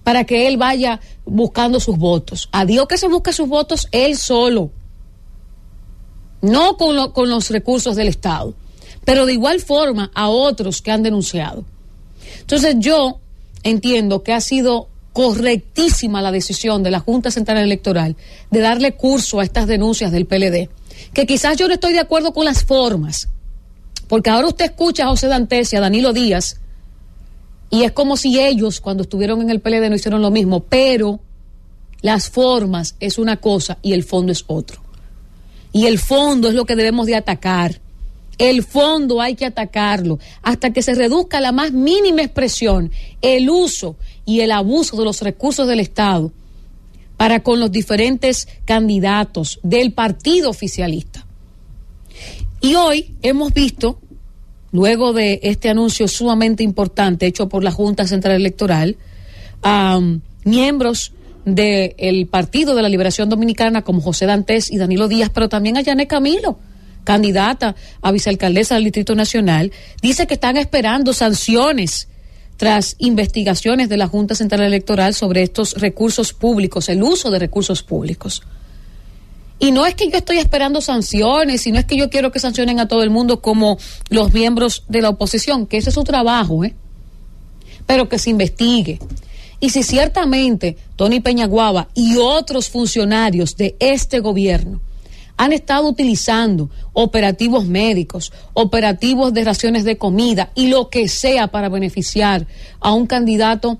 [0.02, 2.48] para que él vaya buscando sus votos.
[2.52, 4.70] A Dios que se busque sus votos él solo,
[6.42, 8.54] no con, con los recursos del Estado,
[9.04, 11.64] pero de igual forma a otros que han denunciado.
[12.44, 13.20] Entonces yo
[13.62, 18.16] entiendo que ha sido correctísima la decisión de la Junta Central Electoral
[18.50, 20.68] de darle curso a estas denuncias del PLD
[21.14, 23.28] que quizás yo no estoy de acuerdo con las formas,
[24.08, 26.60] porque ahora usted escucha a José Dantes y a Danilo Díaz,
[27.70, 31.20] y es como si ellos cuando estuvieron en el PLD no hicieron lo mismo, pero
[32.02, 34.82] las formas es una cosa y el fondo es otro.
[35.72, 37.80] Y el fondo es lo que debemos de atacar.
[38.38, 42.90] El fondo hay que atacarlo hasta que se reduzca la más mínima expresión
[43.22, 46.32] el uso y el abuso de los recursos del Estado
[47.16, 51.26] para con los diferentes candidatos del partido oficialista.
[52.60, 54.00] Y hoy hemos visto,
[54.72, 58.96] luego de este anuncio sumamente importante hecho por la Junta Central Electoral,
[59.62, 60.00] a
[60.44, 61.12] miembros
[61.44, 65.82] del Partido de la Liberación Dominicana como José Dantes y Danilo Díaz, pero también a
[65.82, 66.58] Yané Camilo,
[67.04, 69.72] candidata a vicealcaldesa del Distrito Nacional,
[70.02, 72.08] dice que están esperando sanciones
[72.56, 77.82] tras investigaciones de la Junta Central Electoral sobre estos recursos públicos, el uso de recursos
[77.82, 78.42] públicos.
[79.58, 82.40] Y no es que yo estoy esperando sanciones, y no es que yo quiero que
[82.40, 83.78] sancionen a todo el mundo como
[84.10, 86.74] los miembros de la oposición, que ese es su trabajo, ¿eh?
[87.86, 88.98] pero que se investigue.
[89.60, 94.80] Y si ciertamente Tony Peñaguaba y otros funcionarios de este gobierno
[95.36, 101.68] han estado utilizando operativos médicos, operativos de raciones de comida y lo que sea para
[101.68, 102.46] beneficiar
[102.80, 103.78] a un candidato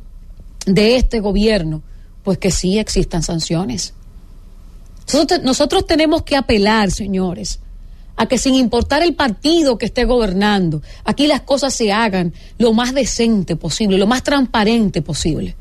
[0.67, 1.83] de este gobierno,
[2.23, 3.95] pues que sí existan sanciones.
[5.43, 7.61] Nosotros, tenemos que apelar, señores,
[8.17, 12.73] a que sin importar el partido que esté gobernando, aquí las cosas se hagan lo
[12.73, 15.57] más decente posible, lo más transparente posible.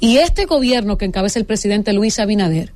[0.00, 2.72] Y este gobierno que encabeza el presidente Luis Abinader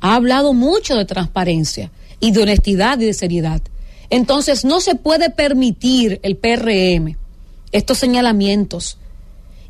[0.00, 1.90] ha hablado mucho de transparencia
[2.20, 3.62] y de honestidad y de seriedad.
[4.10, 7.16] Entonces no se puede permitir el PRM
[7.72, 8.98] estos señalamientos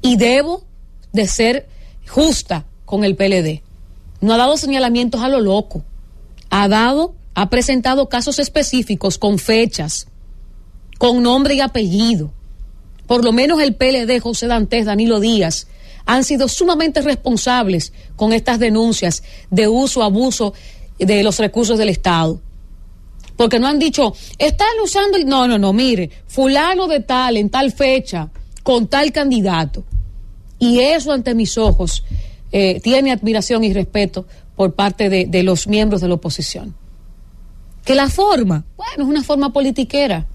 [0.02, 0.64] y debo
[1.12, 1.68] de ser
[2.06, 3.62] justa con el PLD.
[4.20, 5.84] No ha dado señalamientos a lo loco.
[6.50, 10.06] Ha dado, ha presentado casos específicos con fechas,
[10.98, 12.32] con nombre y apellido.
[13.06, 15.68] Por lo menos el PLD, José Dantes, Danilo Díaz,
[16.06, 20.54] han sido sumamente responsables con estas denuncias de uso, abuso
[20.98, 22.40] de los recursos del Estado.
[23.36, 25.18] Porque no han dicho, están usando.
[25.18, 28.30] No, no, no, mire, fulano de tal, en tal fecha,
[28.62, 29.84] con tal candidato.
[30.58, 32.04] Y eso ante mis ojos
[32.50, 36.74] eh, tiene admiración y respeto por parte de, de los miembros de la oposición.
[37.84, 40.26] Que la forma, bueno, es una forma politiquera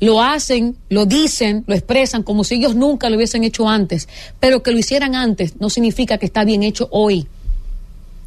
[0.00, 4.08] lo hacen, lo dicen, lo expresan como si ellos nunca lo hubiesen hecho antes,
[4.40, 7.26] pero que lo hicieran antes no significa que está bien hecho hoy.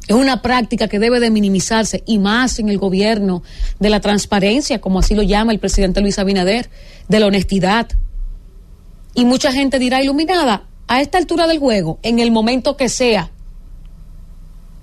[0.06, 3.42] Es una práctica que debe de minimizarse y más en el gobierno
[3.78, 6.70] de la transparencia, como así lo llama el presidente Luis Abinader,
[7.08, 7.88] de la honestidad.
[9.14, 13.30] Y mucha gente dirá, iluminada, a esta altura del juego, en el momento que sea,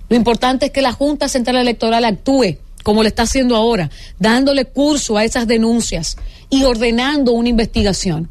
[0.08, 3.90] lo importante es que la Junta Central Electoral actúe como lo está haciendo ahora,
[4.20, 6.16] dándole curso a esas denuncias
[6.50, 8.28] y ordenando una investigación.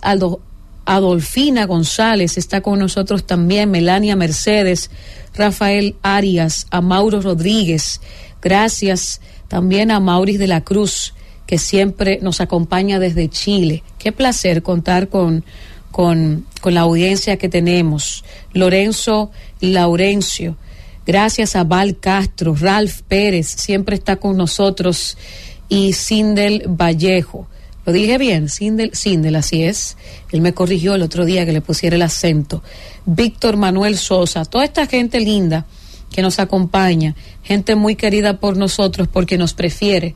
[0.85, 4.89] Adolfina González está con nosotros también, Melania Mercedes,
[5.33, 8.01] Rafael Arias, a Mauro Rodríguez.
[8.41, 11.13] Gracias también a Mauris de la Cruz,
[11.45, 13.83] que siempre nos acompaña desde Chile.
[13.97, 15.43] Qué placer contar con,
[15.91, 18.23] con, con la audiencia que tenemos.
[18.53, 20.57] Lorenzo Laurencio.
[21.05, 25.17] Gracias a Val Castro, Ralph Pérez, siempre está con nosotros,
[25.67, 27.47] y Sindel Vallejo.
[27.85, 29.97] Lo dije bien, Sindel, Sindel, así es.
[30.31, 32.63] Él me corrigió el otro día que le pusiera el acento.
[33.05, 35.65] Víctor Manuel Sosa, toda esta gente linda
[36.11, 40.15] que nos acompaña, gente muy querida por nosotros porque nos prefiere,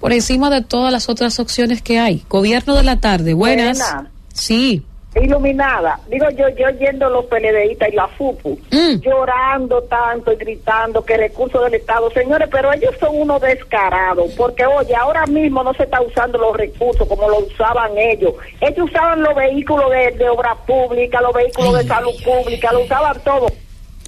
[0.00, 2.24] por encima de todas las otras opciones que hay.
[2.28, 3.78] Gobierno de la tarde, buenas.
[3.78, 4.10] Buena.
[4.32, 4.82] Sí.
[5.20, 5.98] Iluminada.
[6.08, 9.00] Digo yo, yo yendo los PLDistas y la FUPU, Mm.
[9.00, 12.10] llorando tanto y gritando que recursos del Estado.
[12.10, 16.56] Señores, pero ellos son unos descarados, porque oye, ahora mismo no se está usando los
[16.56, 18.34] recursos como lo usaban ellos.
[18.60, 23.20] Ellos usaban los vehículos de, de obra pública, los vehículos de salud pública, lo usaban
[23.24, 23.46] todo.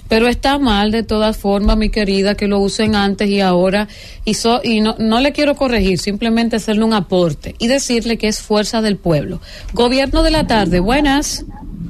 [0.07, 3.87] Pero está mal de todas formas, mi querida, que lo usen antes y ahora.
[4.23, 8.27] Y, so- y no, no le quiero corregir, simplemente hacerle un aporte y decirle que
[8.27, 9.39] es fuerza del pueblo.
[9.73, 11.43] Gobierno de la tarde, buenas.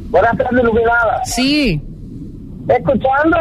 [0.10, 1.26] Buenas tardes, iluminada.
[1.26, 1.82] Sí.
[2.68, 3.38] Escuchando,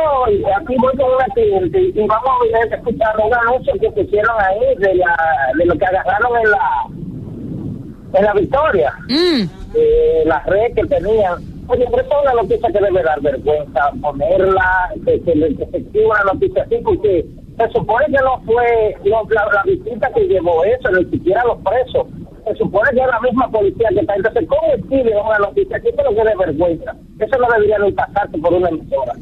[0.60, 4.76] aquí voy con una cliente y vamos a ver, escuchando un anuncio que pusieron ahí
[4.78, 5.16] de, la,
[5.56, 9.42] de lo que agarraron en la, en la victoria, Mm.
[9.76, 11.53] eh, la red que tenían.
[11.66, 16.32] Oye, pero esta es una noticia que debe dar vergüenza ponerla, que, se escriba una
[16.32, 17.24] noticia así, porque
[17.56, 21.58] se supone que no fue no, la, la visita que llevó eso, ni siquiera los
[21.58, 22.06] presos.
[22.44, 24.14] Se supone que es la misma policía que está.
[24.14, 25.88] Entonces, ¿cómo escribe una noticia así?
[25.96, 26.94] Lo que de vergüenza.
[27.18, 29.14] Eso no debería ni pasarse por una emisora.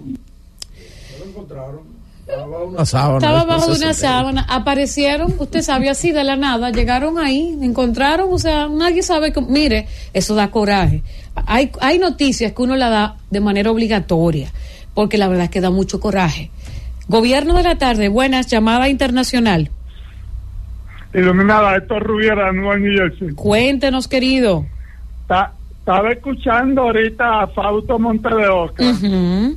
[2.27, 3.19] Una sábana.
[3.19, 8.29] Estaba bajo de una sábana, aparecieron, usted sabe así de la nada, llegaron ahí, encontraron,
[8.33, 11.03] o sea, nadie sabe, cómo- mire, eso da coraje.
[11.47, 14.53] Hay, hay noticias que uno la da de manera obligatoria,
[14.95, 16.51] porque la verdad es que da mucho coraje.
[17.09, 19.71] Gobierno de la tarde, buenas, llamada internacional.
[21.15, 23.35] Iluminada, Héctor Rubiera, Nueva New Jersey.
[23.35, 24.65] Cuéntenos, querido.
[25.23, 29.57] Está, Estaba escuchando ahorita a Fausto Montedeoca Ujú.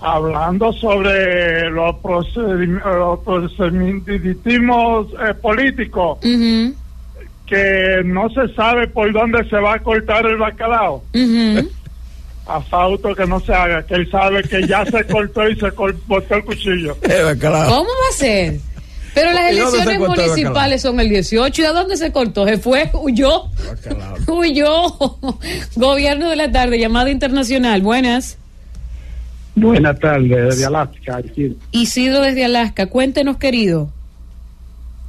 [0.00, 6.18] Hablando sobre los, procedim- los procedimientos eh, políticos
[7.46, 11.02] que no se sabe por dónde se va a cortar el bacalao.
[12.46, 15.72] A Fausto que no se haga, que él sabe que ya se cortó y se
[15.72, 16.96] cor- botó el cuchillo.
[17.68, 18.58] ¿Cómo va a ser?
[19.14, 21.62] Pero las ¿Y dónde se elecciones cortó el municipales son el 18.
[21.62, 22.46] ¿Y a dónde se cortó?
[22.46, 23.44] Se fue, huyó.
[24.26, 24.86] Huyó.
[25.76, 27.80] Gobierno de la tarde, llamada internacional.
[27.80, 28.36] Buenas.
[29.54, 31.16] Buenas tardes, desde Alaska.
[31.18, 31.56] aquí.
[31.70, 32.86] Isidro desde Alaska.
[32.86, 33.90] Cuéntenos, querido.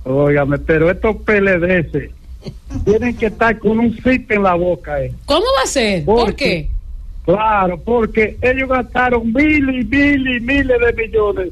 [0.03, 2.09] Óigame, pero estos PLDS
[2.85, 5.01] tienen que estar con un zip en la boca.
[5.03, 5.11] Eh.
[5.25, 6.05] ¿Cómo va a ser?
[6.05, 6.69] ¿Por qué?
[7.25, 11.47] Claro, porque ellos gastaron miles y miles y miles de millones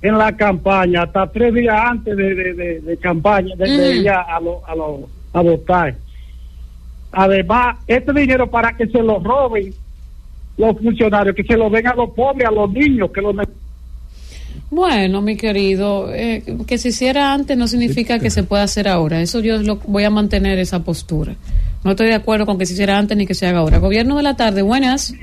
[0.00, 4.22] en la campaña, hasta tres días antes de, de, de- de campaña, de, ir a,
[4.22, 5.94] a lo- a lo- a votar.
[7.12, 9.74] Además, este dinero para que se lo roben
[10.58, 13.44] los funcionarios, que se lo den a los pobres, a los niños, que lo ne-
[14.70, 19.22] Bueno, mi querido, eh, que se hiciera antes no significa que se pueda hacer ahora.
[19.22, 21.34] Eso yo lo, voy a mantener esa postura.
[21.84, 23.78] No estoy de acuerdo con que se hiciera antes ni que se haga ahora.
[23.78, 25.14] Gobierno de la tarde, buenas.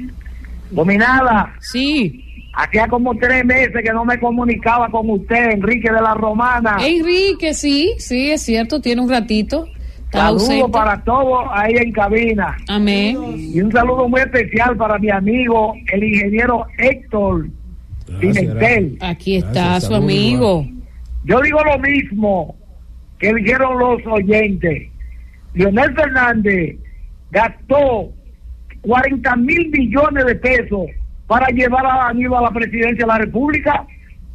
[0.71, 1.53] Dominada.
[1.59, 2.21] Sí.
[2.53, 6.77] Hacía como tres meses que no me comunicaba con usted, Enrique de la Romana.
[6.81, 9.67] Enrique, sí, sí, es cierto, tiene un ratito.
[10.15, 12.57] Saludos para todos ahí en cabina.
[12.67, 13.17] Amén.
[13.37, 17.47] Y un saludo muy especial para mi amigo, el ingeniero Héctor
[18.19, 18.97] Pimentel.
[19.01, 20.65] Aquí está su amigo.
[21.25, 22.55] Yo digo lo mismo
[23.19, 24.89] que dijeron los oyentes.
[25.53, 26.77] Leonel Fernández
[27.31, 28.11] gastó
[28.81, 30.87] 40 mil millones de pesos
[31.27, 33.85] para llevar a Danilo a la presidencia de la República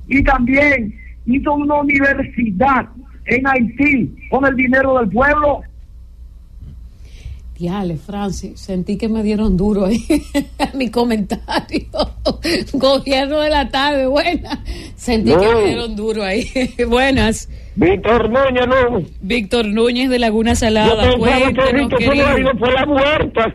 [0.09, 0.95] y también
[1.27, 2.89] hizo una universidad
[3.27, 5.63] en Haití con el dinero del pueblo.
[7.61, 10.03] Diale, Francis, sentí que me dieron duro ahí
[10.75, 11.89] mi comentario.
[12.73, 14.65] Gobierno de la tarde, buena.
[14.97, 15.59] Sentí que No.
[15.61, 16.47] me dieron duro ahí.
[16.89, 17.51] Buenas.
[17.77, 19.03] Víctor Núñez, no.
[19.21, 21.03] Víctor Núñez de Laguna Yo Salada.
[21.03, 22.51] que Víctor se me querido.
[22.59, 23.55] por la muerta.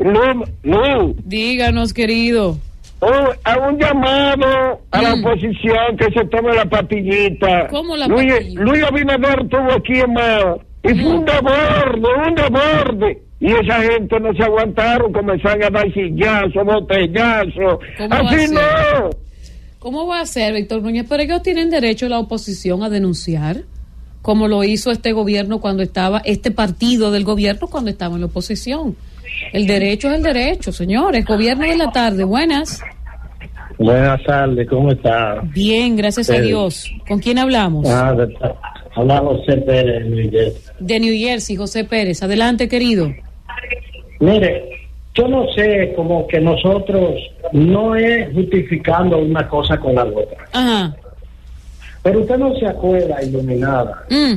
[0.00, 1.14] no, no.
[1.24, 2.58] Díganos, querido.
[3.00, 5.24] Oh, a un llamado a la Mm.
[5.24, 7.68] oposición que se tome la patillita.
[7.68, 8.60] ¿Cómo la Luis, patilla?
[8.62, 10.14] Luis Abinader estuvo aquí en
[10.84, 13.22] y fue un desborde, un desborde.
[13.40, 17.78] Y esa gente no se aguantaron, comenzaron a dar sillazos, botellazos.
[17.96, 19.10] ¿Cómo va a Así no.
[19.78, 21.06] ¿Cómo va a ser, Víctor Núñez?
[21.08, 23.58] Pero ellos tienen derecho, la oposición, a denunciar,
[24.22, 28.26] como lo hizo este gobierno cuando estaba, este partido del gobierno cuando estaba en la
[28.26, 28.96] oposición.
[29.52, 31.24] El derecho es el derecho, señores.
[31.24, 32.80] Gobierno de la tarde, buenas.
[33.78, 35.40] Buenas tardes, ¿cómo está?
[35.54, 36.42] Bien, gracias a Sí.
[36.42, 36.90] Dios.
[37.06, 37.88] ¿Con quién hablamos?
[37.88, 38.34] Ah, de-
[38.98, 40.62] habla José Pérez, New Jersey.
[40.80, 42.22] De New Jersey, José Pérez.
[42.22, 43.12] Adelante, querido.
[44.20, 44.68] Mire,
[45.14, 47.14] yo no sé, como que nosotros
[47.52, 50.96] no es justificando una cosa con la otra, Ajá.
[52.02, 54.34] pero usted no se acuerda, iluminada, Mm,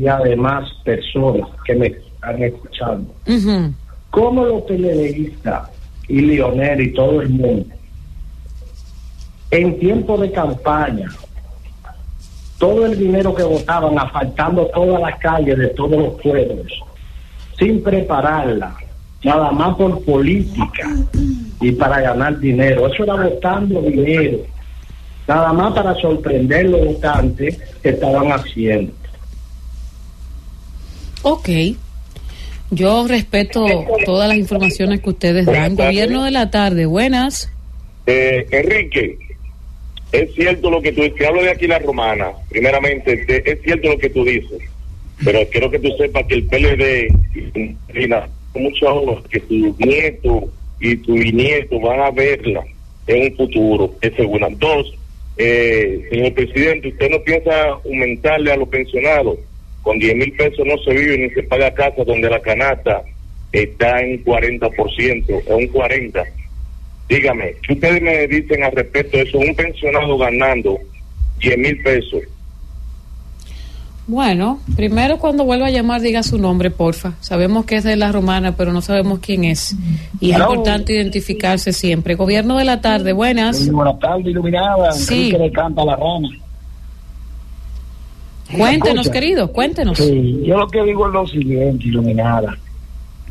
[0.00, 3.74] y además personas que me están escuchando, ujú.
[4.10, 5.68] cómo los PLDistas
[6.08, 7.66] y Lionel y todo el mundo,
[9.50, 11.08] en tiempo de campaña,
[12.60, 16.70] todo el dinero que votaban, asfaltando todas las calles de todos los pueblos,
[17.58, 18.76] sin prepararla,
[19.24, 20.94] nada más por política
[21.60, 22.86] y para ganar dinero.
[22.86, 24.40] Eso era votando dinero,
[25.26, 28.92] nada más para sorprender los votantes que estaban haciendo.
[31.22, 31.48] Ok.
[32.70, 33.66] Yo respeto
[34.04, 35.76] todas las informaciones que ustedes dan.
[35.76, 37.50] Gobierno de la tarde, buenas.
[38.06, 39.18] Eh, Enrique,
[40.12, 42.32] es cierto lo que tú te hablo de aquí la romana.
[42.48, 44.58] Primeramente, te- es cierto lo que tú dices,
[45.24, 47.08] pero quiero que tú sepas que el PLD
[47.92, 50.48] Mira, mucho ojos que tu nieto
[50.80, 52.62] y tu bisnieto van a verla
[53.06, 53.94] en un futuro.
[54.00, 54.48] Es segura.
[54.50, 54.92] Dos,
[55.36, 59.38] eh, señor presidente, ¿usted no piensa aumentarle a los pensionados?
[59.82, 63.02] Con 10 mil pesos no se vive ni se paga casa donde la canasta
[63.52, 66.24] está en 40%, en un 40%.
[67.10, 69.38] Dígame, ¿qué ustedes me dicen al respecto de eso?
[69.38, 70.78] Un pensionado ganando
[71.40, 72.22] 10 mil pesos.
[74.06, 77.14] Bueno, primero cuando vuelva a llamar diga su nombre, porfa.
[77.20, 79.74] Sabemos que es de la romana, pero no sabemos quién es.
[80.20, 80.46] Y es Hello.
[80.52, 82.14] importante identificarse siempre.
[82.14, 83.60] Gobierno de la tarde, buenas.
[83.62, 84.92] Muy buenas tardes, iluminada.
[84.92, 85.32] Sí.
[85.32, 86.28] De Canta la Rana.
[88.56, 89.98] Cuéntenos, querido, cuéntenos.
[89.98, 92.56] Sí, yo lo que digo es lo siguiente, iluminada.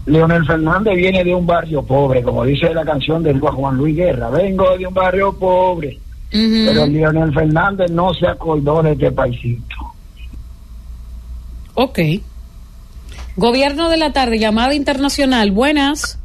[0.09, 4.29] Leonel Fernández viene de un barrio pobre, como dice la canción de Juan Luis Guerra.
[4.31, 5.99] Vengo de un barrio pobre.
[6.31, 9.75] Pero Leonel Fernández no se acordó de este paisito.
[11.75, 11.99] Ok.
[13.35, 15.51] Gobierno de la tarde, llamada internacional.
[15.51, 16.19] Buenas.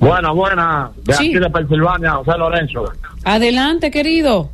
[0.00, 0.90] Buena, buena.
[1.04, 1.28] De Sí.
[1.28, 2.84] aquí de Pensilvania, José Lorenzo.
[3.24, 4.50] Adelante, querido.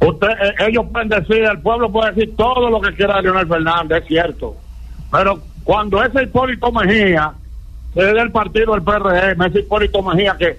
[0.00, 4.02] Usted, eh, ellos pueden decir, el pueblo puede decir todo lo que quiera Leonel Fernández,
[4.02, 4.56] es cierto.
[5.12, 7.32] Pero cuando ese Hipólito Mejía,
[7.94, 10.58] es del partido del PRM, ese Hipólito Mejía que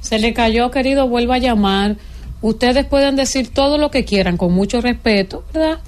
[0.00, 1.96] Se le cayó, querido, vuelva a llamar.
[2.42, 5.78] Ustedes pueden decir todo lo que quieran, con mucho respeto, ¿verdad?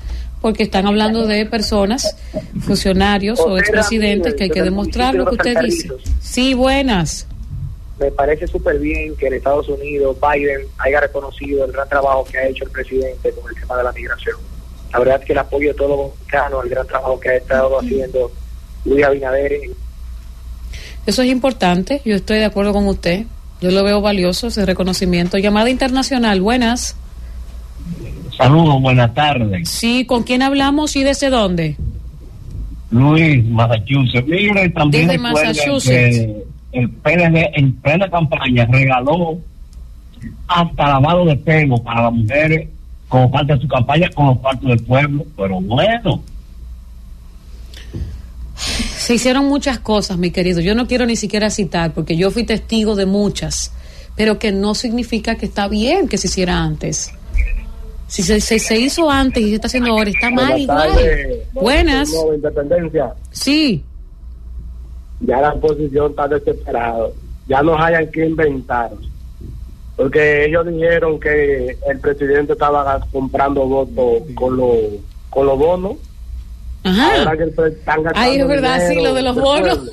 [0.41, 2.17] Porque están hablando de personas,
[2.61, 5.91] funcionarios o expresidentes que hay que demostrar lo que usted dice.
[6.21, 7.27] Sí, buenas.
[7.99, 12.39] me parece súper bien que en Estados Unidos Biden haya reconocido el gran trabajo que
[12.39, 14.37] ha hecho el presidente con el tema de la migración.
[14.93, 17.37] La verdad es que el apoyo de todos los mexicanos, el gran trabajo que ha
[17.37, 18.31] estado haciendo
[18.85, 19.53] Luis Abinader,
[21.07, 23.25] Eso es importante, yo estoy de acuerdo con usted.
[23.61, 25.37] Yo lo veo valioso, ese reconocimiento.
[25.37, 26.97] Llamada internacional, buenas.
[28.37, 29.69] Saludos, buenas tardes.
[29.69, 31.77] Sí, ¿con quién hablamos y desde dónde?
[32.91, 34.27] Luis, Massachusetts.
[34.29, 36.17] Mire, también Desde Massachusetts.
[36.17, 39.39] que el PLD en plena campaña regaló
[40.47, 42.69] hasta lavado de pelo para las mujeres
[43.09, 45.25] como parte de su campaña con los partos del pueblo.
[45.37, 46.23] Pero bueno,
[48.57, 50.61] Se hicieron muchas cosas, mi querido.
[50.61, 53.73] Yo no quiero ni siquiera citar, porque yo fui testigo de muchas,
[54.17, 57.13] pero que no significa que está bien que se hiciera antes.
[58.09, 60.89] Si se, se, se hizo antes y se está haciendo ahora, está mal Buenas igual.
[60.89, 61.53] tardes.
[61.55, 62.11] Buenas.
[62.11, 63.85] Nueva Independencia, Sí.
[65.21, 67.07] ya la oposición está desesperada.
[67.47, 68.91] Ya no hayan que inventar.
[69.99, 74.77] Porque ellos dijeron que el presidente estaba comprando votos con los
[75.29, 75.97] con los bonos.
[76.89, 79.79] Ahora que están Ay, es verdad, sí, lo de los del bonos.
[79.79, 79.91] pueblo.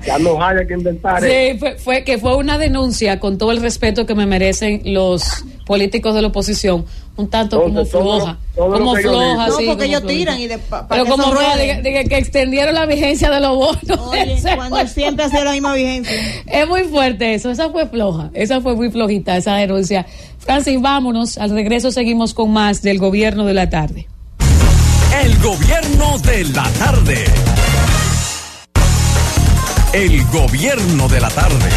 [0.06, 1.22] Ya no haya que inventar.
[1.22, 5.44] Sí, fue, fue que fue una denuncia con todo el respeto que me merecen los
[5.66, 6.84] políticos de la oposición,
[7.16, 10.06] un tanto como Entonces, floja, todo como floja, No, sí, porque como ellos flojita.
[10.08, 12.86] tiran y de, pa- para Pero que como floja, de, de que- que extendieron la
[12.86, 14.00] vigencia de los bonos.
[14.08, 16.16] Oye, cuando fue- siempre ha sido la misma vigencia.
[16.46, 20.06] Es muy fuerte eso, esa fue floja, esa fue muy flojita, esa denuncia.
[20.38, 24.08] Francis, vámonos, al regreso seguimos con más del gobierno de la tarde.
[25.12, 27.24] El gobierno de la tarde.
[29.92, 31.68] El gobierno de la tarde.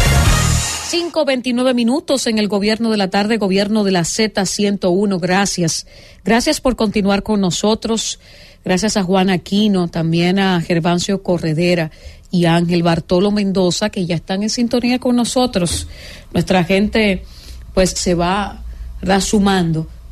[0.90, 5.20] 5.29 minutos en el gobierno de la tarde, gobierno de la Z101.
[5.20, 5.86] Gracias.
[6.24, 8.20] Gracias por continuar con nosotros.
[8.64, 11.90] Gracias a Juan Aquino, también a Gervancio Corredera
[12.30, 15.88] y a Ángel Bartolo Mendoza, que ya están en sintonía con nosotros.
[16.32, 17.24] Nuestra gente,
[17.74, 18.62] pues, se va
[19.04, 19.20] ¿verdad?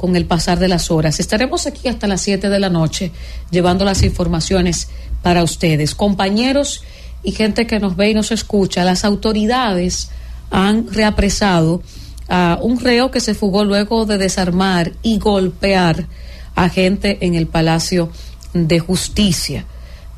[0.03, 1.21] Con el pasar de las horas.
[1.21, 3.13] Estaremos aquí hasta las 7 de la noche
[3.53, 4.89] llevando las informaciones
[5.23, 5.95] para ustedes.
[5.95, 6.83] Compañeros
[7.23, 10.11] y gente que nos ve y nos escucha, las autoridades
[10.51, 11.85] han reapresado
[12.29, 16.09] a un reo que se fugó luego de desarmar y golpear
[16.57, 18.11] a gente en el Palacio
[18.55, 19.67] de Justicia.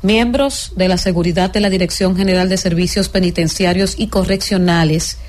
[0.01, 5.19] Miembros de la seguridad de la Dirección General de Servicios Penitenciarios y Correccionales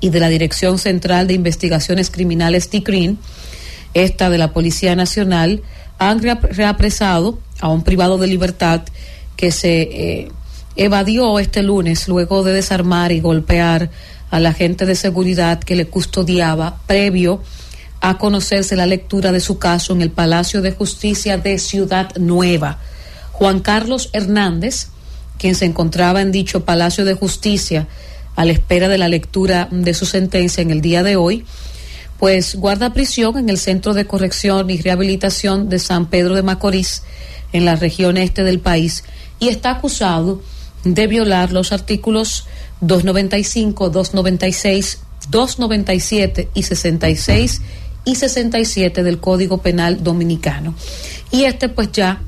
[0.00, 3.18] y de la Dirección Central de Investigaciones Criminales TICRIN,
[4.04, 5.62] esta de la Policía Nacional,
[5.98, 8.82] han rea- reapresado a un privado de libertad
[9.36, 10.28] que se eh,
[10.76, 13.90] evadió este lunes luego de desarmar y golpear
[14.30, 17.42] al agente de seguridad que le custodiaba previo
[18.00, 22.78] a conocerse la lectura de su caso en el Palacio de Justicia de Ciudad Nueva.
[23.32, 24.88] Juan Carlos Hernández,
[25.38, 27.88] quien se encontraba en dicho Palacio de Justicia
[28.34, 31.44] a la espera de la lectura de su sentencia en el día de hoy,
[32.18, 37.02] pues guarda prisión en el Centro de Corrección y Rehabilitación de San Pedro de Macorís,
[37.52, 39.04] en la región este del país,
[39.38, 40.40] y está acusado
[40.84, 42.46] de violar los artículos
[42.80, 47.62] 295, 296, 297 y 66
[48.04, 50.74] y 67 del Código Penal Dominicano.
[51.30, 52.22] Y este pues ya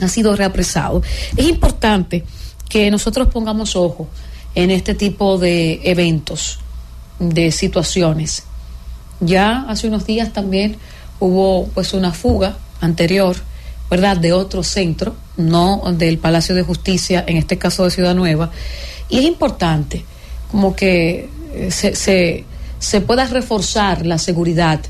[0.00, 1.02] ha sido reapresado.
[1.36, 2.24] Es importante
[2.68, 4.08] que nosotros pongamos ojo
[4.54, 6.58] en este tipo de eventos,
[7.18, 8.45] de situaciones.
[9.20, 10.76] Ya hace unos días también
[11.20, 13.36] hubo pues una fuga anterior,
[13.90, 18.50] ¿verdad?, de otro centro, no del Palacio de Justicia, en este caso de Ciudad Nueva.
[19.08, 20.04] Y es importante
[20.50, 22.44] como que eh, se, se,
[22.78, 24.80] se pueda reforzar la seguridad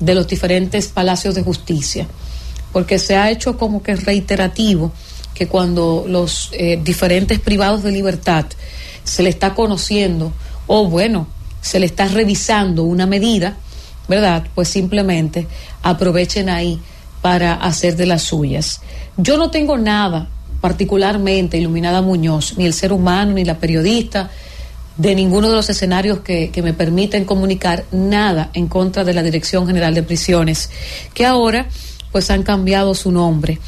[0.00, 2.06] de los diferentes palacios de justicia,
[2.72, 4.92] porque se ha hecho como que reiterativo
[5.34, 8.46] que cuando los eh, diferentes privados de libertad
[9.02, 10.32] se le está conociendo
[10.66, 11.26] o bueno,
[11.60, 13.56] se le está revisando una medida,
[14.08, 14.44] ¿verdad?
[14.54, 15.46] Pues simplemente
[15.82, 16.80] aprovechen ahí
[17.22, 18.80] para hacer de las suyas.
[19.16, 20.28] Yo no tengo nada
[20.60, 24.30] particularmente, Iluminada Muñoz, ni el ser humano, ni la periodista,
[24.96, 29.22] de ninguno de los escenarios que, que me permiten comunicar nada en contra de la
[29.22, 30.70] Dirección General de Prisiones,
[31.12, 31.66] que ahora
[32.12, 33.58] pues han cambiado su nombre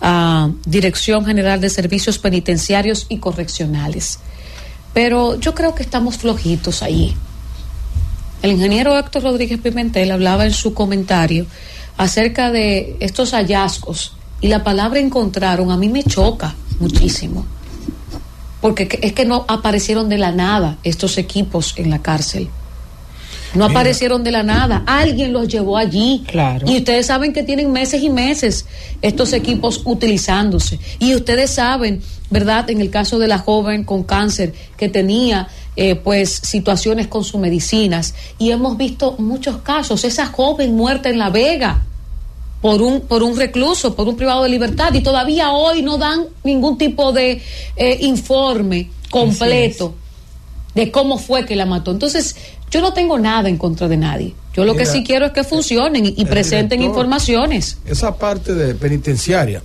[0.00, 4.20] a Dirección General de Servicios Penitenciarios y Correccionales.
[4.94, 7.16] Pero yo creo que estamos flojitos ahí.
[8.42, 11.46] El ingeniero Héctor Rodríguez Pimentel hablaba en su comentario
[11.96, 17.46] acerca de estos hallazgos y la palabra encontraron a mí me choca muchísimo.
[18.60, 22.48] Porque que- es que no aparecieron de la nada estos equipos en la cárcel.
[23.54, 24.82] No aparecieron de la nada.
[24.86, 26.22] Alguien los llevó allí.
[26.26, 26.66] Claro.
[26.70, 28.66] Y ustedes saben que tienen meses y meses
[29.00, 30.78] estos equipos utilizándose.
[30.98, 32.68] Y ustedes saben, ¿verdad?
[32.68, 37.40] En el caso de la joven con cáncer que tenía eh, pues situaciones con sus
[37.40, 38.14] medicinas.
[38.38, 40.04] Y hemos visto muchos casos.
[40.04, 41.82] Esa joven muerta en La Vega
[42.62, 44.92] por un, por un recluso, por un privado de libertad.
[44.94, 47.42] Y todavía hoy no dan ningún tipo de
[47.76, 49.94] eh, informe completo
[50.74, 51.90] de cómo fue que la mató.
[51.90, 52.36] Entonces,
[52.70, 54.34] yo no tengo nada en contra de nadie.
[54.52, 57.78] Yo lo que sí quiero es que funcionen y, presenten director- informaciones.
[57.84, 59.62] Esa parte de penitenciaria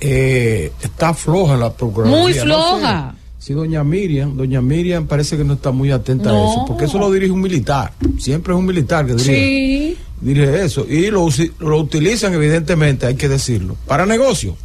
[0.00, 2.22] eh, está floja la procuraduría.
[2.22, 2.78] Muy No
[3.12, 6.84] sé Si doña Miriam, doña Miriam parece que no está muy atenta a eso, porque
[6.84, 7.92] eso lo dirige un militar.
[8.18, 9.96] Siempre es un militar que dirige, Sí.
[10.20, 10.86] dirige eso.
[10.86, 11.26] Y lo,
[11.58, 14.56] lo utilizan, evidentemente, hay que decirlo, para negocio.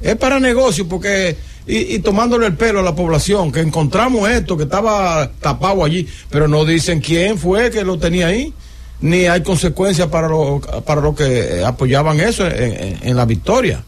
[0.00, 1.36] Es para negocio porque,
[1.66, 6.08] y, y tomándole el pelo a la población, que encontramos esto, que estaba tapado allí,
[6.28, 8.52] pero no dicen quién fue que lo tenía ahí,
[9.00, 13.84] ni hay consecuencias para los para los que apoyaban eso en, en- en la victoria.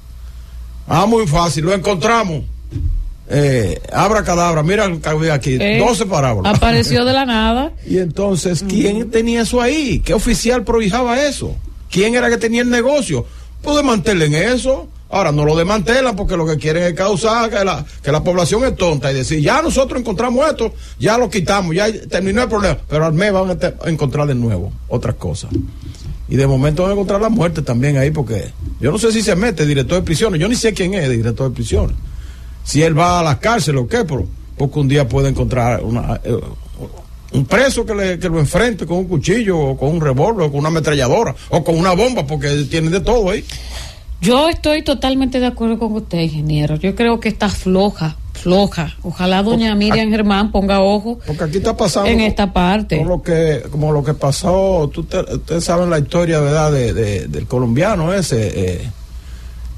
[0.86, 2.44] Ah, muy fácil, lo encontramos.
[3.32, 6.56] Eh, abra cadabra, mira el que había aquí, Eh, 12 parábolas.
[6.56, 7.72] Apareció de la nada.
[7.86, 10.00] Y entonces, ¿quién tenía eso ahí?
[10.04, 11.54] ¿Qué oficial prohijaba eso?
[11.90, 13.24] ¿Quién era que tenía el negocio?
[13.62, 14.88] Pues desmantelen eso.
[15.12, 18.64] Ahora no lo desmantelan porque lo que quieren es causar que la, que la población
[18.64, 22.78] es tonta y decir, ya nosotros encontramos esto, ya lo quitamos, ya terminó el problema.
[22.88, 25.50] Pero al mes van a encontrar de nuevo otras cosas.
[26.28, 29.20] Y de momento van a encontrar la muerte también ahí porque yo no sé si
[29.20, 31.96] se mete director de prisiones, yo ni sé quién es el director de prisiones.
[32.64, 34.26] Si él va a la cárcel o qué, pero
[34.56, 36.38] porque un día puede encontrar una, eh,
[37.32, 40.50] un preso que, le, que lo enfrente con un cuchillo o con un revólver o
[40.50, 43.44] con una ametralladora o con una bomba porque tienen de todo ahí.
[44.20, 46.76] Yo estoy totalmente de acuerdo con usted, ingeniero.
[46.76, 48.94] Yo creo que está floja, floja.
[49.02, 52.98] Ojalá doña Miriam Germán ponga ojo Porque aquí está pasando en esta parte.
[52.98, 57.46] con lo que, como lo que pasó, ustedes saben la historia, ¿verdad?, de, de- del
[57.46, 58.90] colombiano ese, eh,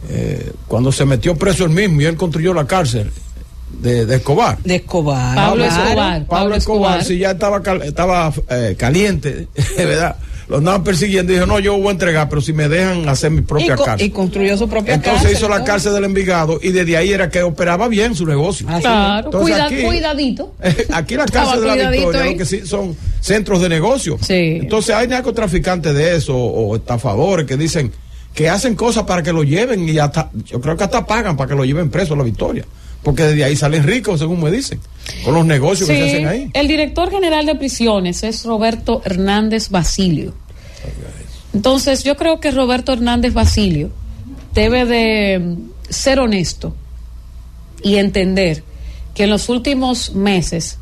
[0.08, 3.10] eh, cuando se metió preso él mismo y él construyó la cárcel
[3.80, 4.58] de, de Escobar.
[4.64, 5.34] De Escobar.
[5.34, 5.64] Pablo.
[5.64, 6.26] Escobar.
[6.26, 10.16] Pablo Escobar, si ya estaba, cal- estaba eh, caliente, ¿verdad?
[10.48, 13.30] Lo andaban persiguiendo y dijo, no, yo voy a entregar, pero si me dejan hacer
[13.30, 14.06] mi Y, propia co- cárcel.
[14.06, 15.38] y construyó su propia Entonces cárcel.
[15.38, 15.64] hizo la ¿no?
[15.64, 18.66] cárcel del Envigado y desde ahí era que operaba bien su negocio.
[18.66, 20.52] Claro, Entonces, cuida- aquí- cuidadito.
[20.92, 22.32] Aquí la cárcel de la cuidadito Victoria ahí.
[22.32, 24.18] lo que sí son centros de negocio.
[24.28, 27.90] Entonces hay narcotraficantes de eso o estafadores que dicen
[28.34, 31.48] que hacen cosas para que lo lleven y hasta, yo creo que hasta pagan para
[31.48, 32.64] que lo lleven preso a la Victoria.
[33.02, 34.80] Porque desde ahí salen ricos, según me dicen,
[35.24, 36.50] con los negocios que se hacen ahí.
[36.54, 40.34] el director general de prisiones es Roberto Hernández Basilio.
[41.52, 43.90] Entonces, yo creo que Roberto Hernández Basilio
[44.54, 45.56] debe de mm,
[45.88, 46.74] ser honesto
[47.82, 48.62] y entender
[49.14, 50.78] que en los últimos meses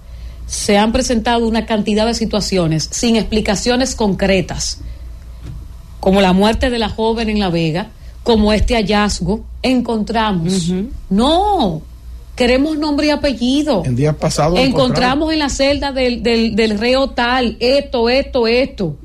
[0.46, 4.78] se han presentado una cantidad de situaciones sin explicaciones concretas,
[6.00, 7.88] como la muerte de la joven en La Vega,
[8.22, 10.72] como este hallazgo, encontramos.
[11.08, 11.82] No,
[12.36, 13.82] queremos nombre y apellido.
[13.84, 18.96] En días pasados Encontramos en la celda del, del, del reo tal, esto, esto, esto.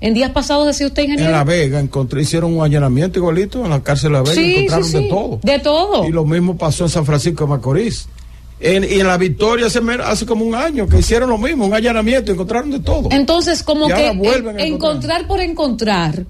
[0.00, 1.30] En días pasados decía usted, ingeniero.
[1.30, 4.54] En La Vega encontré, hicieron un allanamiento igualito en la cárcel de La Vega, Sí,
[4.56, 5.40] encontraron sí, de todo.
[5.42, 6.04] De todo.
[6.06, 8.06] Y lo mismo pasó en San Francisco de Macorís.
[8.60, 12.32] En- y en la Victoria hace, como un año que hicieron lo mismo, un allanamiento,
[12.32, 13.08] encontraron de todo.
[13.12, 14.08] Entonces, como Y que
[14.58, 16.24] encontrar por encontrar,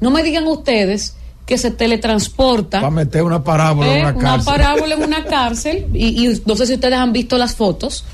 [0.00, 1.14] no me digan ustedes
[1.46, 3.98] que se teletransporta Para meter una parábola ¿eh?
[4.00, 4.44] en una una cárcel.
[4.44, 8.04] parábola en una cárcel, y, y no sé si ustedes han visto las fotos,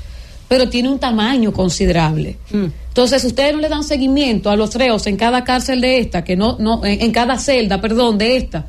[0.47, 2.37] pero tiene un tamaño considerable.
[2.51, 2.67] Hmm.
[2.87, 6.35] Entonces, ustedes no le dan seguimiento a los reos en cada cárcel de esta, que
[6.37, 8.65] no, no, en, en cada celda, perdón, de esta,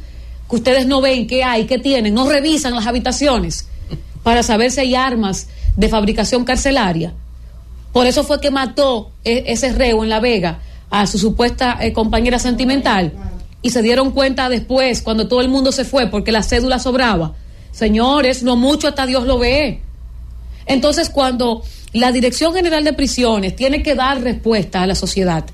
[0.50, 3.68] que ustedes no ven qué hay, qué tienen, no revisan las habitaciones
[4.24, 7.12] para saber si hay armas de fabricación carcelaria.
[7.92, 10.58] Por eso fue que mató e- ese reo en La Vega
[10.90, 13.12] a su supuesta eh, compañera sentimental.
[13.62, 17.34] Y se dieron cuenta después, cuando todo el mundo se fue, porque la cédula sobraba.
[17.72, 19.80] Señores, no mucho hasta Dios lo ve.
[20.66, 25.44] Entonces, cuando la Dirección General de Prisiones tiene que dar respuesta a la sociedad,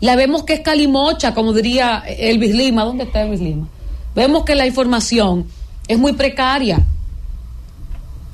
[0.00, 2.84] la vemos que es calimocha, como diría Elvis Lima.
[2.84, 3.68] ¿Dónde está Elvis Lima?
[4.14, 5.46] Vemos que la información
[5.86, 6.80] es muy precaria.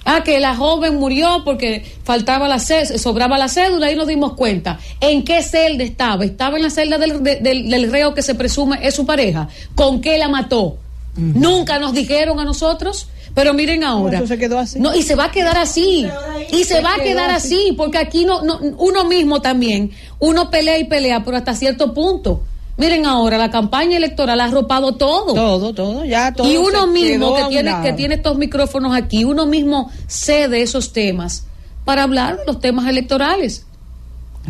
[0.09, 4.78] Ah, que la joven murió porque faltaba la sobraba la cédula y nos dimos cuenta.
[5.01, 6.24] ¿En qué celda estaba?
[6.24, 9.49] ¿Estaba en la celda del, de- del- del reo que se presume es su pareja?
[9.74, 10.78] ¿Con qué la mató?
[11.16, 14.19] Nunca nos dijeron a nosotros, pero miren ahora.
[14.19, 14.78] eso se quedó así.
[14.78, 16.07] No, y se va a quedar así.
[16.53, 17.55] Y se Se va a quedar así.
[17.57, 21.93] así, porque aquí no, no, uno mismo también, uno pelea y pelea, pero hasta cierto
[21.95, 22.43] punto.
[22.77, 25.32] Miren ahora, la campaña electoral ha arropado todo.
[25.35, 26.51] Todo, todo, ya todo.
[26.51, 27.82] Y uno mismo que tiene, lado.
[27.85, 31.47] que tiene estos micrófonos aquí, uno mismo cede esos temas
[31.86, 33.65] para hablar de los temas electorales.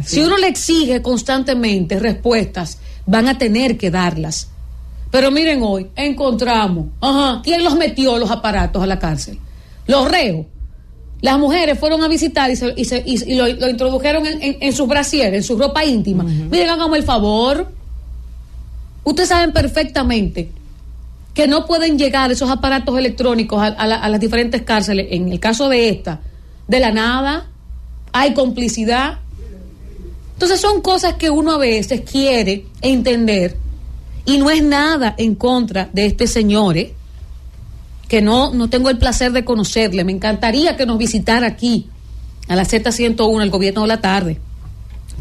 [0.05, 4.48] Si uno le exige constantemente respuestas, van a tener que darlas.
[5.12, 9.39] Pero miren hoy, encontramos, ajá, ¿quién los metió los aparatos a la cárcel?
[9.86, 10.47] Los reos.
[11.23, 14.43] Las mujeres fueron a visitar y, se- y se- y- y lo, lo introdujeron en,
[14.43, 16.24] en, en sus brasieres, en su ropa íntima.
[16.24, 17.73] Miren, háganme el favor.
[19.07, 20.51] Ustedes saben perfectamente
[21.33, 25.07] que no pueden llegar esos aparatos electrónicos a, a la- a las diferentes cárceles.
[25.11, 26.20] En el caso de esta,
[26.66, 27.47] de la nada,
[28.12, 29.20] hay complicidad.
[30.33, 33.57] Entonces son cosas que uno a veces quiere entender
[34.24, 36.93] y no es nada en contra de este señor, ¿eh?
[38.09, 40.03] que no, no tengo el placer de conocerle.
[40.03, 41.89] Me encantaría que nos visitara aquí,
[42.49, 44.41] a la Z101, el gobierno de la tarde,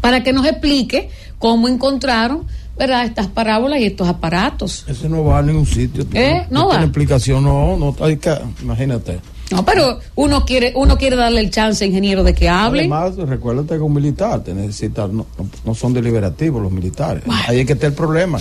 [0.00, 1.08] para que nos explique
[1.38, 2.46] cómo encontraron
[2.78, 3.04] ¿verdad?
[3.04, 4.84] estas parábolas y estos aparatos.
[4.88, 6.04] Ese no va a ningún sitio.
[6.12, 6.46] ¿Eh?
[6.50, 6.72] No va.
[6.72, 9.18] tiene explicación, no, no hay que, imagínate.
[9.50, 12.80] No, pero uno quiere, uno quiere darle el chance, ingeniero, de que hable.
[12.80, 17.22] Además, recuérdate que un militar te necesita, no, no- no son deliberativos los militares.
[17.46, 18.40] Ahí es que está el problema,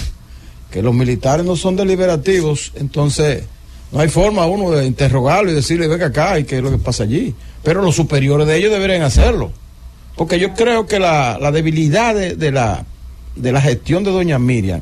[0.72, 3.44] que los militares no son deliberativos, entonces
[3.92, 6.80] no hay forma uno de interrogarlo y decirle, venga acá y qué es lo que
[6.80, 7.36] pasa allí.
[7.64, 9.52] Pero los superiores de ellos deberían hacerlo.
[10.18, 12.84] Porque yo creo que la, la debilidad de, de la,
[13.36, 14.82] de la gestión de doña Miriam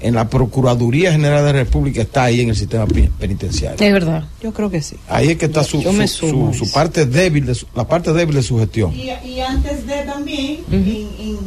[0.00, 3.84] en la Procuraduría General de la República está ahí en el sistema pen- penitenciario.
[3.84, 4.24] Es verdad.
[4.40, 4.96] Yo creo que sí.
[5.08, 8.58] Ahí es que está su, su, parte débil, de su- la parte débil de su
[8.58, 8.94] gestión.
[8.94, 11.38] Y, y antes de también, en, en-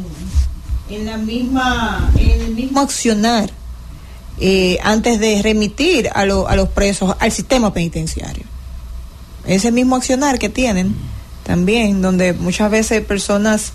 [0.90, 3.48] en la misma, en el mismo accionar,
[4.38, 8.44] eh, antes de remitir a, lo- a los presos al sistema penitenciario.
[9.46, 10.94] Ese mismo accionar que tienen
[11.44, 13.72] también, donde muchas veces personas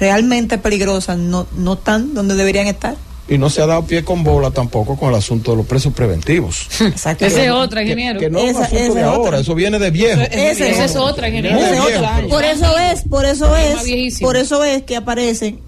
[0.00, 2.96] realmente peligrosas no, no están donde deberían estar.
[3.28, 5.92] Y no se ha dado pie con bola tampoco con el asunto de los presos
[5.94, 6.66] preventivos.
[6.80, 7.24] Exacto.
[7.24, 8.18] Esa es otra, ingeniero.
[8.18, 9.38] Que no es un asunto de ahora, otra.
[9.38, 10.20] eso viene de viejo.
[10.22, 11.56] Ese Esa es otra, ingeniero.
[11.58, 12.04] Ese viejo.
[12.16, 12.28] otro.
[12.28, 15.60] Por eso es, por eso es, por eso es que aparecen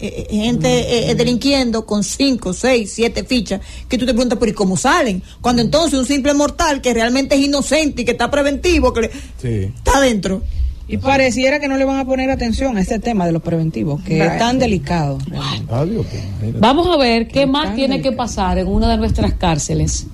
[0.00, 4.52] eh, eh, gente eh, delinquiendo con cinco, seis, siete fichas, que tú te preguntas, pero
[4.52, 5.22] ¿y cómo salen?
[5.40, 9.10] Cuando entonces un simple mortal que realmente es inocente y que está preventivo, que le-
[9.42, 9.72] Sí.
[9.76, 10.42] está dentro.
[10.88, 14.02] Y pareciera que no le van a poner atención a este tema de los preventivos,
[14.02, 14.32] que Right.
[14.32, 15.18] es tan delicado.
[15.26, 15.66] Imagínate.
[16.58, 20.06] Vamos a ver qué más tiene que pasar en una de nuestras cárceles.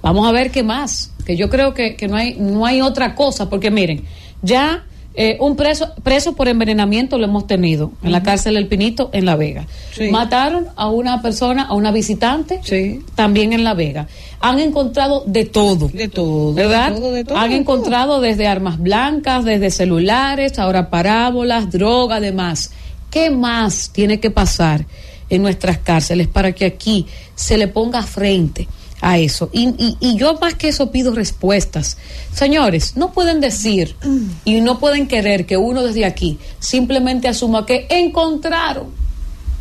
[0.00, 1.12] Vamos a ver qué más.
[1.26, 4.04] Que yo creo que, que no, hay, no hay otra cosa, porque miren,
[4.42, 4.84] ya
[5.14, 9.26] eh, un preso, preso por envenenamiento lo hemos tenido en la cárcel El Pinito, en
[9.26, 9.66] La Vega.
[9.94, 10.08] Sí.
[10.10, 13.00] Mataron a una persona, a una visitante, Sí.
[13.14, 14.06] también en La Vega.
[14.40, 15.88] Han encontrado de todo.
[15.88, 16.54] De todo.
[16.54, 16.90] ¿Verdad?
[16.92, 22.18] De todo, de todo, Han de encontrado desde armas blancas, desde celulares, ahora parábolas, droga,
[22.20, 22.70] demás.
[23.10, 24.86] ¿Qué más tiene que pasar
[25.28, 28.66] en nuestras cárceles para que aquí se le ponga frente
[29.02, 29.50] a eso?
[29.52, 31.98] Y, y- y yo más que eso pido respuestas.
[32.32, 33.94] Señores, no pueden decir
[34.46, 38.86] y no pueden querer que uno desde aquí simplemente asuma que encontraron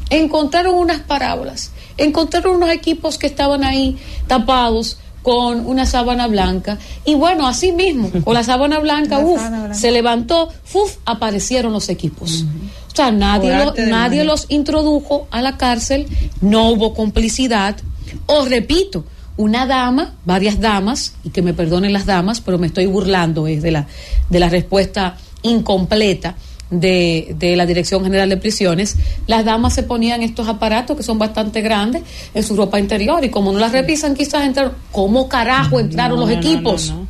[0.10, 3.98] encontraron unas parábolas, encontraron unos equipos que estaban ahí
[4.28, 9.38] tapados con una sábana blanca y bueno, así mismo, con la sábana blanca, La uf,
[9.40, 9.76] sábana blanca.
[9.76, 12.44] se levantó, uf, aparecieron los equipos.
[12.92, 16.08] O sea, nadie, lo- nadie los introdujo a la cárcel,
[16.42, 17.78] no hubo complicidad.
[18.26, 19.06] O repito,
[19.42, 23.62] una dama, varias damas, y que me perdonen las damas, pero me estoy burlando es
[23.62, 23.88] de la,
[24.30, 26.36] de la respuesta incompleta
[26.70, 28.96] de, de la Dirección General de Prisiones,
[29.28, 32.04] las damas se ponían estos aparatos que son bastante grandes
[32.34, 36.26] en su ropa interior y como no las revisan quizás entraron, ¿cómo carajo entraron No,
[36.26, 36.92] los no, equipos?
[36.92, 37.08] no.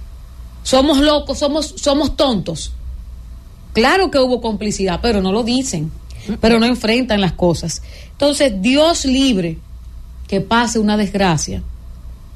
[0.64, 2.72] Somos locos, somos, somos tontos.
[3.74, 5.92] Claro que hubo complicidad, pero no lo dicen,
[6.40, 7.82] pero no enfrentan las cosas.
[8.12, 9.58] Entonces, Dios libre
[10.28, 11.64] que pase una desgracia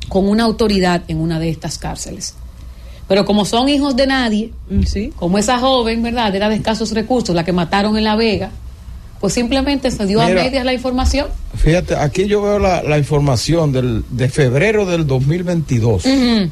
[0.10, 2.34] con una autoridad en una de estas cárceles.
[3.08, 5.12] Pero como son hijos de nadie, Mm, Sí.
[5.16, 6.36] como esa joven, ¿verdad?
[6.36, 8.50] Era de escasos recursos, la que mataron en La Vega,
[9.20, 10.42] pues simplemente se dio Mira.
[10.42, 11.28] a medias la información.
[11.56, 16.50] Fíjate, aquí yo veo la, la información del, de febrero del 2022, Ujú.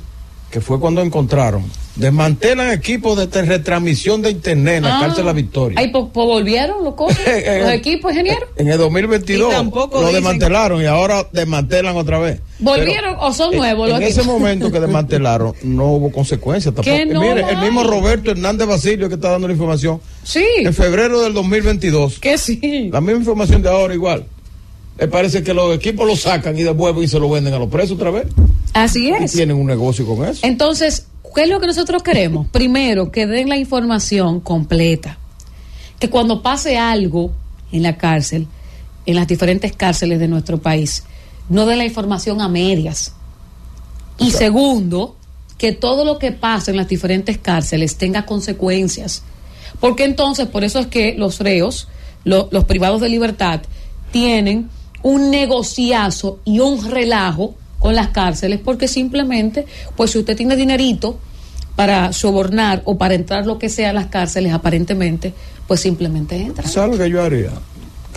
[0.54, 1.64] Que fue cuando encontraron.
[1.96, 5.02] Desmantelan equipos de retransmisión de internet en la Ah.
[5.02, 5.80] cárcel La Victoria.
[5.80, 8.46] Ahí pues, pues, volvieron los cosas, Eh, los eh, equipos, ingeniero.
[8.56, 12.40] En el 2022 Y tampoco lo dicen- desmantelaron y ahora desmantelan otra vez.
[12.60, 16.98] ¿Volvieron o son en- nuevos los En ese momento que desmantelaron no hubo consecuencias tampoco.
[17.12, 20.00] No Mire, el mismo Roberto Hernández Basilio que está dando la información.
[20.24, 22.20] Sí, En febrero del 2022.
[22.20, 22.90] que sí.
[22.94, 24.26] La misma información de ahora igual.
[25.00, 27.70] Me parece que los equipos lo sacan y devuelven y se lo venden a los
[27.70, 28.28] presos otra vez.
[28.74, 29.32] Así Y es.
[29.34, 30.40] tienen un negocio con eso.
[30.46, 32.48] Entonces, ¿qué es lo que nosotros queremos?
[32.52, 35.18] Primero, que den la información completa.
[36.00, 37.32] Que cuando pase algo
[37.72, 38.48] en la cárcel,
[39.06, 41.04] en las diferentes cárceles de nuestro país,
[41.50, 43.14] no den la información a medias.
[44.18, 45.16] Y segundo,
[45.58, 49.24] que todo lo que pasa en las diferentes cárceles tenga consecuencias.
[49.80, 51.88] Porque entonces, por eso es que los reos,
[52.24, 53.62] lo- los privados de libertad,
[54.12, 54.70] tienen
[55.02, 59.66] un negociazo y un relajo con las cárceles, porque simplemente,
[59.98, 61.20] pues si usted tiene dinerito
[61.76, 65.34] para sobornar o para entrar lo que sea a las cárceles, aparentemente,
[65.68, 66.66] pues simplemente entra.
[66.66, 67.50] ¿Sabes lo que yo haría?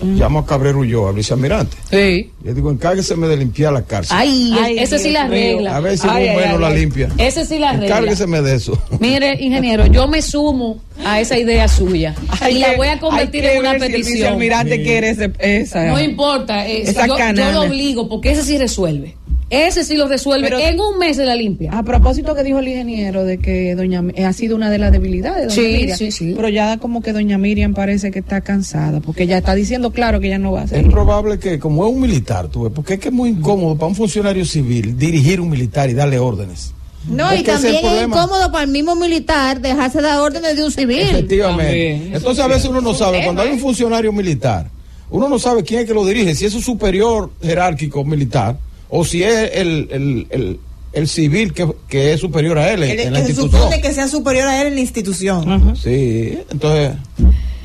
[0.03, 1.75] Llamo a Cabrero yo, a vicealmirante.
[1.91, 2.31] Sí.
[2.45, 4.15] Le digo, encárgueseme de limpiar la cárcel.
[4.17, 5.75] Ay, Ay, ese sí la regla.
[5.75, 7.09] A ver si Ay, ay, la limpia.
[7.17, 7.87] Ese sí la regla.
[7.87, 8.79] Encárgueseme de eso.
[9.01, 12.15] Mire, ingeniero, yo me sumo a esa idea suya
[12.49, 14.15] y la voy a convertir en una ver si el petición.
[14.17, 15.87] vicealmirante quiere ese- esa.
[15.87, 19.17] No importa, eh, Esa yo, yo lo obligo porque ese sí resuelve.
[19.49, 21.71] Ese sí lo resuelve Pero- en un mes de la limpia.
[21.79, 24.91] A propósito que dijo el ingeniero de que doña Mi- ha sido una de las
[24.91, 26.33] debilidades de doña Sí, Miriam, sí, sí.
[26.35, 30.19] pero ya como que doña Miriam parece que está cansada porque ella está diciendo claro
[30.19, 30.91] que ella no va a Es seguir.
[30.91, 33.87] probable que, como es un militar, tú ves, porque es que es muy incómodo para
[33.87, 36.73] un funcionario civil dirigir un militar y darle órdenes.
[37.09, 40.65] No, Es y es también es incómodo para el mismo militar dejarse dar órdenes de
[40.65, 41.03] un civil.
[41.03, 41.93] Efectivamente.
[41.93, 42.15] También.
[42.17, 44.69] Entonces a veces uno no sabe, cuando hay un funcionario militar,
[45.09, 48.57] uno no sabe quién es que lo dirige, si es su superior jerárquico militar
[48.89, 50.61] o si es el, el, el,
[50.93, 53.63] el civil que, que es superior a él en, El- en la que se institución.
[53.63, 55.77] supone que sea superior a él en la institución.
[55.77, 56.93] Sí, entonces...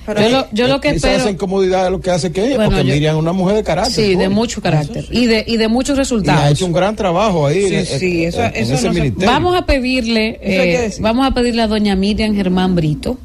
[0.08, 1.18] yo lo, yo lo que esa, espero.
[1.18, 3.56] esa incomodidad es lo que hace que ella, Bueno, porque yo- Miriam es una mujer
[3.56, 3.94] de carácter.
[4.06, 6.52] Sí, de mucho carácter y de, y de muchos Y ha resultados.
[6.52, 9.26] hecho un gran trabajo ahí Sí, en, sí, en- eso- en eso ese no se-.
[9.26, 13.18] Vamos a pedirle, eh, vamos a pedirle a doña Miriam Germán Brito,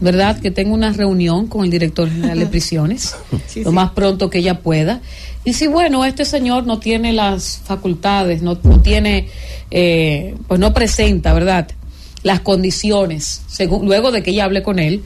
[0.00, 0.38] ¿verdad?
[0.40, 3.14] Que tenga una reunión con el director general de prisiones,
[3.56, 5.00] lo más pronto que ella pueda.
[5.44, 9.28] Y si, bueno, este señor no tiene las facultades, no, no tiene,
[9.70, 11.68] eh, pues no presenta, ¿verdad?
[12.22, 15.02] Las condiciones, según, luego de que ella hable con él.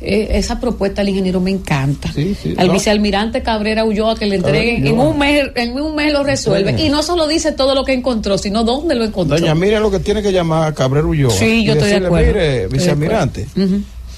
[0.00, 2.12] eh, esa propuesta del ingeniero me encanta.
[2.12, 2.74] Sí, sí, Al no.
[2.74, 6.76] vicealmirante Cabrera Ulloa que le entreguen Cabrera en un mes, en un mes lo resuelve.
[6.78, 6.84] Sí.
[6.84, 9.36] Y no solo dice todo lo que encontró, sino dónde lo encontró.
[9.38, 11.32] Doña Miriam lo que tiene que llamar a Cabrero Ulloa.
[11.32, 12.26] Sí, yo y estoy de acuerdo.
[12.28, 13.46] Mire, Estoy de vicealmirante.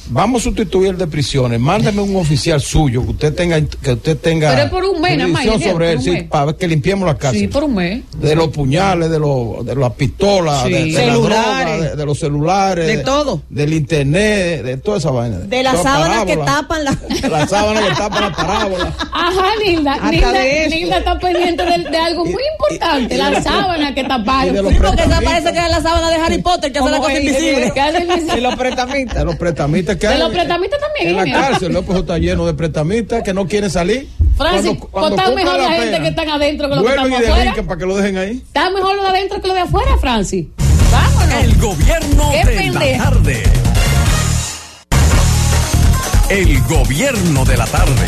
[0.08, 1.60] Vamos a sustituir el de prisiones.
[1.60, 5.16] Mándeme un oficial suyo que usted tenga que usted tenga Pero es por un mes,
[5.18, 7.40] nada más, jurisdicción ingeniero, sobre él, sí, para que limpiemos la cárcel.
[7.40, 8.02] Sí, por un mes.
[8.16, 10.72] de los puñales, de, los, de las pistolas, Sí.
[10.72, 11.66] de, de la Celulares.
[11.78, 13.42] droga, de, de los celulares, De todo.
[13.48, 15.38] del internet, de toda esa vaina.
[15.38, 16.96] De las sábanas que tapan la...
[17.28, 18.94] La sábana que tapa la parábola.
[19.12, 19.92] Ajá, Nilda.
[19.94, 20.74] Hasta Nilda, de eso.
[20.76, 24.54] Nilda está pendiente de, de algo muy importante, la sábana que y taparon.
[24.54, 25.32] de los Sí, porque esa pretamitas.
[25.32, 27.70] parece que es la sábana de Harry Potter que hace la cosa el- invisible.
[27.74, 28.56] ¿Qué hace el vice- De los
[29.24, 32.54] los pretamistas que De hay los pretamistas también, En la cárcel, López está lleno de
[32.54, 34.08] pretamistas que no quieren salir.
[34.36, 37.14] Francis, pues está cumplan mejor la gente pena, que están adentro que los que y
[37.14, 37.54] afuera.
[37.66, 38.30] para que lo dejen ahí.
[38.46, 40.46] Está mejor lo de adentro que lo de afuera, Francis.
[40.90, 41.44] Vámonos.
[41.44, 43.04] El gobierno Qué de la pendeja.
[43.10, 43.42] tarde.
[46.30, 48.06] El gobierno de la tarde.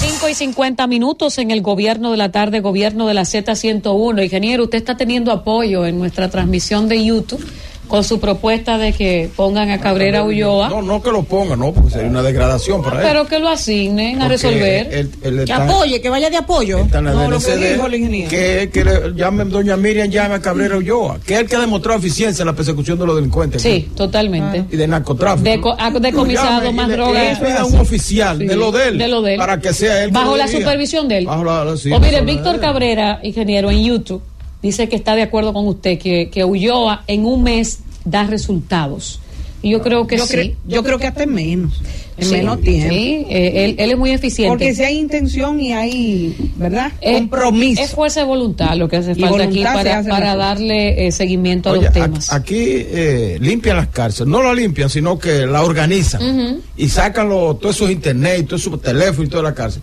[0.00, 4.22] 5 y 50 minutos en el gobierno de la tarde, gobierno de la Z101.
[4.22, 7.44] Ingeniero, usted está teniendo apoyo en nuestra transmisión de YouTube
[7.88, 11.72] con su propuesta de que pongan a Cabrera Ulloa, No, no que lo pongan, no,
[11.72, 13.06] porque sería una degradación para él.
[13.06, 14.88] pero que lo asignen a Porque resolver.
[14.92, 16.78] él- él Que está- apoye, que vaya de apoyo.
[16.78, 18.30] está en la No, lo que dijo el ingeniero.
[18.30, 21.60] que, que le llame doña Miriam, llame a Cabrera Ulloa, que es el que ha
[21.60, 23.62] demostrado eficiencia en la persecución de los delincuentes.
[23.62, 24.64] Sí, totalmente.
[24.70, 25.48] Y de narcotráfico.
[25.48, 27.24] De co- ha decomisado más le- droga.
[27.24, 28.98] y le pida a un oficial Sí, de lo de él.
[28.98, 29.38] de lo de él.
[29.38, 30.08] Para que sea él.
[30.10, 31.26] que Bajo la supervisión de él.
[31.26, 34.22] Bajo la, la- sí, o mire, Víctor Cabrera, ingeniero, en YouTube,
[34.64, 39.20] dice que está de acuerdo con usted, que, que Ulloa en un mes da resultados.
[39.62, 40.36] Y yo creo que yo, sí.
[40.36, 41.80] cre- yo creo que hasta en menos.
[42.18, 42.92] En Sí, menos tiempo.
[42.94, 44.50] sí, eh, él, él es muy eficiente.
[44.50, 46.92] Porque si hay intención y hay, ¿verdad?
[47.00, 47.80] Eh, Compromiso.
[47.82, 51.76] Es fuerza de voluntad lo que hace falta aquí para, para darle eh, seguimiento a
[51.76, 52.30] los a- temas.
[52.32, 57.58] aquí eh, limpian las cárceles, no la limpian, sino que la organizan y sacan los-
[57.58, 59.80] todos esos internet, y todos esos teléfonos y toda la cárcel.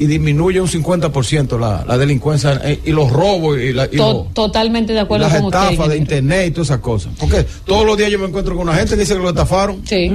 [0.00, 4.12] Y disminuye un 50% la, la delincuencia eh, y los robos y, la- y To-
[4.24, 5.06] los- totalmente de y las
[5.36, 5.58] con usted.
[5.72, 7.12] estafas de internet y todas esas cosas.
[7.20, 9.82] Porque todos los días yo me encuentro con una gente que dice que lo estafaron
[9.86, 10.10] Sí.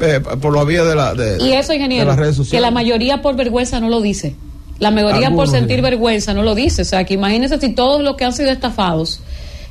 [0.00, 2.62] eh, por la vía de, la, de, Y eso, de ingeniero, las redes que sociales.
[2.62, 4.34] la mayoría por vergüenza no lo dice.
[4.78, 6.82] La mayoría Algunos por sentir vergüenza no lo dice.
[6.82, 9.20] O sea, que imagínense si todos los que han sido estafados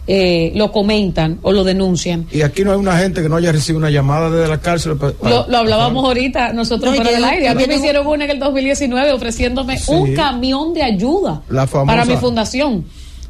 [0.08, 2.28] eh, lo comentan o lo denuncian.
[2.32, 4.98] Y aquí no hay una gente que no haya recibido una llamada desde la cárcel.
[4.98, 7.48] pa- Lo, lo hablábamos ahorita nosotros No, fuera del aire.
[7.50, 9.92] A mí me tengo- hicieron una en el 2019 ofreciéndome Sí.
[9.92, 12.86] un camión de ayuda La famosa- para mi fundación.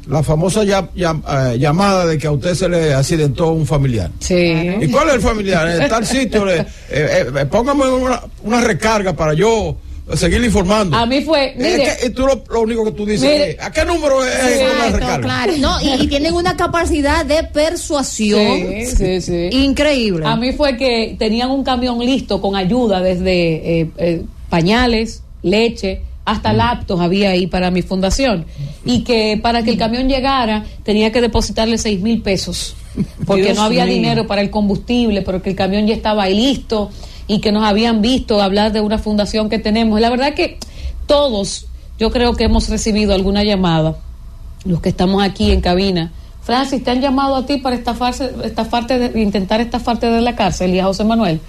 [0.08, 1.16] La famosa ya- ya-
[1.52, 4.10] eh, llamada de que a usted se le accidentó un familiar.
[4.20, 4.36] Sí.
[4.80, 5.68] ¿Y cuál es el familiar?
[5.68, 9.76] En tal sitio, le- eh, eh, póngame una, una recarga para yo
[10.14, 10.96] seguir informando.
[10.96, 13.50] A mí fue, mire, Es que, y tú lo, lo único que tú dices Mire.
[13.52, 15.52] es, ¿a qué número es Sí, claro.
[15.58, 19.48] No, y, y tienen una capacidad de persuasión Sí, sí, sí.
[19.52, 20.24] increíble.
[20.26, 26.02] A mí fue que tenían un camión listo con ayuda desde eh, eh, pañales, leche,
[26.24, 28.46] hasta laptops había ahí para mi fundación.
[28.84, 32.74] Y que para que el camión llegara tenía que depositarle seis mil pesos.
[33.26, 33.94] Porque Dios no había mío.
[33.94, 36.90] dinero para el combustible, pero que el camión ya estaba ahí listo
[37.26, 40.00] y que nos habían visto hablar de una fundación que tenemos.
[40.00, 40.58] La verdad que
[41.06, 41.66] todos,
[41.98, 43.96] yo creo que hemos recibido alguna llamada,
[44.64, 46.12] los que estamos aquí en cabina.
[46.42, 50.74] Francis, ¿te han llamado a ti para estafarse, estafarte de- intentar estafarte de la cárcel
[50.74, 51.40] y a José Manuel?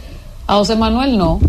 [0.47, 1.39] A José Manuel no,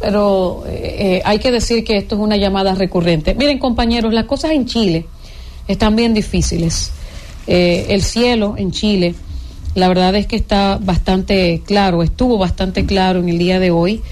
[0.00, 3.34] pero eh, eh, hay que decir que esto es una llamada recurrente.
[3.34, 5.06] Miren compañeros, las cosas en Chile
[5.68, 6.90] están bien difíciles.
[7.46, 9.14] Eh, el cielo en Chile,
[9.74, 14.02] la verdad es que está bastante claro, estuvo bastante claro en el día de hoy.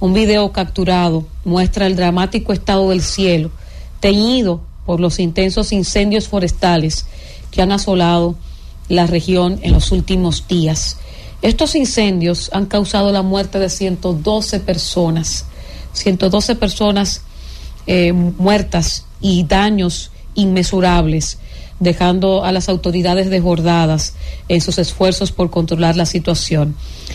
[0.00, 3.50] Un video capturado muestra el dramático estado del cielo,
[3.98, 7.06] teñido por los intensos incendios forestales
[7.50, 8.36] que han asolado
[8.88, 10.98] la región en los últimos días.
[11.42, 15.44] Estos incendios han causado la muerte de 112 personas,
[15.92, 17.22] 112 personas
[17.86, 21.38] eh, muertas y daños inmesurables,
[21.80, 24.14] dejando a las autoridades desbordadas
[24.48, 26.74] en sus esfuerzos por controlar la situación.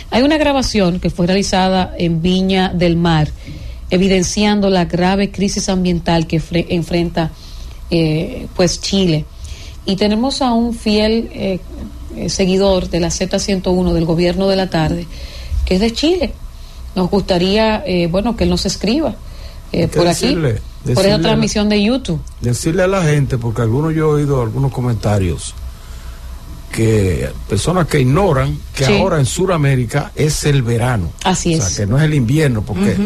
[0.10, 3.30] Hay una grabación que fue realizada en Viña del Mar,
[3.90, 7.32] evidenciando la grave crisis ambiental que fre- enfrenta
[7.92, 9.26] eh, pues Chile.
[9.86, 11.60] Y tenemos a un fiel eh,
[12.30, 15.06] seguidor de la Z101 del gobierno de la tarde,
[15.66, 16.34] que es de Chile.
[16.96, 19.16] Nos gustaría, eh, bueno, que él nos escriba
[19.72, 20.62] eh, por aquí, decirle-
[20.94, 22.20] por esa transmisión de YouTube.
[22.42, 25.54] decirle a la gente, porque algunos yo he oído algunos comentarios,
[26.72, 28.98] que personas que ignoran que Sí.
[28.98, 31.12] ahora en Sudamérica es el verano.
[31.24, 31.64] Así o es.
[31.64, 32.98] sea, que no es el invierno, porque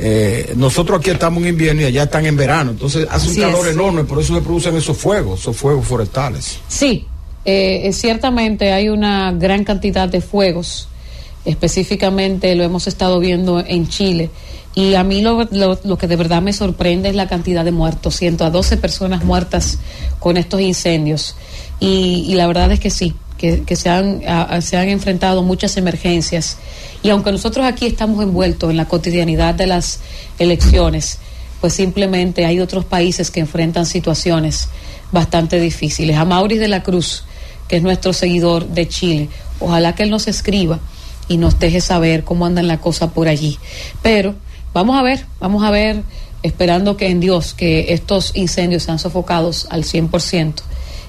[0.00, 2.72] eh, nosotros aquí estamos en invierno y allá están en verano.
[2.72, 3.74] Entonces hace Así un calor es.
[3.74, 6.58] enorme, por eso se producen esos fuegos, esos fuegos forestales.
[6.68, 7.06] Sí,
[7.44, 10.88] eh, ciertamente hay una gran cantidad de fuegos,
[11.44, 14.30] específicamente lo hemos estado viendo en Chile.
[14.78, 17.72] Y a mí lo, lo- lo que de verdad me sorprende es la cantidad de
[17.72, 19.78] muertos, 112 personas muertas
[20.20, 21.34] con estos incendios.
[21.80, 24.22] Y, y la verdad es que sí, que, que se, han,
[24.62, 26.58] se han enfrentado muchas emergencias.
[27.02, 29.98] Y aunque nosotros aquí estamos envueltos en la cotidianidad de las
[30.38, 31.18] elecciones,
[31.60, 34.68] pues simplemente hay otros países que enfrentan situaciones
[35.10, 36.16] bastante difíciles.
[36.16, 37.24] A Maurice de la Cruz,
[37.66, 39.28] que es nuestro seguidor de Chile,
[39.58, 40.78] ojalá que él nos escriba
[41.26, 43.58] y nos deje saber cómo andan la cosa por allí.
[44.02, 44.36] Pero
[44.72, 46.02] vamos a ver, vamos a ver,
[46.42, 50.54] esperando que en Dios que estos incendios sean sofocados al 100%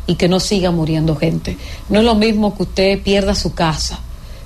[0.08, 1.58] y que no siga muriendo gente.
[1.90, 4.00] No es lo mismo que usted pierda su casa,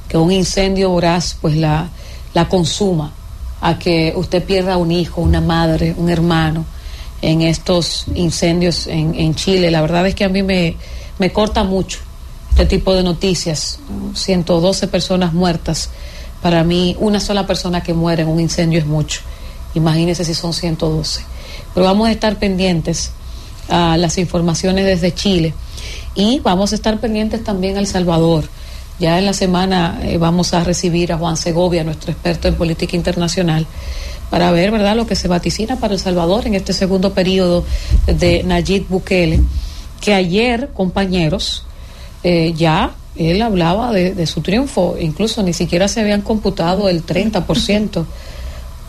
[0.10, 1.90] que un incendio voraz pues la,
[2.34, 3.14] la consuma,
[3.62, 6.66] a que usted pierda un hijo, una madre, un hermano
[7.22, 9.72] en estos incendios en, en Chile.
[9.72, 10.76] La verdad es que a mí me,
[11.18, 12.00] me corta mucho
[12.50, 13.80] este tipo de noticias.
[14.14, 15.90] 112 personas muertas.
[16.44, 19.22] Para mí, una sola persona que muere en un incendio es mucho.
[19.76, 21.24] Imagínense si son 112.
[21.74, 23.12] Pero vamos a estar pendientes
[23.70, 25.54] a las informaciones desde Chile
[26.16, 28.44] y vamos a estar pendientes también a El Salvador.
[29.00, 32.98] Ya en la semana eh, vamos a recibir a Juan Segovia, nuestro experto en política
[32.98, 33.66] internacional,
[34.30, 37.64] para ver verdad lo que se vaticina para El Salvador en este segundo periodo
[38.06, 39.40] de Nayib Bukele,
[40.02, 41.64] que ayer, compañeros,
[42.24, 47.06] eh, ya él hablaba de, de su triunfo, incluso ni siquiera se habían computado el
[47.06, 48.06] 30%.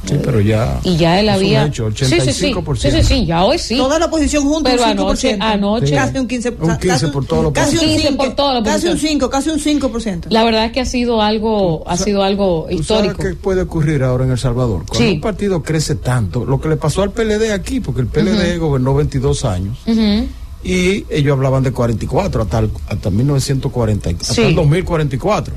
[0.07, 0.81] Sí, pero ya.
[0.85, 1.65] Y ya él había.
[1.65, 2.77] hecho, sí, sí, sí, 85%.
[2.77, 3.75] sí, sí, sí, ya hoy sí.
[3.79, 5.43] Toda la oposición junta Pero un anoche, 5%.
[5.43, 5.95] anoche.
[5.95, 6.55] Casi un 15%.
[6.61, 9.13] Un 15 por todo lo Casi un 15 5, por toda la Casi un oposición.
[9.21, 10.27] 5, casi un 5%.
[10.29, 13.23] La verdad es que ha sido algo, ha sido algo ¿Tú sabes histórico.
[13.23, 14.85] qué puede ocurrir ahora en El Salvador?
[14.87, 15.13] Cuando Sí.
[15.15, 18.67] un partido crece tanto, lo que le pasó al PLD aquí, porque el PLD Ujú.
[18.67, 20.27] gobernó 22 años Ujú.
[20.65, 24.41] Y ellos hablaban de 44 hasta, el- hasta 1940, hasta Sí.
[24.43, 25.55] el 2044,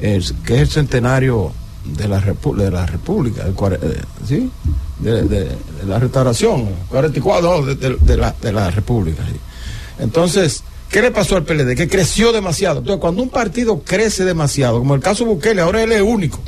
[0.00, 1.52] es- que es el centenario
[1.84, 4.50] de la, repu- de la República, el eh, ¿sí?
[5.00, 9.22] De, de- de la restauración, 44, no, de, de- de la, de la República.
[9.26, 9.36] sí.
[9.98, 10.62] Entonces,
[10.94, 11.74] ¿qué le pasó al PLD?
[11.74, 12.78] Que creció demasiado.
[12.78, 16.40] Entonces, cuando un partido crece demasiado, como el caso Bukele, ahora él es único,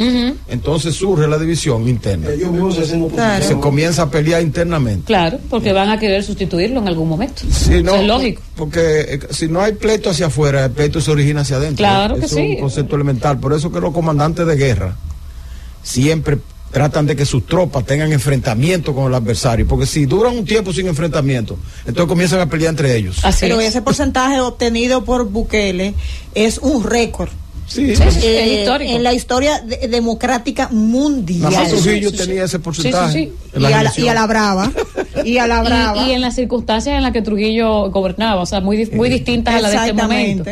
[0.48, 2.30] entonces surge la división interna.
[2.30, 3.42] Ellos mismos se oposición.
[3.42, 5.04] Se comienza a pelear internamente.
[5.04, 7.42] Claro, porque van a querer sustituirlo en algún momento.
[7.50, 8.40] Sí, no, es lógico.
[8.54, 11.78] Porque eh, si no hay pleito hacia afuera, el pleito se origina hacia adentro.
[11.78, 12.42] Claro que Eso sí.
[12.42, 13.40] Es un concepto elemental.
[13.40, 14.96] Por eso que los comandantes de guerra
[15.82, 16.38] siempre
[16.76, 19.66] tratan de que sus tropas tengan enfrentamiento con el adversario.
[19.66, 23.16] Porque si duran un tiempo sin enfrentamiento, entonces comienzan a pelear entre ellos.
[23.40, 25.94] Pero ese porcentaje obtenido por Bukele
[26.34, 27.30] es un récord.
[27.66, 28.92] Sí, Eh, es histórico.
[28.92, 31.50] en la historia de- democrática mundial.
[31.68, 32.22] Trujillo sí, sí.
[32.26, 33.12] tenía ese Sí, sí, porcentaje.
[33.12, 33.32] sí.
[33.54, 34.72] en Y a, la, y a la brava.
[35.24, 36.06] Y a la brava.
[36.06, 39.54] Y, y en las circunstancias en las que Trujillo gobernaba, o sea, muy, muy distintas
[39.54, 40.44] a las de este momento.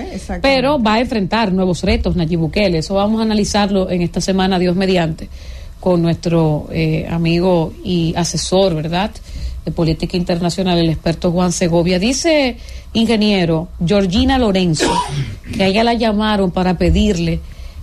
[0.43, 2.79] Pero va a enfrentar nuevos retos, Nayib Bukele.
[2.79, 5.29] Eso vamos a analizarlo en esta semana, Dios mediante,
[5.85, 9.11] con nuestro eh, amigo y asesor, ¿verdad?
[9.67, 11.99] De política internacional, el experto Juan Segovia.
[11.99, 12.57] Dice,
[12.95, 14.91] ingeniero, Georgina Lorenzo,
[15.55, 17.41] que a ella la llamaron para pedirle,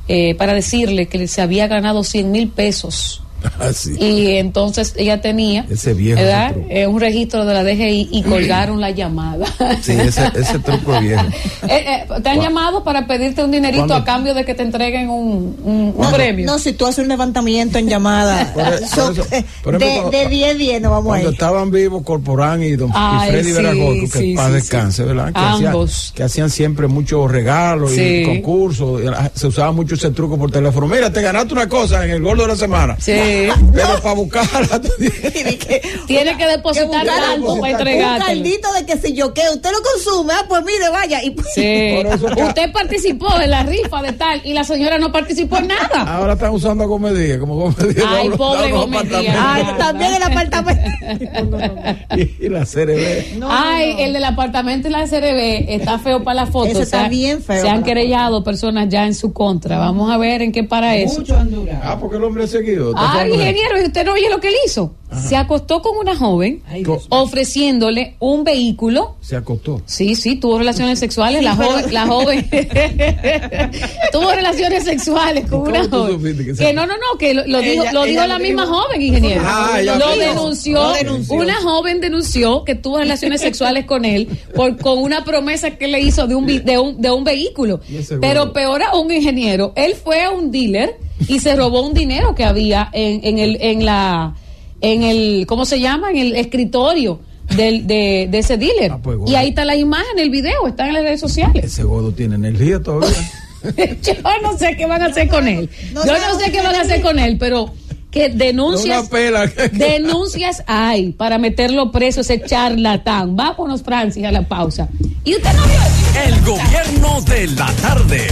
[0.07, 3.20] eh, para decirle que se había ganado 100 mil pesos
[3.59, 3.95] Ah, sí.
[3.99, 6.45] y entonces ella tenía Ese viejo, ¿verdad?
[6.51, 6.67] ese truco.
[6.71, 9.45] Eh, un registro de la DGI y colgaron la llamada.
[9.81, 11.23] Sí, ese, ese truco es viejo.
[11.67, 13.95] Eh, eh, te han llamado para pedirte un dinerito ¿Cuándo?
[13.95, 16.45] a cambio de que te entreguen un, un- un No, premio.
[16.45, 21.05] No, si tú haces un levantamiento en llamada de, ejemplo, de 10 10 no vamos
[21.05, 21.33] a Cuando ir.
[21.33, 25.03] estaban vivos Corporán y, don, y Freddy sí, que sí, sí, descanse.
[25.03, 25.31] ¿verdad?
[25.33, 26.11] Que, hacían- Ambos.
[26.15, 28.01] que hacían siempre muchos regalos Sí.
[28.01, 29.01] y concursos.
[29.35, 30.87] Se usaba mucho ese truco por teléfono.
[30.87, 32.97] Mira, te ganaste una cosa en el gordo de la semana.
[32.99, 33.11] Sí.
[33.73, 34.81] Pero para buscarla.
[36.07, 38.25] Tiene que depositar tanto para un entregártelo.
[38.25, 41.23] caldito de que si yo qué, usted lo consume, ah, pues mire, vaya.
[41.23, 41.61] Y, Sí.
[42.11, 45.67] Eso que- Usted participó en la rifa de tal y la señora no participó en
[45.67, 46.15] nada.
[46.15, 48.03] Ahora están usando a Gomedía, como Gomedía.
[48.07, 49.41] Ay, pobre unos Gómez apartamentos.
[49.45, 51.57] Ay, también el apartamento.
[52.17, 53.43] Y, y la CRB.
[53.49, 56.69] Ay, el del apartamento y la CRB está feo para la foto.
[56.71, 59.77] Eso está bien feo Se han querellado personas ya en su contra.
[59.77, 61.23] Vamos a ver en qué para eso.
[61.83, 62.93] Ah, porque el hombre es seguido.
[62.93, 63.11] ¿Te Ah?
[63.29, 64.95] Ingeniero, ¿y usted no oye lo que él hizo?
[65.19, 66.61] Se acostó con una joven
[67.09, 69.15] ofreciéndole un vehículo.
[69.21, 69.81] Se acostó.
[69.85, 71.43] Sí, sí, tuvo relaciones sexuales.
[71.43, 72.49] la joven, la joven
[74.11, 76.55] tuvo relaciones sexuales con ¿Y una joven.
[76.57, 78.75] que no, no, no, que lo, lo dijo, lo dijo la misma dijo.
[78.75, 79.41] joven, ingeniero.
[79.45, 81.35] Ah, lo denunció, Lo denunció.
[81.35, 85.99] Una joven denunció que tuvo relaciones sexuales con él por con una promesa que le
[85.99, 87.81] hizo de un de un, de un vehículo.
[88.19, 90.95] Pero peor aún, ingeniero, él fue a un dealer
[91.27, 94.35] y se robó un dinero que había en, en el en la
[94.81, 96.09] en el ¿cómo se llama?
[96.11, 97.21] en el escritorio
[97.55, 98.91] del, de, de ese dealer.
[98.91, 101.65] Ah, pues, y ahí está la imagen, el video, está en las redes sociales.
[101.65, 103.17] Ese gordo tiene energía todavía.
[104.01, 105.69] Yo no sé qué van a hacer con él.
[105.93, 107.71] Yo no sé qué van a hacer con él, pero
[108.09, 109.45] que Una denuncias pela.
[109.71, 113.35] denuncias hay para meterlo preso ese charlatán.
[113.35, 114.89] Vámonos, Francis, a la pausa.
[115.23, 118.27] Y usted no vio El gobierno de la tarde.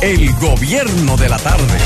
[0.00, 1.78] El gobierno de la tarde.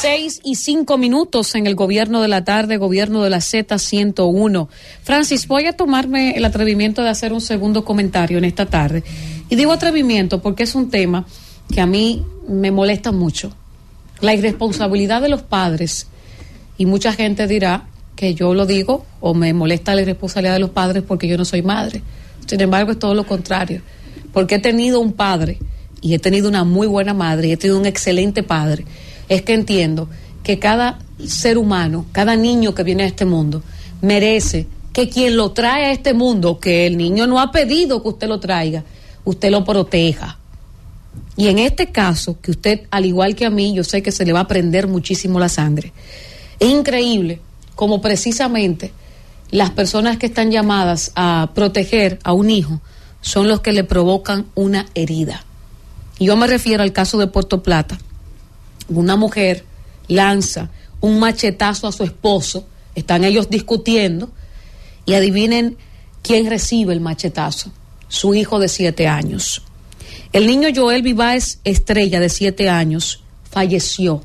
[0.00, 4.68] Seis y cinco minutos en el gobierno de la tarde, gobierno de la Z101.
[5.02, 9.02] Francis, voy a tomarme el atrevimiento de hacer un segundo comentario en esta tarde.
[9.48, 11.26] Y digo atrevimiento porque es un tema
[11.74, 13.52] que a mí me molesta mucho.
[14.20, 16.06] La irresponsabilidad de los padres.
[16.76, 20.70] Y mucha gente dirá que yo lo digo o me molesta la irresponsabilidad de los
[20.70, 22.02] padres porque yo no soy madre.
[22.46, 23.82] Sin embargo, es todo lo contrario.
[24.32, 25.58] Porque he tenido un padre
[26.00, 28.84] y he tenido una muy buena madre y he tenido un excelente padre.
[29.28, 30.08] Es que entiendo
[30.42, 33.62] que cada ser humano, cada niño que viene a este mundo,
[34.00, 38.08] merece que quien lo trae a este mundo, que el niño no ha pedido que
[38.08, 38.84] usted lo traiga,
[39.24, 40.38] usted lo proteja.
[41.36, 44.24] Y en este caso, que usted, al igual que a mí, yo sé que se
[44.24, 45.92] le va a prender muchísimo la sangre.
[46.58, 47.40] Es increíble
[47.76, 48.92] como precisamente
[49.50, 52.80] las personas que están llamadas a proteger a un hijo
[53.20, 55.44] son los que le provocan una herida.
[56.18, 57.98] Yo me refiero al caso de Puerto Plata.
[58.88, 59.64] Una mujer
[60.08, 60.70] lanza
[61.00, 64.30] un machetazo a su esposo, están ellos discutiendo,
[65.06, 65.76] y adivinen
[66.22, 67.70] quién recibe el machetazo.
[68.08, 69.62] Su hijo de siete años.
[70.32, 74.22] El niño Joel Viváez Estrella, de siete años, falleció,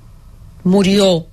[0.64, 1.27] murió,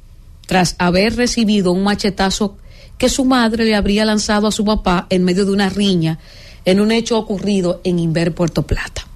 [0.46, 2.56] tras haber recibido un machetazo
[2.98, 6.18] que su madre le habría lanzado a su papá en medio de una riña
[6.64, 9.06] en un hecho ocurrido en Inver, Puerto Plata.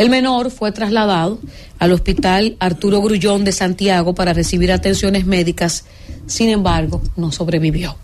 [0.00, 1.38] El menor fue trasladado
[1.78, 5.84] al hospital Arturo Grullón de Santiago para recibir atenciones médicas,
[6.26, 7.96] sin embargo, no sobrevivió.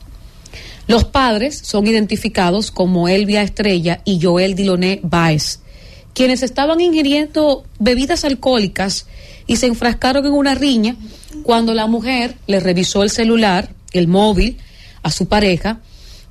[0.89, 5.61] Los padres son identificados como Elvia Estrella y Joel Diloné Baez,
[6.13, 9.07] quienes estaban ingiriendo bebidas alcohólicas
[9.47, 10.97] y se enfrascaron en una riña
[11.45, 14.59] cuando la mujer le revisó el celular, el móvil,
[15.03, 15.81] a su pareja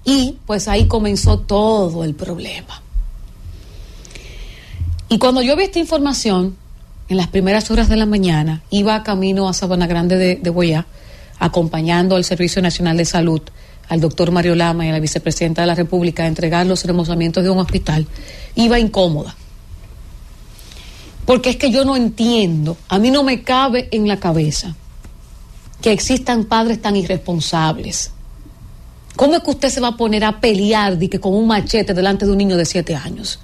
[0.04, 2.85] y pues ahí comenzó todo el problema.
[5.10, 6.58] Y cuando yo vi esta información,
[7.08, 10.88] en las primeras horas de la mañana, iba camino a Sabana Grande de, de Boyá,
[11.38, 13.42] acompañando al Servicio Nacional de Salud,
[13.88, 17.44] al doctor Mario Lama y a la vicepresidenta de la República a entregar los remozamientos
[17.44, 18.08] de un hospital,
[18.56, 19.36] iba incómoda.
[21.26, 24.76] Porque es que yo no entiendo, a mí no me cabe en la cabeza
[25.82, 28.12] que existan padres tan irresponsables.
[29.16, 31.94] ¿Cómo es que usted se va a poner a pelear di que con un machete
[31.94, 33.40] delante de un niño de siete años?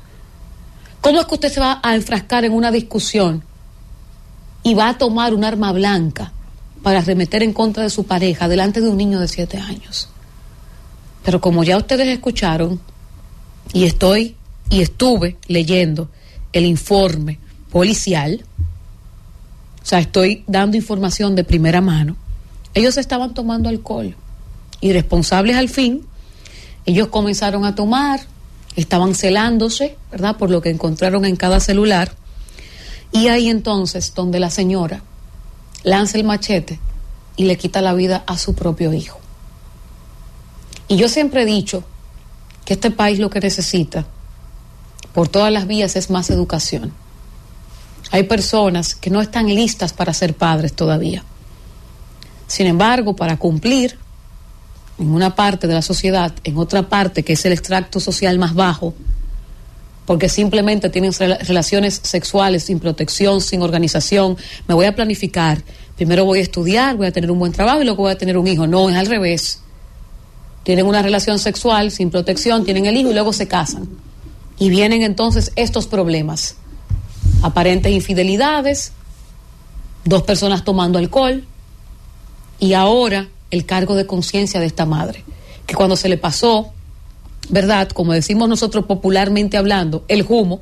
[1.01, 3.43] ¿Cómo es que usted se va a enfrascar en una discusión
[4.63, 6.31] y va a tomar un arma blanca
[6.83, 10.09] para arremeter en contra de su pareja delante de un niño de siete años?
[11.23, 12.79] Pero como ya ustedes escucharon,
[13.73, 14.35] y estoy
[14.69, 16.09] y estuve leyendo
[16.53, 17.39] el informe
[17.71, 18.43] policial,
[19.81, 22.15] o sea, estoy dando información de primera mano,
[22.73, 24.15] ellos estaban tomando alcohol.
[24.79, 26.05] Irresponsables al fin,
[26.85, 28.21] ellos comenzaron a tomar,
[28.75, 30.37] estaban celándose, ¿verdad?
[30.37, 32.13] Por lo que encontraron en cada celular.
[33.11, 35.03] Y ahí entonces donde la señora
[35.83, 36.79] lanza el machete
[37.35, 39.19] y le quita la vida a su propio hijo.
[40.87, 41.83] Y yo siempre he dicho
[42.65, 44.05] que este país lo que necesita
[45.13, 46.93] por todas las vías es más educación.
[48.11, 51.23] Hay personas que no están listas para ser padres todavía.
[52.47, 53.97] Sin embargo, para cumplir
[55.01, 58.53] en una parte de la sociedad, en otra parte que es el extracto social más
[58.53, 58.93] bajo,
[60.05, 64.37] porque simplemente tienen rela- relaciones sexuales sin protección, sin organización,
[64.67, 65.63] me voy a planificar,
[65.95, 68.37] primero voy a estudiar, voy a tener un buen trabajo y luego voy a tener
[68.37, 68.67] un hijo.
[68.67, 69.61] No, es al revés.
[70.63, 73.89] Tienen una relación sexual sin protección, tienen el hijo y luego se casan.
[74.59, 76.57] Y vienen entonces estos problemas.
[77.41, 78.91] Aparentes infidelidades,
[80.05, 81.43] dos personas tomando alcohol
[82.59, 85.23] y ahora el cargo de conciencia de esta madre,
[85.67, 86.71] que cuando se le pasó,
[87.49, 87.89] ¿verdad?
[87.89, 90.61] Como decimos nosotros popularmente hablando, el humo,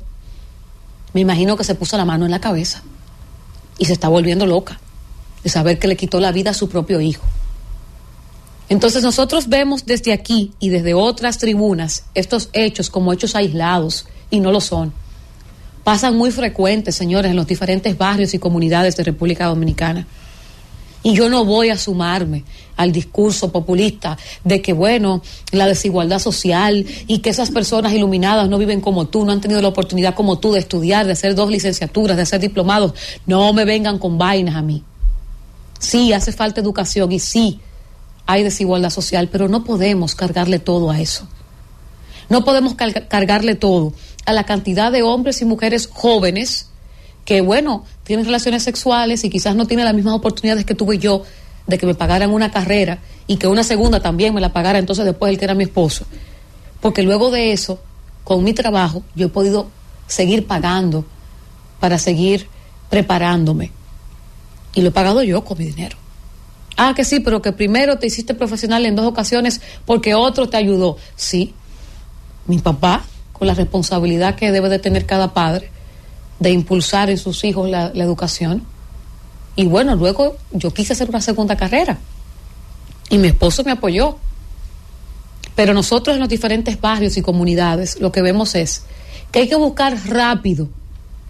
[1.12, 2.82] me imagino que se puso la mano en la cabeza
[3.78, 4.78] y se está volviendo loca
[5.42, 7.24] de saber que le quitó la vida a su propio hijo.
[8.68, 14.38] Entonces nosotros vemos desde aquí y desde otras tribunas estos hechos como hechos aislados y
[14.38, 14.92] no lo son.
[15.82, 20.06] Pasan muy frecuentes, señores, en los diferentes barrios y comunidades de República Dominicana.
[21.02, 22.44] Y yo no voy a sumarme
[22.76, 28.58] al discurso populista de que, bueno, la desigualdad social y que esas personas iluminadas no
[28.58, 31.50] viven como tú, no han tenido la oportunidad como tú de estudiar, de hacer dos
[31.50, 32.92] licenciaturas, de ser diplomados.
[33.26, 34.82] No me vengan con vainas a mí.
[35.78, 37.60] Sí, hace falta educación y sí,
[38.26, 41.26] hay desigualdad social, pero no podemos cargarle todo a eso.
[42.28, 43.94] No podemos carga- cargarle todo
[44.26, 46.66] a la cantidad de hombres y mujeres jóvenes
[47.24, 51.22] que, bueno, tienen relaciones sexuales y quizás no tienen las mismas oportunidades que tuve yo
[51.68, 55.04] de que me pagaran una carrera y que una segunda también me la pagara entonces
[55.04, 56.04] después el que era mi esposo.
[56.80, 57.78] Porque luego de eso,
[58.24, 59.70] con mi trabajo, yo he podido
[60.08, 61.04] seguir pagando
[61.78, 62.48] para seguir
[62.88, 63.70] preparándome.
[64.74, 65.96] Y lo he pagado yo con mi dinero.
[66.76, 70.56] Ah, que sí, pero que primero te hiciste profesional en dos ocasiones porque otro te
[70.56, 70.96] ayudó.
[71.14, 71.54] Sí,
[72.46, 75.70] mi papá, con la responsabilidad que debe de tener cada padre
[76.40, 78.64] de impulsar en sus hijos la, educación.
[79.54, 81.98] Y bueno, luego yo quise hacer una segunda carrera
[83.10, 84.16] y mi esposo me apoyó.
[85.54, 88.84] Pero nosotros en los diferentes barrios y comunidades lo que vemos es
[89.30, 90.68] que hay que buscar rápido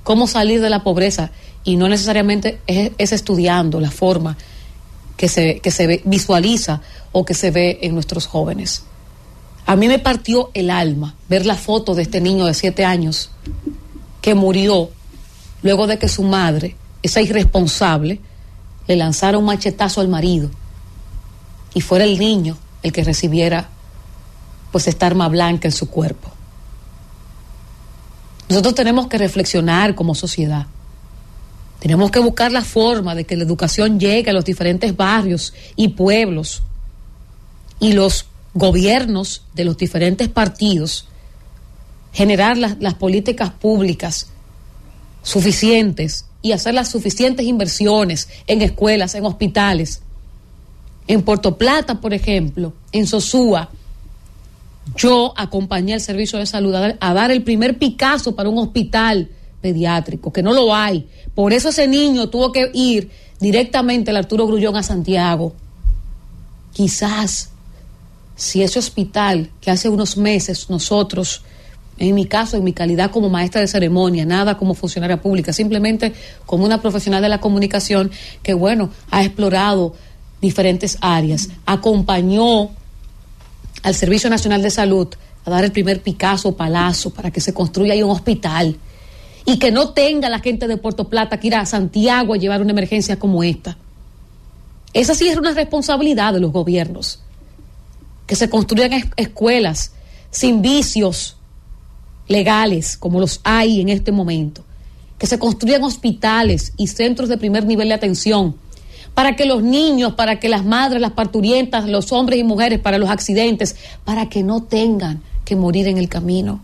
[0.05, 1.31] cómo salir de la pobreza
[1.65, 4.37] y no necesariamente es, es estudiando la forma
[5.17, 6.81] que se, que se ve- visualiza
[7.13, 8.85] o que se ve en nuestros jóvenes.
[9.67, 13.31] A mí me partió el alma ver la foto de este niño de siete años
[14.21, 14.91] que murió
[15.63, 18.21] luego de que su madre, esa irresponsable,
[18.87, 20.51] le lanzara un machetazo al marido
[21.75, 23.69] y fuera el niño el que recibiera
[24.73, 26.31] pues esta arma blanca en su cuerpo.
[28.49, 30.67] Nosotros tenemos que reflexionar como sociedad.
[31.79, 35.89] Tenemos que buscar la forma de que la educación llegue a los diferentes barrios y
[35.89, 36.63] pueblos
[37.79, 41.07] y los gobiernos de los diferentes partidos
[42.13, 44.27] generar las, las políticas públicas
[45.23, 50.01] suficientes y hacer las suficientes inversiones en escuelas, en hospitales.
[51.07, 53.71] En Puerto Plata, por ejemplo, en Sosúa,
[54.97, 59.29] yo acompañé al servicio de salud a dar, el primer Picasso para un hospital
[59.61, 61.07] pediátrico, que no lo hay.
[61.35, 65.53] Por eso ese niño tuvo que ir directamente al Arturo Grullón a Santiago.
[66.73, 67.51] Quizás
[68.37, 71.43] si ese hospital que hace unos meses nosotros,
[72.01, 76.13] en mi caso, en mi calidad como maestra de ceremonia, nada como funcionaria pública, simplemente
[76.47, 78.11] como una profesional de la comunicación
[78.43, 79.95] que, bueno, ha explorado
[80.41, 82.71] diferentes áreas, acompañó
[83.83, 85.09] al Servicio Nacional de Salud
[85.45, 88.77] a dar el primer Picasso palazo para que se construya ahí un hospital
[89.45, 92.61] y que no tenga la gente de Puerto Plata que ir a Santiago a llevar
[92.63, 93.77] una emergencia como esta.
[94.93, 97.21] Esa sí es una responsabilidad de los gobiernos.
[98.27, 99.93] Que se construyan es- escuelas
[100.31, 101.37] sin vicios
[102.31, 104.65] legales como los hay en este momento.
[105.19, 108.57] Que se construyan hospitales y centros de primer nivel de atención
[109.15, 112.97] para que los niños, para que las madres, las parturientas, los hombres y mujeres, para
[112.97, 116.63] los accidentes, para que no tengan que morir en el camino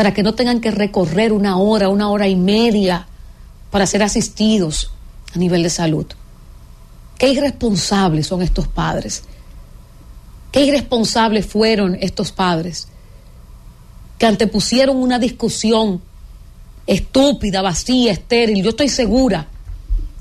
[0.00, 3.06] para que no tengan que recorrer una hora, una hora y media
[3.70, 4.92] para ser asistidos
[5.34, 6.06] a nivel de salud.
[7.18, 9.24] Qué irresponsables son estos padres.
[10.52, 12.88] Qué irresponsables fueron estos padres
[14.20, 16.02] que antepusieron una discusión
[16.86, 18.62] estúpida, vacía, estéril.
[18.62, 19.46] Yo estoy segura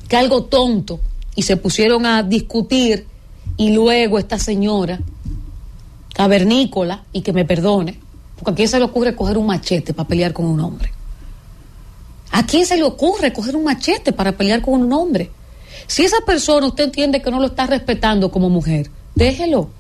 [0.08, 1.02] que algo tonto
[1.36, 3.06] y se pusieron a discutir
[3.58, 5.02] y luego esta señora
[6.14, 8.00] cavernícola y que me perdone,
[8.38, 10.94] porque a quién se le ocurre coger un machete para pelear con un hombre.
[12.32, 15.30] ¿A quién se le ocurre coger un machete para pelear con un hombre?
[15.88, 19.72] Si esa persona usted entiende que no lo está respetando como mujer, déjelo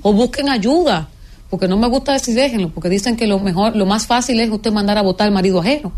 [0.00, 1.10] o busquen ayuda,
[1.56, 4.50] porque no me gusta decir déjenlo, porque dicen que lo mejor, lo más fácil es
[4.50, 5.90] usted mandar a votar al marido ajeno.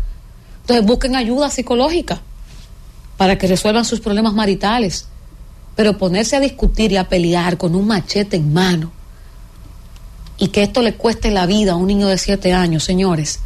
[0.61, 2.21] Entonces busquen ayuda psicológica
[3.17, 5.07] para que resuelvan sus problemas maritales.
[5.75, 8.93] Pero ponerse a discutir y a pelear con un machete en mano
[10.37, 13.41] y que esto le cueste la vida a un niño de siete años, señores,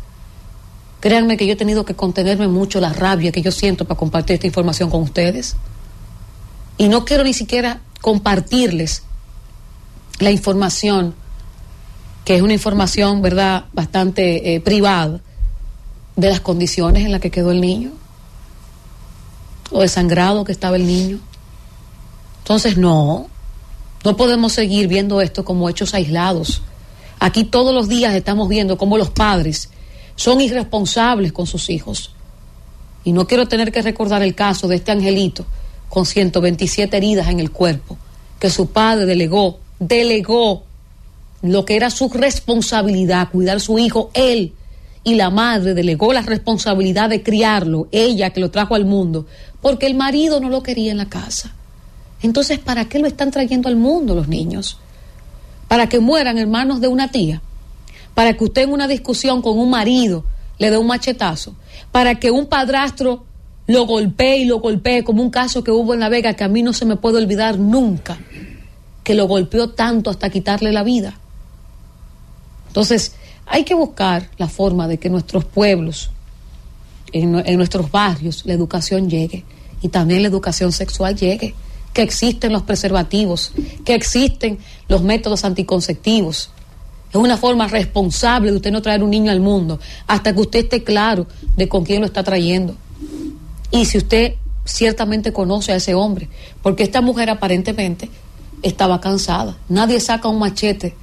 [0.99, 4.35] créanme que yo he tenido que contenerme mucho la rabia que yo siento para compartir
[4.35, 5.55] esta información con ustedes.
[6.77, 9.01] Y no quiero ni siquiera compartirles
[10.19, 11.15] la información,
[12.25, 15.19] que es una información, ¿verdad?, bastante eh, privada,
[16.15, 17.91] de las condiciones en las que quedó el niño,
[19.71, 21.19] o desangrado que estaba el niño.
[22.39, 23.27] Entonces, no,
[24.03, 26.61] no podemos seguir viendo esto como hechos aislados.
[27.19, 29.69] Aquí todos los días estamos viendo cómo los padres
[30.15, 32.11] son irresponsables con sus hijos.
[33.03, 35.45] Y no quiero tener que recordar el caso de este angelito
[35.89, 37.97] con 127 heridas en el cuerpo,
[38.39, 40.63] que su padre delegó, delegó
[41.43, 44.53] lo que era su responsabilidad, cuidar su hijo, él,
[45.03, 49.27] y la madre delegó la responsabilidad de criarlo, ella que lo trajo al mundo,
[49.61, 51.53] porque el marido no lo quería en la casa.
[52.21, 54.77] Entonces, ¿para qué lo están trayendo al mundo los niños?
[55.67, 57.41] ¿Para que mueran hermanos de una tía?
[58.13, 60.23] ¿Para que usted en una discusión con un marido
[60.59, 61.55] le dé un machetazo?
[61.91, 63.25] ¿Para que un padrastro
[63.67, 66.47] lo golpee y lo golpee como un caso que hubo en La Vega que a
[66.47, 68.17] mí no se me puede olvidar nunca?
[69.03, 71.19] Que lo golpeó tanto hasta quitarle la vida.
[72.73, 73.13] Entonces,
[73.45, 76.09] hay que buscar la forma de que nuestros pueblos,
[77.11, 79.45] en, nuestros barrios, la educación llegue
[79.83, 81.53] y también la educación sexual llegue
[81.93, 83.53] que existen los preservativos,
[83.85, 86.49] que existen los métodos anticonceptivos.
[87.11, 90.59] Es una forma responsable de usted no traer un niño al mundo hasta que usted
[90.61, 92.75] esté claro de con quién lo está trayendo.
[93.69, 94.33] Y si usted
[94.65, 96.27] ciertamente conoce a ese hombre,
[96.63, 98.09] porque esta mujer aparentemente
[98.63, 99.59] estaba cansada.
[99.69, 100.95] Nadie saca un machete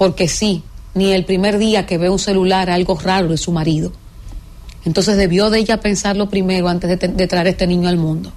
[0.00, 0.64] porque sí,
[0.94, 3.92] ni el primer día que ve un celular algo raro de su marido.
[4.84, 8.32] Entonces debió de ella pensarlo primero antes de, traer a este niño al mundo.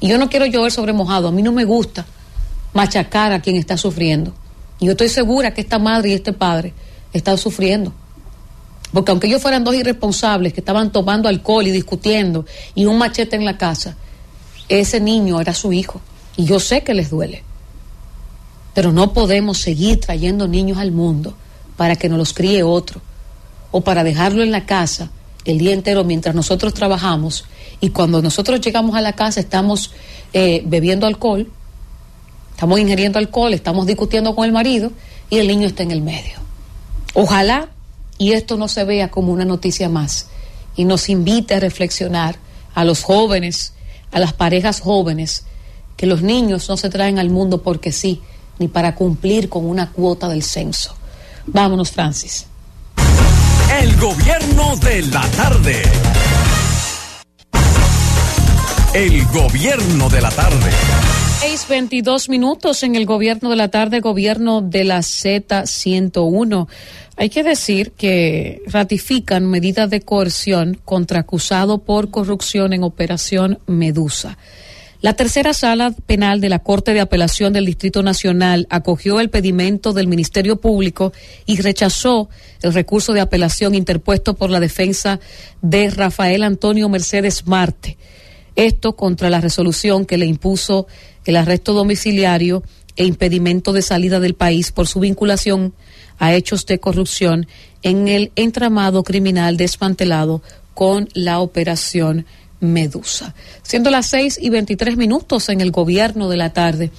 [0.00, 2.06] Y yo no quiero llover sobre mojado, a mí no me gusta
[2.72, 4.32] machacar a quien está sufriendo.
[4.80, 6.72] Y yo estoy segura que esta madre y este padre
[7.12, 7.92] están sufriendo.
[8.92, 13.36] Porque aunque ellos fueran dos irresponsables que estaban tomando alcohol y discutiendo y un machete
[13.36, 13.96] en la casa,
[14.68, 16.00] ese niño era su hijo.
[16.36, 17.42] Y yo sé que les duele.
[18.74, 21.34] Pero no podemos seguir trayendo niños al mundo
[21.76, 23.00] para que nos los críe otro.
[23.70, 25.10] O para dejarlo en la casa
[25.44, 27.44] el día entero mientras nosotros trabajamos
[27.80, 29.90] y cuando nosotros llegamos a la casa estamos
[30.32, 31.50] eh, bebiendo alcohol,
[32.50, 34.92] estamos ingiriendo alcohol, estamos discutiendo con el marido
[35.30, 36.38] y el niño está en el medio.
[37.14, 37.68] Ojalá
[38.18, 40.28] y esto no se vea como una noticia más
[40.76, 42.36] y nos invite a reflexionar
[42.74, 43.72] a los jóvenes,
[44.12, 45.44] a las parejas jóvenes,
[45.96, 48.20] que los niños no se traen al mundo porque sí,
[48.58, 50.94] ni para cumplir con una cuota del censo.
[51.46, 52.46] Vámonos, Francis.
[53.80, 55.82] El gobierno de la tarde.
[58.94, 60.70] El gobierno de la tarde.
[61.42, 66.68] 6.22 minutos en el gobierno de la tarde, gobierno de la Z101.
[67.16, 74.38] Hay que decir que ratifican medidas de coerción contra acusado por corrupción en Operación Medusa.
[75.02, 79.92] La tercera sala penal de la Corte de Apelación del Distrito Nacional acogió el pedimento
[79.92, 81.12] del Ministerio Público
[81.44, 82.28] y rechazó
[82.62, 85.18] el recurso de apelación interpuesto por la defensa
[85.60, 87.98] de Rafael Antonio Mercedes Marte.
[88.54, 90.86] Esto contra la resolución que le impuso
[91.24, 92.62] el arresto domiciliario
[92.94, 95.74] e impedimento de salida del país por su vinculación
[96.20, 97.48] a hechos de corrupción
[97.82, 100.42] en el entramado criminal desmantelado
[100.74, 102.24] con la operación
[102.62, 103.34] Medusa.
[103.62, 106.90] Siendo las seis y veintitrés minutos en el gobierno de la tarde,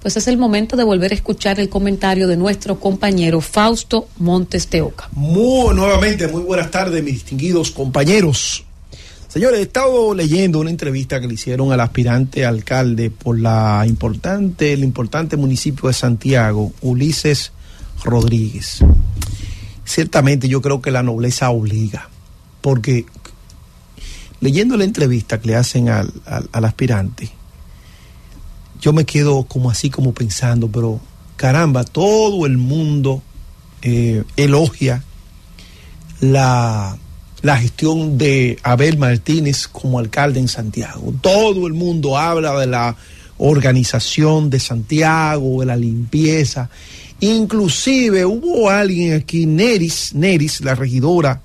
[0.00, 4.70] pues es el momento de volver a escuchar el comentario de nuestro compañero Fausto Montes
[4.70, 5.08] de Oca.
[5.12, 8.62] Muy nuevamente, muy buenas tardes, mis distinguidos compañeros.
[9.26, 14.72] Señores, he estado leyendo una entrevista que le hicieron al aspirante alcalde por la importante,
[14.72, 17.50] el importante municipio de Santiago, Ulises
[18.04, 18.82] Rodríguez.
[19.86, 22.10] ciertamente yo creo que la nobleza obliga,
[22.60, 23.06] porque
[24.40, 27.30] leyendo la entrevista que le hacen al, al- aspirante,
[28.80, 31.00] yo me quedo como así como pensando, pero
[31.36, 33.22] caramba, todo el mundo
[33.82, 35.02] eh, elogia
[36.20, 36.96] la,
[37.42, 41.14] la gestión de Abel Martínez como alcalde en Santiago.
[41.20, 42.96] Todo el mundo habla de la
[43.38, 46.70] organización de Santiago, de la limpieza.
[47.20, 51.40] Inclusive hubo alguien aquí, Neris, Neris, la regidora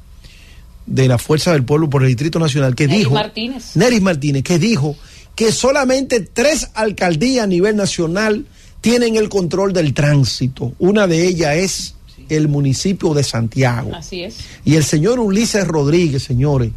[0.92, 3.76] de la Fuerza del Pueblo por el Distrito Nacional, que Neris dijo, Martínez.
[3.76, 4.96] Neris Martínez, que dijo
[5.36, 8.46] que solamente tres alcaldías a nivel nacional
[8.82, 10.74] tienen el control del tránsito.
[10.80, 11.96] Una de ellas es
[12.30, 13.96] el municipio de Santiago.
[13.96, 14.36] Así es.
[14.66, 16.72] Y el señor Ulises Rodríguez, señores,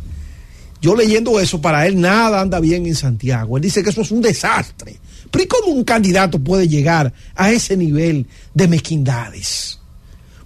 [0.81, 3.57] yo leyendo eso, para él nada anda bien en Santiago.
[3.57, 4.97] Él dice que eso es un desastre.
[5.31, 9.81] Pero ¿y cómo un candidato puede llegar a ese nivel de mezquindades?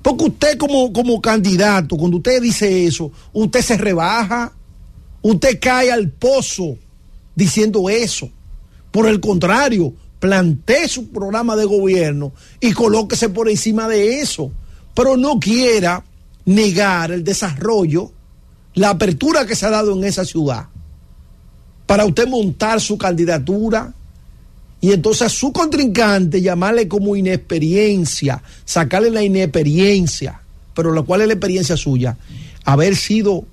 [0.09, 4.51] Porque usted como, como candidato, cuando usted dice eso, usted se rebaja,
[5.20, 6.78] usted cae al pozo
[7.35, 8.31] diciendo eso.
[8.91, 14.51] Por el contrario, plantee su programa de gobierno y colóquese por encima de eso.
[14.95, 16.03] Pero no quiera
[16.47, 18.11] negar el desarrollo,
[18.73, 20.69] la apertura que se ha dado en esa ciudad
[21.85, 23.93] para usted montar su candidatura
[24.81, 30.40] y entonces a su contrincante llamarle como inexperiencia, sacarle la inexperiencia,
[30.74, 32.16] pero la cual es la experiencia suya,
[32.65, 33.44] haber sido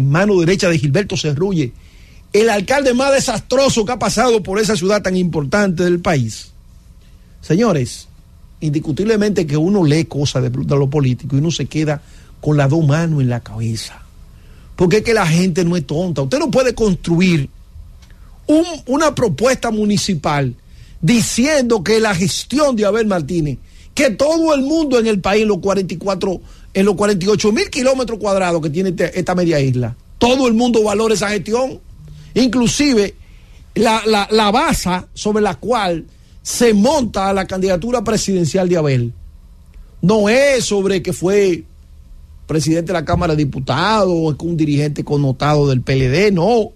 [0.00, 1.72] mano derecha de Gilberto Cerrulle,
[2.32, 6.50] el alcalde más desastroso que ha pasado por esa ciudad tan importante del país.
[7.40, 8.08] Señores,
[8.60, 12.00] indiscutiblemente que uno lee cosas de, de lo político y uno se queda
[12.40, 14.00] con las dos manos en la cabeza.
[14.76, 16.22] Porque es que la gente no es tonta.
[16.22, 17.50] Usted no puede construir
[18.46, 20.54] un- una propuesta municipal
[21.00, 23.58] diciendo que la gestión de Abel Martínez,
[23.94, 26.40] que todo el mundo en el país, en los 44,
[26.74, 30.82] en los 48 mil kilómetros cuadrados que tiene este- esta media isla, todo el mundo
[30.82, 31.80] valora esa gestión.
[32.34, 33.14] Inclusive
[33.74, 36.06] la, la, la base sobre la cual
[36.42, 39.12] se monta la candidatura presidencial de Abel
[40.00, 41.64] no es sobre que fue
[42.46, 46.70] presidente de la Cámara de Diputados o es un dirigente connotado del PLD, no.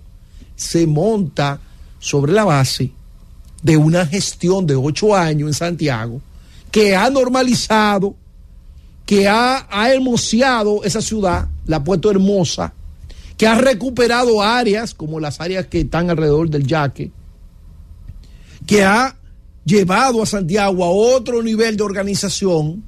[0.57, 1.61] Se monta
[1.99, 2.91] sobre la base
[3.63, 6.21] de una gestión de ocho años en Santiago
[6.71, 8.15] que ha normalizado,
[9.05, 12.75] que ha, ha hermoseado esa ciudad, la ha puesto hermosa,
[13.37, 17.11] que ha recuperado áreas como las áreas que están alrededor del yaque,
[18.67, 19.17] que ha
[19.65, 22.85] llevado a Santiago a otro nivel de organización,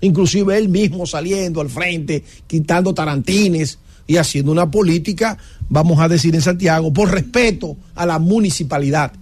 [0.00, 6.34] inclusive él mismo saliendo al frente, quitando tarantines y haciendo una política, vamos a decir
[6.34, 9.12] en Santiago, por respeto a la municipalidad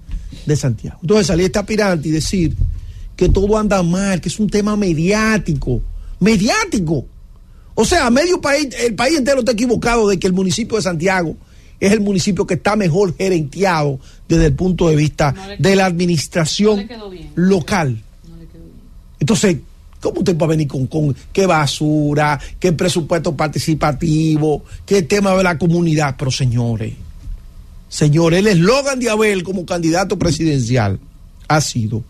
[0.47, 0.99] de Santiago.
[1.03, 2.57] Entonces salir este aspirante y decir
[3.17, 5.83] que todo anda mal, que es un tema mediático,
[6.21, 7.07] mediático.
[7.75, 11.37] O sea, medio país, el país entero está equivocado de que el municipio de Santiago
[11.79, 16.89] es el municipio que está mejor gerenteado desde el punto de vista de la administración
[17.35, 18.03] local.
[19.19, 19.57] Entonces,
[20.01, 25.43] ¿cómo usted va a venir con, con qué basura, qué presupuesto participativo, qué tema de
[25.43, 26.17] la comunidad?
[26.19, 26.95] Pero señores,
[27.89, 30.99] señores, el eslogan de Abel como candidato presidencial
[31.49, 32.03] ha sido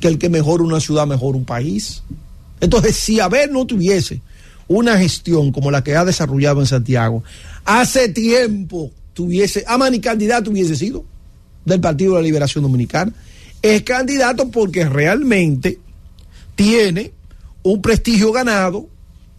[0.00, 2.02] que el que mejora una ciudad mejora un país.
[2.60, 4.20] Entonces, si Abel no tuviese
[4.68, 7.22] una gestión como la que ha desarrollado en Santiago,
[7.64, 11.04] hace tiempo tuviese, ama ni candidato hubiese sido
[11.64, 13.12] del Partido de la Liberación Dominicana.
[13.60, 15.78] Es candidato porque realmente
[16.54, 17.12] tiene
[17.62, 18.88] un prestigio ganado,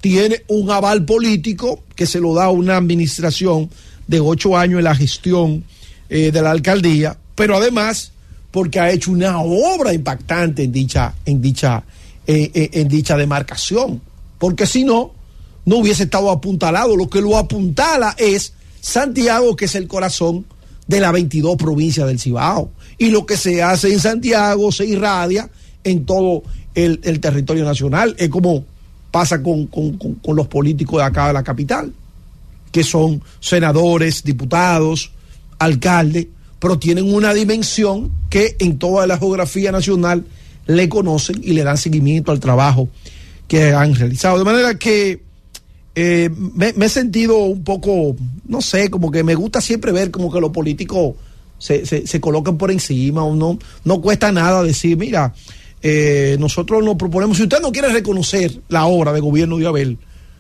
[0.02, 3.70] tiene un aval político que se lo da una administración
[4.08, 5.64] de ocho años en la gestión
[6.10, 8.12] eh, de la alcaldía, pero además
[8.52, 11.84] porque ha hecho una obra impactante en dicha, en dicha,
[12.28, 14.00] eh, eh, en dicha demarcación.
[14.38, 15.12] Porque si no,
[15.66, 16.96] no hubiese estado apuntalado.
[16.96, 20.46] Lo que lo apuntala es Santiago, que es el corazón
[20.88, 22.70] de las 22 provincias del Cibao.
[22.98, 25.50] Y lo que se hace en Santiago se irradia
[25.84, 26.44] en todo
[26.76, 28.16] el, el territorio nacional.
[28.18, 28.66] Es como
[29.12, 31.94] pasa con, con- con- los políticos de acá de la capital,
[32.72, 35.12] que son senadores, diputados,
[35.60, 36.28] alcaldes,
[36.60, 40.26] pero tienen una dimensión que en toda la geografía nacional
[40.66, 42.90] le conocen y le dan seguimiento al trabajo
[43.48, 44.40] que han realizado.
[44.40, 45.22] De manera que
[45.94, 48.16] eh, me, me he sentido un poco,
[48.48, 51.16] no sé, como que me gusta siempre ver como que los políticos
[51.60, 55.34] se, se, se colocan por encima, o no, no cuesta nada decir, mira,
[55.84, 59.98] eh, nosotros nos proponemos, si usted no quiere reconocer la obra de gobierno de Abel,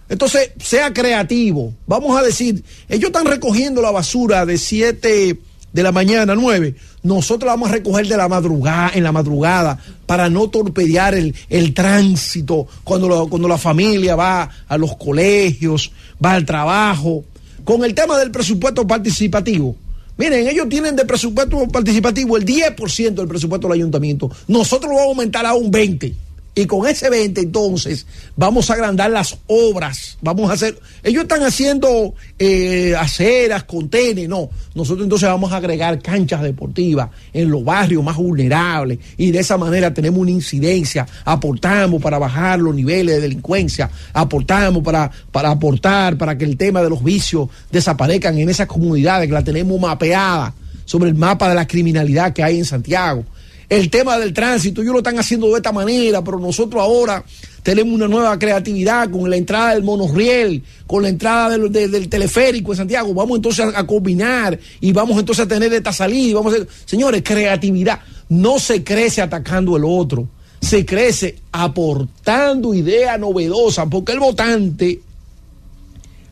[0.09, 1.73] entonces sea creativo.
[1.85, 5.39] Vamos a decir, ellos están recogiendo la basura de siete
[5.73, 9.79] de la mañana, 9, nosotros la vamos a recoger de la madrugada, en la madrugada,
[10.05, 15.91] para no torpedear el, el tránsito, cuando, lo- cuando la familia va a los colegios,
[16.23, 17.23] va al trabajo.
[17.63, 19.75] Con el tema del presupuesto participativo.
[20.17, 24.29] Miren, ellos tienen de presupuesto participativo el 10% del presupuesto del ayuntamiento.
[24.47, 26.13] Nosotros lo vamos a aumentar a un 20%.
[26.55, 30.17] Y con ese 20 entonces vamos a agrandar las obras.
[30.21, 34.49] Vamos a hacer, ellos están haciendo eh, aceras, contenes, no.
[34.75, 39.57] Nosotros entonces vamos a agregar canchas deportivas en los barrios más vulnerables y de esa
[39.57, 46.17] manera tenemos una incidencia, aportamos para bajar los niveles de delincuencia, aportamos para, para aportar
[46.17, 50.53] para que el tema de los vicios desaparezcan en esas comunidades que la tenemos mapeada
[50.85, 53.23] sobre el mapa de la criminalidad que hay en Santiago.
[53.69, 57.23] El tema del tránsito, ellos lo están haciendo de esta manera, pero nosotros ahora
[57.63, 62.73] tenemos una nueva creatividad con la entrada del monorriel, con la entrada del, de- teleférico
[62.73, 63.13] en Santiago.
[63.13, 66.35] Vamos entonces a, combinar y vamos entonces a tener esta salida.
[66.35, 67.99] Vamos a señores, creatividad.
[68.29, 70.27] No se crece atacando el otro,
[70.61, 74.89] se crece aportando ideas novedosas, porque el votante,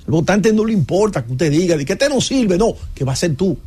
[0.06, 3.04] el votante no le importa que usted diga, de que este no sirve, no, que
[3.06, 3.58] va a ser tú.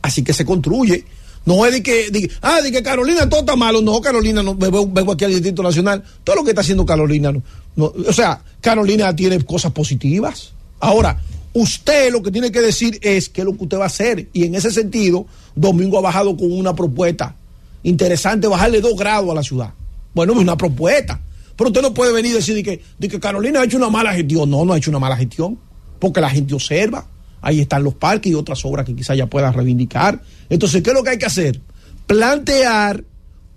[0.00, 1.04] Así que se construye.
[1.48, 3.80] No es de que, ah, de que Carolina todo está malo.
[3.80, 6.04] No, Carolina, no, vengo, aquí al Distrito Nacional.
[6.22, 7.32] Todo lo que está haciendo Carolina,
[7.74, 10.52] no, o sea, Carolina tiene cosas positivas.
[10.78, 11.18] Ahora,
[11.54, 14.28] usted lo que tiene que decir es qué es lo que usted va a hacer.
[14.34, 17.34] Y en ese sentido, Domingo ha bajado con una propuesta
[17.82, 19.72] interesante, bajarle dos grados a la ciudad.
[20.12, 21.18] Bueno, es una propuesta.
[21.56, 23.88] Pero usted no puede venir y decir de que, de que Carolina ha hecho una
[23.88, 24.50] mala gestión.
[24.50, 25.58] No, no ha hecho una mala gestión.
[25.98, 27.06] Porque la gente observa.
[27.40, 30.20] Ahí están los parques y otras obras que quizá ya pueda reivindicar.
[30.48, 31.60] Entonces, ¿qué es lo que hay que hacer?
[32.06, 33.04] Plantear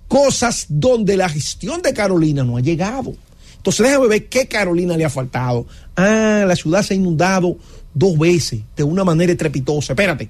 [0.08, 3.14] cosas donde la gestión de Carolina no ha llegado.
[3.58, 5.66] Entonces, déjame ver qué Carolina le ha faltado.
[5.96, 7.58] Ah, la ciudad se ha inundado
[7.94, 9.94] dos veces de una manera estrepitosa.
[9.94, 10.30] Espérate,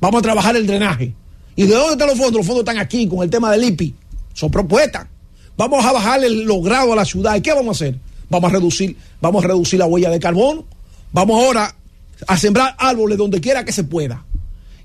[0.00, 1.14] vamos a trabajar el drenaje.
[1.56, 2.38] ¿Y de dónde están los fondos?
[2.38, 3.94] Los fondos están aquí con el tema del IPI.
[4.34, 5.06] Son propuestas.
[5.56, 7.36] Vamos a bajarle los grados a la ciudad.
[7.36, 7.98] ¿Y qué vamos a hacer?
[8.30, 10.64] Vamos a reducir, vamos a reducir la huella de carbono.
[11.12, 11.74] Vamos ahora
[12.26, 14.24] a sembrar árboles donde quiera que se pueda.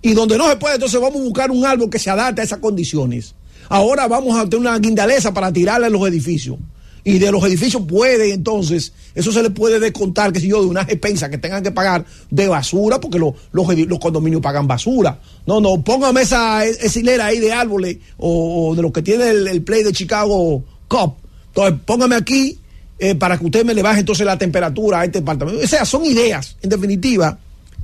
[0.01, 2.43] Y donde no se puede, entonces vamos a buscar un árbol que se adapte a
[2.43, 3.33] esas condiciones.
[3.69, 6.57] Ahora vamos a tener una guindaleza para tirarle a los edificios.
[7.03, 10.67] Y de los edificios puede entonces, eso se le puede descontar, que si yo, de
[10.67, 15.19] una expensa que tengan que pagar de basura, porque lo- los, los condominios pagan basura.
[15.45, 19.47] No, no, póngame esa, esa hilera ahí de árboles o, de lo que tiene el,
[19.47, 21.13] el play de Chicago Cup.
[21.49, 22.59] Entonces, póngame aquí
[22.97, 25.61] eh, para que usted me le baje entonces la temperatura a este departamento.
[25.63, 26.55] O sea, son ideas.
[26.61, 27.37] En definitiva,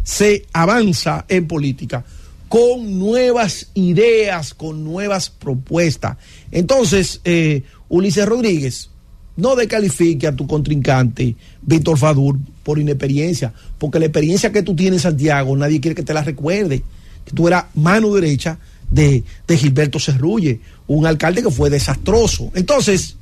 [0.03, 2.03] se avanza en política
[2.47, 6.17] con nuevas ideas, con nuevas propuestas.
[6.51, 8.89] Entonces, eh, Ulises Rodríguez,
[9.37, 15.05] no descalifique a tu contrincante, Víctor Fadur, por inexperiencia, porque la experiencia que tú tienes
[15.05, 16.83] en Santiago, nadie quiere que te la recuerde.
[17.23, 18.59] Que tú eras mano derecha
[18.89, 22.51] de, de Gilberto Cerrulle, un alcalde que fue desastroso.
[22.53, 23.15] Entonces,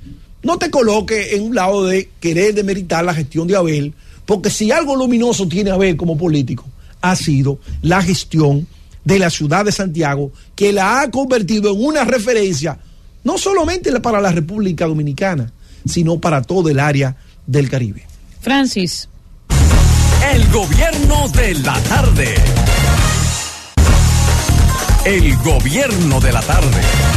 [0.43, 3.93] no te coloque en un lado de querer demeritar la gestión de Abel,
[4.26, 6.66] porque si algo luminoso tiene Abel como político,
[7.01, 8.68] ha sido la gestión
[9.03, 12.80] de la ciudad de Santiago, que la ha convertido en una referencia,
[13.24, 15.51] no solamente para la República Dominicana,
[15.85, 17.16] sino para todo el área
[17.48, 18.06] del Caribe.
[18.42, 19.09] Francis.
[20.34, 22.35] El gobierno de la tarde.
[25.06, 27.08] El gobierno de la tarde.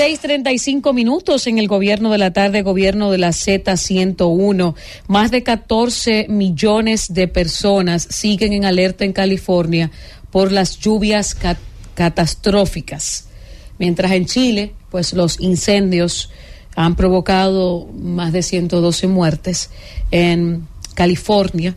[0.00, 4.74] 6:35 minutos en el gobierno de la tarde, gobierno de la Z101.
[5.08, 9.90] Más de 14 millones de personas siguen en alerta en California
[10.30, 11.58] por las lluvias ca-
[11.92, 13.26] catastróficas.
[13.78, 16.30] Mientras en Chile, pues los incendios
[16.76, 19.68] han provocado más de 112 muertes.
[20.10, 21.76] En California,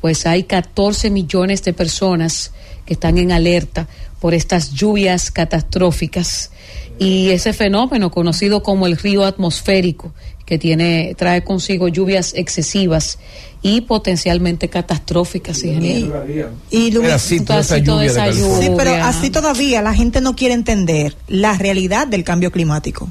[0.00, 2.52] pues hay 14 millones de personas
[2.86, 3.88] que están en alerta
[4.20, 6.52] por estas lluvias catastróficas
[6.98, 10.12] y ese fenómeno conocido como el río atmosférico
[10.46, 13.18] que tiene trae consigo lluvias excesivas
[13.62, 16.22] y potencialmente catastróficas ingeniero.
[16.70, 17.54] Y Lu- Un pedacito
[17.98, 22.52] de esa Sí, pero así todavía la gente no quiere entender la realidad del cambio
[22.52, 23.08] climático.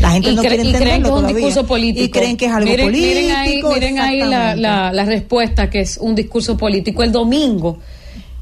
[0.00, 1.36] La gente y, no cre- quiere y creen que entenderlo es un todavía.
[1.36, 2.04] discurso político.
[2.04, 3.14] Y creen que es algo miren, político.
[3.14, 7.04] Miren ahí, miren ahí la, la- la respuesta, que es un discurso político.
[7.04, 7.78] El domingo,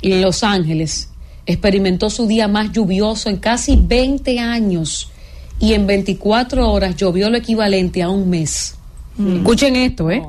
[0.00, 1.10] en Los Ángeles,
[1.46, 5.10] experimentó su día más lluvioso en casi 20 años
[5.58, 8.74] y en 24 horas llovió lo equivalente a un mes.
[9.18, 10.22] Escuchen esto, ¿eh?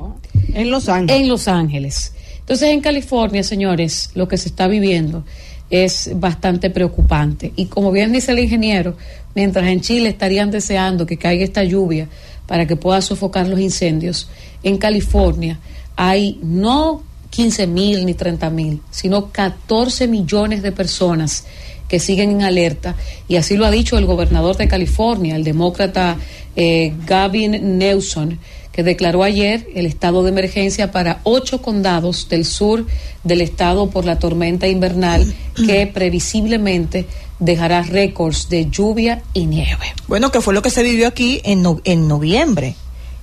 [0.54, 1.20] En Los Ángeles.
[1.20, 2.12] En Los Ángeles.
[2.40, 5.24] Entonces, en California, señores, lo que se está viviendo
[5.68, 7.52] es bastante preocupante.
[7.56, 8.96] Y como bien dice el ingeniero,
[9.34, 12.08] mientras en Chile estarían deseando que caiga esta lluvia
[12.46, 14.30] para que pueda sofocar los incendios,
[14.62, 15.58] en California
[15.96, 17.02] hay no
[17.38, 21.44] 15 mil ni 30 mil, sino 14 millones de personas
[21.86, 22.96] que siguen en alerta
[23.28, 26.16] y así lo ha dicho el gobernador de California, el demócrata
[26.56, 28.38] eh, Gavin Newsom,
[28.72, 32.84] que declaró ayer el estado de emergencia para ocho condados del sur
[33.22, 37.06] del estado por la tormenta invernal que previsiblemente
[37.38, 39.86] dejará récords de lluvia y nieve.
[40.08, 42.74] Bueno, que fue lo que se vivió aquí en, no- en noviembre.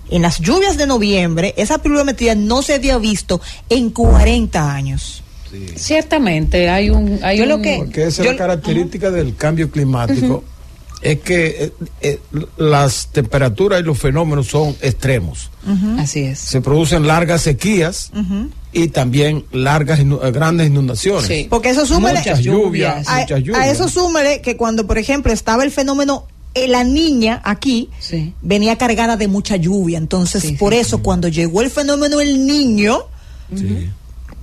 [0.09, 5.24] En las lluvias de noviembre, esa pluviometría no se había visto en 40 años.
[5.75, 10.43] Ciertamente hay un hay un Porque esa es la característica del cambio climático.
[11.01, 12.19] Es que eh, eh,
[12.58, 15.51] las temperaturas y los fenómenos son extremos.
[16.00, 16.40] Así es.
[16.40, 18.11] Se producen largas sequías
[18.74, 21.48] y también largas inu- eh, grandes inundaciones.
[21.50, 22.19] Porque eso súmele.
[22.19, 23.59] Muchas lluvias, a, muchas lluvias.
[23.64, 26.25] a eso súmele que cuando, por ejemplo, estaba el fenómeno,
[26.67, 27.90] la niña aquí
[28.42, 29.98] venía cargada de mucha lluvia.
[29.98, 33.06] Entonces, por eso, cuando llegó el fenómeno el niño,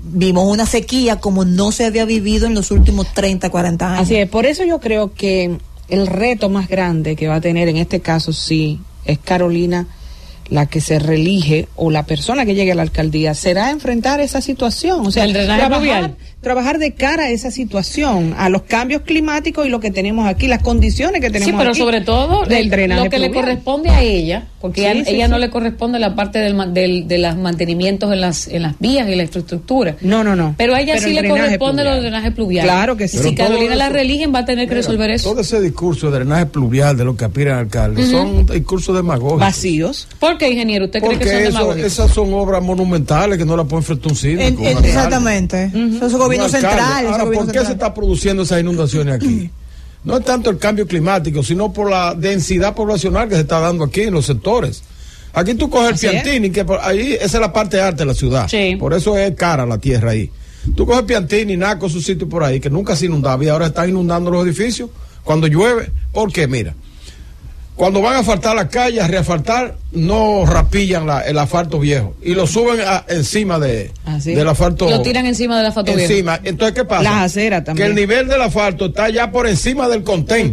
[0.05, 4.03] vimos una sequía como no se había vivido en los últimos 30, 40 años.
[4.03, 5.59] Así es, por eso yo creo que
[5.89, 9.87] el reto más grande que va a tener en este caso sí es Carolina
[10.49, 14.41] la que se reelige o la persona que llegue a la alcaldía será enfrentar esa
[14.41, 16.17] situación, o sea, El drenaje trabajar, pluvial.
[16.43, 20.49] Trabajar de cara a esa situación, a los cambios climáticos y lo que tenemos aquí,
[20.49, 23.27] las condiciones que tenemos Sí, pero aquí sobre todo del el- drenaje lo que le
[23.31, 23.45] pluvial.
[23.45, 25.31] corresponde a ella, porque Sí, ella, sí, ella sí.
[25.31, 28.79] no le corresponde la parte del, ma- del- de los mantenimientos en las, en las
[28.81, 29.97] vías y la infraestructura.
[30.01, 30.55] No, no, no.
[30.59, 31.95] Pero a ella Pero sí el le drenaje corresponde pluvial.
[31.95, 32.73] los drenajes pluviales.
[32.73, 33.17] Claro que sí.
[33.19, 35.31] Pero Si Carolina la eso- religen va a tener que resolver eso.
[35.31, 38.17] Todo ese discurso de drenaje pluvial de lo que aspiran alcaldes Ujú.
[38.17, 39.41] son discursos demagógicos.
[39.41, 40.09] Vacíos.
[40.19, 40.87] ¿Por qué, ingeniero?
[40.87, 41.93] ¿Usted cree que Porque son eso- demagógicos?
[41.93, 44.47] esas son obras monumentales que no las pueden enfrentar un cine.
[44.49, 45.71] En- en- exactamente.
[45.73, 47.07] Eso es gobierno central.
[47.07, 47.67] Ahora, gobierno ¿por qué central.
[47.67, 49.51] se está produciendo esas inundaciones aquí?
[50.05, 53.85] No es tanto el cambio climático, sino por la densidad poblacional que se está dando
[53.85, 54.83] aquí en los sectores.
[55.33, 56.23] Aquí tú coges Así el es.
[56.25, 58.51] Piantini, que por ahí esa es la parte alta de la ciudad.
[58.81, 60.29] Por eso es cara la tierra ahí.
[60.77, 63.91] Tú coges Piantini, Naco, su sitio por ahí, que nunca se inundaba y ahora están
[63.91, 64.91] inundando los edificios
[65.23, 65.93] cuando llueve.
[66.13, 66.49] ¿Por qué?
[66.49, 66.75] Mira,
[67.77, 72.35] cuando van a asfaltar las calles, a reasfaltar, no rapillan la- el asfalto viejo y
[72.35, 73.91] lo suben a- encima de,
[74.37, 74.89] del asfalto.
[74.91, 76.39] Lo tiran encima de la foto Encima.
[76.45, 77.03] Entonces, ¿qué pasa?
[77.03, 77.87] Las aceras también.
[77.87, 80.51] Que el nivel del asfalto está ya por encima del contén.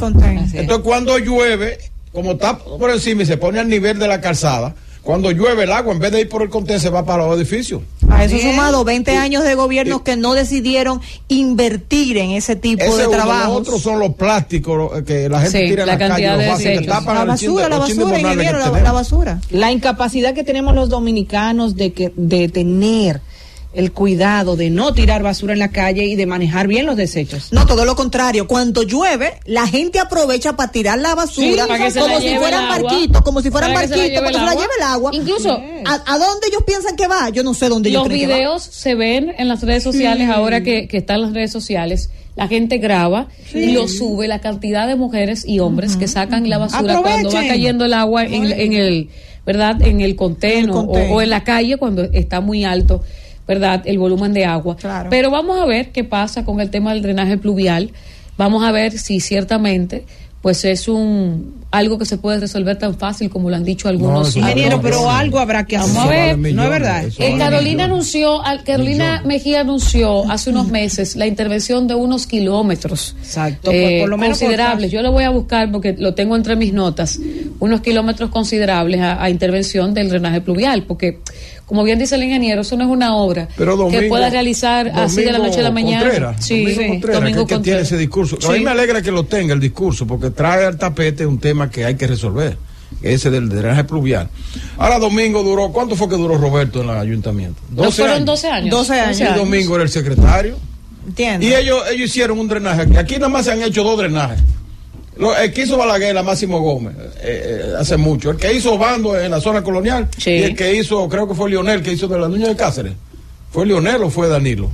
[0.62, 1.78] Entonces, cuando llueve,
[2.14, 4.74] como está por encima y se pone al nivel de la calzada,
[5.10, 7.36] cuando llueve el agua, en vez de ir por el contén, se va para los
[7.36, 7.82] edificios.
[8.12, 13.04] A eso sumado 20 años de gobiernos que no decidieron invertir en ese tipo Ese
[13.04, 13.54] de trabajo.
[13.54, 16.10] los otros son los plásticos lo- que la gente Sí, tira en la la, calle,
[16.10, 16.94] cantidad los de vasos que desechos.
[16.94, 19.42] tapan La de- basura, la basura, ingeniero, la basura.
[19.50, 23.22] La incapacidad que tenemos los dominicanos de que de tener
[23.72, 27.50] el cuidado de no tirar basura en la calle y de manejar bien los desechos.
[27.54, 28.48] No, todo lo contrario.
[28.48, 32.20] Cuando llueve, la gente aprovecha para tirar la basura Sí, para que se la como
[32.20, 34.54] si fueran barquitos, como si fueran barquitos, se la agua.
[34.54, 35.12] lleve el agua.
[35.14, 35.52] Incluso-
[35.86, 37.30] ¿A, a dónde ellos piensan que va?
[37.30, 38.38] Yo no sé dónde ellos Los creen que va.
[38.40, 40.34] videos se ven en las redes sociales, Sí.
[40.34, 44.88] ahora que, que están las redes sociales, la gente graba y lo sube, la cantidad
[44.88, 48.74] de mujeres y hombres que sacan la basura cuando va cayendo el agua en, en
[48.74, 49.10] el,
[49.46, 49.82] ¿verdad?
[49.82, 53.04] En el conteno o, en la calle cuando está muy alto,
[53.50, 53.82] ¿verdad?
[53.86, 54.78] El volumen de agua.
[55.10, 57.90] Pero vamos a ver qué pasa con el tema del drenaje pluvial.
[58.38, 60.06] Vamos a ver si ciertamente
[60.42, 64.36] pues es un algo que se puede resolver tan fácil como lo han dicho algunos
[64.38, 65.94] Ingeniero, pero algo habrá que hacer.
[65.94, 66.38] Vamos a ver.
[66.56, 67.04] No es verdad.
[67.20, 73.16] Eh, Carolina anunció, al- Carolina Mejía anunció hace unos meses la intervención de unos kilómetros
[73.20, 74.92] Exacto, eh, por- por lo menos por considerables.
[74.92, 77.20] Yo lo voy a buscar porque lo tengo entre mis notas.
[77.60, 81.20] Unos kilómetros considerables a, a intervención del drenaje pluvial, porque
[81.70, 85.22] como bien dice el ingeniero, eso no es una obra Pero que pueda realizar así
[85.24, 86.02] de la noche a la mañana.
[86.02, 87.88] Contreras, sí, Domingo sí, Contreras, Domingo que, es que tiene Contreras.
[87.88, 88.38] ese discurso.
[88.38, 88.60] A Sí.
[88.60, 91.86] mí me alegra que lo tenga el discurso, porque trae al tapete un tema que
[91.86, 92.58] hay que resolver,
[93.04, 94.28] ese del drenaje pluvial.
[94.80, 97.62] Ahora Domingo duró, ¿cuánto fue que duró Roberto en el ayuntamiento?
[97.70, 98.72] No, fueron 12 años.
[98.72, 99.20] 12 años.
[99.22, 100.58] Y Domingo era el secretario.
[101.08, 101.46] Entiendo.
[101.46, 102.98] Y ellos, ellos hicieron un drenaje aquí.
[102.98, 104.40] Aquí nada más se han hecho dos drenajes.
[105.20, 108.32] Lo- el que hizo Balaguer, la Máximo Gómez, eh, eh, hace mucho.
[108.32, 110.08] El que hizo Bando en la zona colonial.
[110.40, 112.94] Y el que hizo, creo que fue Lionel, que hizo de la Niña de Cáceres.
[113.52, 114.72] ¿Fue Lionel o fue Danilo?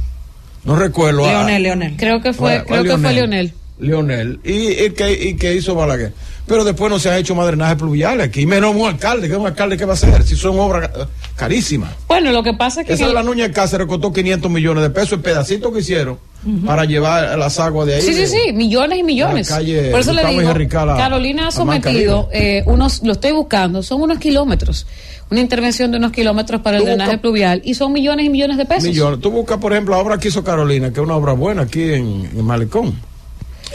[0.64, 1.26] No recuerdo.
[1.26, 1.96] Ah, Leonel, Leonel.
[1.98, 3.14] Creo que fue, creo fue que fue.
[3.14, 3.54] Leonel.
[3.80, 4.40] Lionel.
[4.44, 6.14] Y que, y que hizo Balaguer.
[6.48, 8.46] Pero después no se han hecho más drenajes pluviales aquí.
[8.46, 11.06] Menos un alcalde, que es un alcalde que va a hacer, si son obras eh,
[11.36, 11.90] carísimas.
[12.08, 14.52] Bueno, lo que pasa es que Esa de el- la Nuña de Cáceres costó 500
[14.52, 16.20] millones de pesos, el pedacito que hicieron
[16.64, 18.02] para llevar las aguas de ahí.
[18.04, 19.50] Sí, sí, de- sí, millones y millones.
[19.50, 20.54] la calle Por eso le digo,
[20.96, 24.86] Carolina ha sometido eh, unos, lo estoy buscando, son unos kilómetros,
[25.32, 28.30] una intervención de unos kilómetros para el Tú drenaje busca- pluvial y son millones y
[28.30, 28.84] millones de pesos.
[28.84, 29.20] Millones.
[29.22, 31.82] Tú buscas, por ejemplo, la obra que hizo Carolina, que es una obra buena aquí
[31.82, 32.94] en, en Malecón.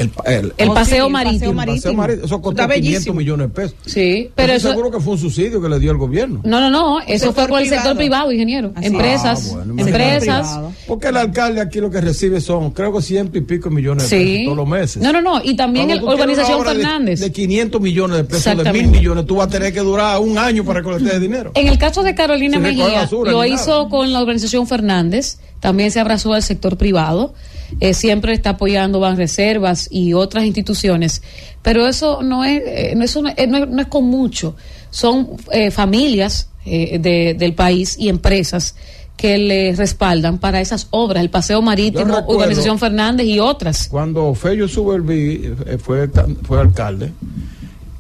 [0.00, 1.50] El, el- El Oh, paseo sí, marítimo.
[1.50, 3.14] el paseo marítimo, Eso costó Está 500 bellísimo.
[3.16, 3.74] millones de pesos.
[3.86, 4.70] Sí, pero eso.
[4.70, 6.40] seguro que fue un subsidio que le dio el gobierno.
[6.44, 7.00] No, no, no.
[7.06, 8.32] Eso fue por el sector privado.
[8.32, 8.72] ingeniero.
[8.74, 9.50] Así Empresas.
[9.52, 10.58] Ah, bueno, empresas.
[10.86, 14.16] Porque el alcalde aquí lo que recibe son, creo que ciento y pico millones de
[14.16, 14.44] pesos Sí.
[14.44, 15.02] todos los meses.
[15.02, 15.40] No, no, no.
[15.44, 17.20] Y también el una Urbanización obra de- Fernández.
[17.20, 20.38] De, 500 millones de pesos, de mil millones, tú vas a tener que durar un
[20.38, 21.52] año para recolectar ese dinero.
[21.54, 23.88] En el caso de Carolina Mejía, basura lo hizo nada.
[23.88, 25.38] con la Urbanización Fernández.
[25.60, 27.34] También se abrazó al sector privado.
[27.78, 31.22] Eh, siempre está apoyando Banreservas y otras instituciones.
[31.62, 34.56] Pero eso no es, eh, no, eso no, eh, no es, no es con mucho.
[34.90, 38.74] Son eh, familias eh, de- del país y empresas
[39.16, 43.88] que le respaldan para esas obras, el Paseo Marítimo, Urbanización Fernández y otras.
[43.88, 46.08] Cuando Fello Suberví fue,
[46.42, 47.12] fue alcalde,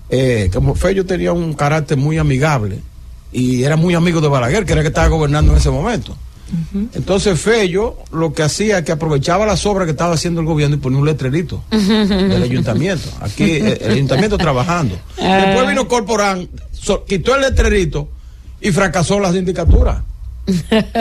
[0.08, 2.78] eh, como Fello tenía un carácter muy amigable
[3.32, 6.16] y era muy amigo de Balaguer, que era el que estaba gobernando en ese momento.
[6.94, 10.76] Entonces Fello lo que hacía es que aprovechaba las obras que estaba haciendo el gobierno
[10.76, 13.08] y ponía un letrerito del ayuntamiento.
[13.20, 14.96] Aquí eh, el ayuntamiento trabajando.
[15.16, 18.08] Después vino Corporán, so- quitó el letrerito
[18.60, 20.04] y fracasó la sindicatura.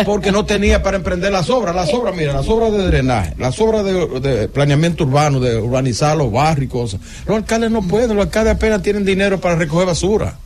[0.06, 1.74] Porque no tenía para emprender las obras.
[1.76, 6.16] Las obras, mira, las obras de drenaje, las obras de, de planeamiento urbano, de urbanizar
[6.16, 7.00] los barrios y cosas.
[7.26, 10.38] Los alcaldes no pueden, los alcaldes apenas tienen dinero para recoger basura.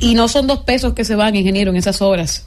[0.00, 2.44] Y no son dos pesos que se van, ingeniero, en esas obras.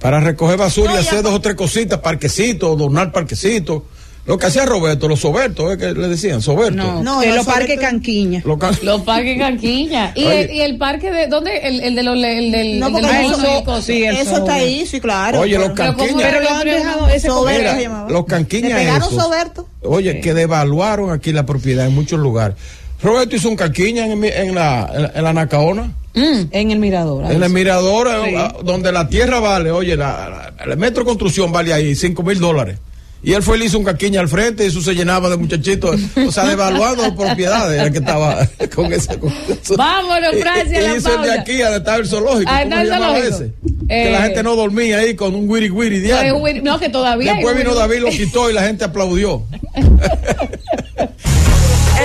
[0.00, 3.82] Para recoger basura y hacer dos o tres cositas, parquecitos, donar parquecitos.
[4.24, 5.76] Lo que hacía Roberto, los sobertos, ¿eh?
[5.78, 6.76] que le decían, sobertos.
[6.76, 8.40] No, No, los parques Canquiña.
[8.44, 10.12] Los can- Los parques Canquiña.
[10.14, 11.26] ¿Y, el, y el parque de.
[11.26, 11.56] ¿Dónde?
[11.58, 12.14] El, el de los.
[12.16, 12.78] El del.
[12.78, 15.40] No, el porque del eso- sí, el Eso está ahí, sí, claro.
[15.40, 16.28] Oye, los Pero ¿cómo canquiñas.
[16.30, 18.10] Pero lo han dejado ese Soberto Mira, se llamaba.
[18.10, 19.68] los canquiñas Le pegaron esos, Soberto.
[19.82, 22.56] Oye, que devaluaron aquí la propiedad en muchos lugares.
[23.02, 24.20] Roberto hizo un canquiña en,
[24.54, 27.24] la, en, la- en la Nacaona, En el mirador.
[27.24, 28.34] ahí en el mirador, Sí.
[28.34, 32.22] eh, donde la tierra vale, oye, la, la- el metro de construcción vale ahí 5
[32.22, 32.78] mil dólares.
[33.24, 35.36] Y él fue y le hizo un caquiña al frente y eso se llenaba de
[35.36, 39.16] muchachitos, o sea, devaluando propiedades, el que estaba con ese.
[39.16, 39.76] con eso.
[39.76, 42.50] Vámonos, Francia, Y- y la hizo el de aquí, donde estaba el zoológico.
[42.52, 43.34] Ah, ¿Cómo está se el zoológico.
[43.36, 43.44] ese?
[43.88, 46.62] Eh, que la gente no dormía ahí con un wiri wiri No, diario.
[46.64, 47.34] no, que todavía.
[47.34, 49.44] Después vino David, lo quitó y la gente aplaudió.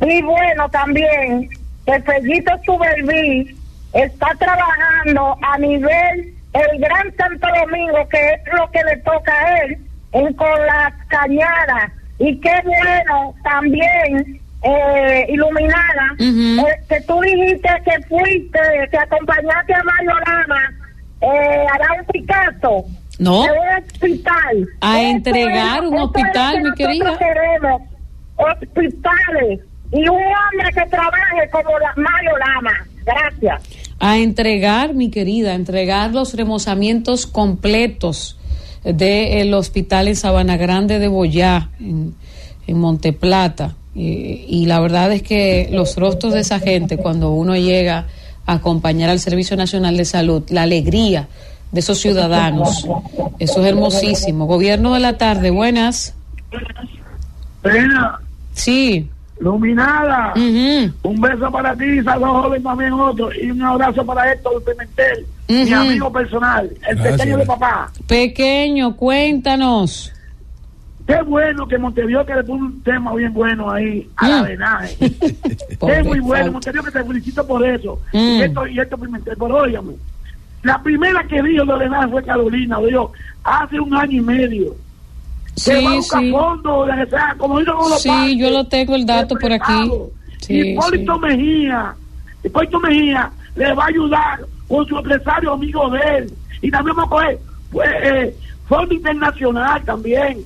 [0.00, 1.48] y bueno también,
[1.86, 3.56] que Fellito Suberví
[3.94, 9.58] está trabajando a nivel el Gran Santo Domingo, que es lo que le toca a
[9.62, 9.78] él,
[10.12, 11.90] en con las cañadas.
[12.18, 18.58] Y qué bueno también, eh, iluminada, eh, que tú dijiste que fuiste,
[18.90, 20.60] que acompañaste a Mario Lama
[21.20, 22.84] eh, a dar un Picasso.
[23.18, 23.44] No.
[23.44, 24.68] De un hospital.
[24.80, 27.18] A Eso entregar es- un hospital, mi nosotros querida.
[27.18, 27.82] queremos
[28.36, 29.60] hospitales
[29.92, 32.72] y un hombre que trabaje como la Mario Lama.
[33.04, 33.62] Gracias.
[34.00, 38.38] A entregar, mi querida, a entregar los remozamientos completos
[38.82, 42.14] del hospital en Sabana Grande de Boyá, en,
[42.66, 43.76] en Monteplata.
[43.94, 48.06] Y, y la verdad es que los rostros de esa gente, cuando uno llega
[48.46, 51.28] a acompañar al Servicio Nacional de Salud, la alegría
[51.70, 52.86] de esos ciudadanos,
[53.38, 54.46] eso es hermosísimo.
[54.46, 56.14] Gobierno de la tarde, buenas.
[57.62, 58.18] Pena,
[58.52, 59.08] Sí.
[59.40, 60.92] Luminada, Ujú.
[61.02, 65.72] un beso para ti, saludos joven también otro, y un abrazo para Héctor Pimentel, mi
[65.72, 67.16] amigo personal, el Gracias.
[67.18, 67.90] pequeño de papá.
[68.06, 70.12] Pequeño, cuéntanos.
[71.06, 74.44] Qué bueno que Montevideo que le puso un tema bien bueno ahí a la Mm.
[74.46, 74.96] venaje.
[75.78, 76.52] Pobre es muy bueno.
[76.52, 78.00] Montevideo que te felicito por eso.
[78.12, 78.18] Mm.
[78.18, 79.94] Y esto, y esto Pimentel, pero óigame,
[80.62, 84.74] La primera que dijo lo nada fue Carolina, dijo hace un año y medio.
[85.56, 86.26] Sí, que va a buscar sí.
[86.30, 89.52] de que sea, como dicen con los Sí, parques, yo lo tengo el dato por
[89.52, 89.90] aquí.
[90.40, 91.94] Sí, Hipólito Mejía,
[92.42, 96.32] Hipólito Mejía le va a ayudar con su empresario amigo de él.
[96.62, 97.38] Y también vamos a coger
[97.70, 100.38] pues, eh, fondo internacional también.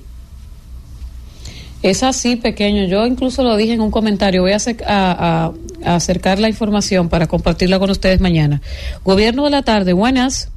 [1.81, 2.85] Es así, pequeño.
[2.87, 4.41] Yo incluso lo dije en un comentario.
[4.41, 5.51] Voy a, acer- a- a-
[5.91, 8.61] a acercar la información para compartirla con ustedes mañana.
[9.05, 10.51] Gobierno de la tarde, buenas.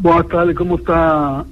[0.00, 1.44] Buenas tardes, ¿cómo está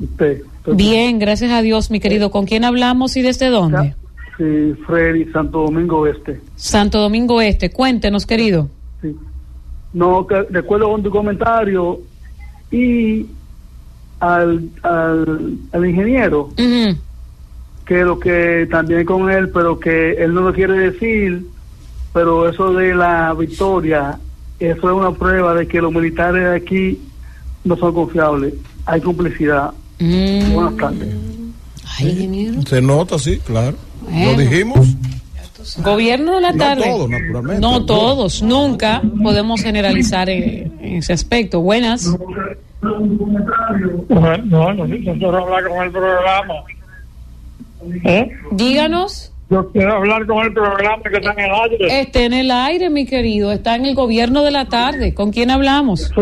[0.00, 0.42] usted?
[0.66, 2.30] Bien, gracias a Dios, mi querido.
[2.30, 3.94] ¿Con quién hablamos y desde dónde?
[4.38, 6.40] Sí, Freddy, Santo Domingo Este.
[6.54, 7.70] Santo Domingo Este.
[7.70, 8.68] Cuéntenos, querido.
[9.92, 12.00] No, que recuerdo con tu comentario
[12.70, 13.26] y
[14.20, 16.50] al, al, al ingeniero,
[17.84, 21.44] que lo que también con él, pero que él no lo quiere decir,
[22.12, 24.18] pero eso de la victoria,
[24.58, 27.00] eso es una prueba de que los militares de aquí
[27.64, 28.54] no son confiables,
[28.86, 29.70] hay complicidad.
[29.98, 31.14] Buenas tardes.
[31.98, 32.62] Ay, ingeniero.
[32.62, 33.76] Se nota, sí, claro.
[34.02, 34.32] Bueno.
[34.32, 34.96] Lo dijimos.
[35.84, 36.84] Gobierno de la No tarde.
[36.84, 37.60] todos, naturalmente.
[37.60, 41.60] No todos, nunca podemos generalizar en, en ese aspecto.
[41.60, 42.16] Buenas.
[42.80, 46.54] Bueno, no, no, yo quiero hablar con el programa.
[48.04, 48.30] ¿Eh?
[48.52, 49.32] Díganos.
[49.48, 52.00] Yo quiero hablar con el programa que está en el aire.
[52.02, 53.50] Esté en el aire, mi querido.
[53.50, 55.12] Está en el gobierno de la tarde.
[55.12, 56.02] ¿Con quién hablamos?
[56.02, 56.12] Sí,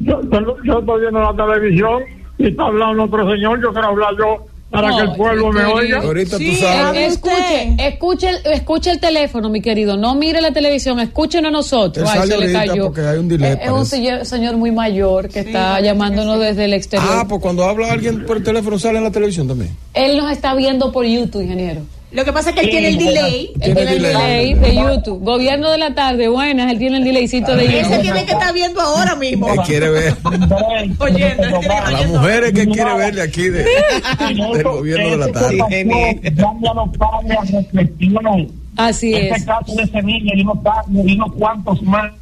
[0.00, 0.20] yo-
[0.64, 2.02] yo estoy viendo la televisión
[2.38, 3.60] y está hablando otro señor.
[3.60, 5.74] Yo quiero hablar yo para No, que el pueblo me querido.
[5.76, 5.98] oiga.
[6.00, 9.96] Ahorita Sí, eh, escuche, escuche, el, escuche el teléfono, mi querido.
[9.96, 12.08] No mire la televisión, escúchenos a nosotros.
[12.10, 12.84] Ay, sale se le cayó.
[12.86, 13.86] porque hay un delay, Eh, es un
[14.26, 17.08] señor muy mayor que está llamándonos desde el exterior.
[17.12, 19.76] Ah, pues cuando habla alguien por el teléfono sale en la televisión también.
[19.94, 21.82] Él nos está viendo por YouTube, ingeniero.
[22.12, 23.50] Lo que pasa es que él tiene el delay.
[23.60, 25.22] Él tiene el delay de YouTube.
[25.24, 28.02] Gobierno de la tarde, buenas, él tiene el delaycito de Ese YouTube.
[28.02, 29.48] tiene que estar viendo ahora mismo.
[29.48, 30.14] Él quiere ver.
[30.98, 33.64] Oyendo, él tiene que A las mujeres que quiere ver de aquí de,
[34.18, 35.58] del gobierno de la tarde.
[38.76, 39.44] Así este es.
[39.44, 42.12] caso de Sevilla y unos cuantos más.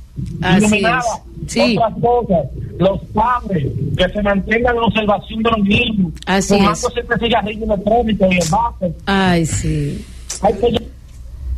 [0.42, 1.29] Así es.
[1.46, 1.76] Sí.
[1.76, 2.46] Otras cosas,
[2.78, 6.12] los padres que se mantengan en observación de los niños.
[6.26, 8.92] Así fumándose este cigarrillo electrónico y envases.
[9.06, 10.04] Ay, sí.
[10.42, 10.90] Hay que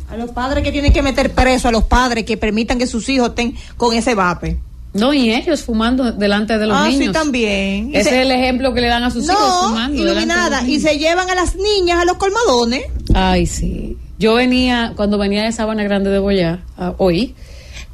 [0.09, 3.07] A los padres que tienen que meter preso a los padres que permitan que sus
[3.09, 4.59] hijos estén con ese vape.
[4.93, 7.07] No, y ellos fumando delante de los ah, niños.
[7.07, 7.89] sí, también.
[7.91, 9.71] Y Ese se- es el ejemplo que le dan a sus hijos fumando.
[9.73, 10.67] delante de los iluminada.
[10.67, 12.83] Y se llevan a las niñas a los colmadones.
[13.15, 13.97] Ay, sí.
[14.19, 16.59] Yo venía, cuando venía de Sabana Grande de Boyá,
[16.99, 17.33] hoy,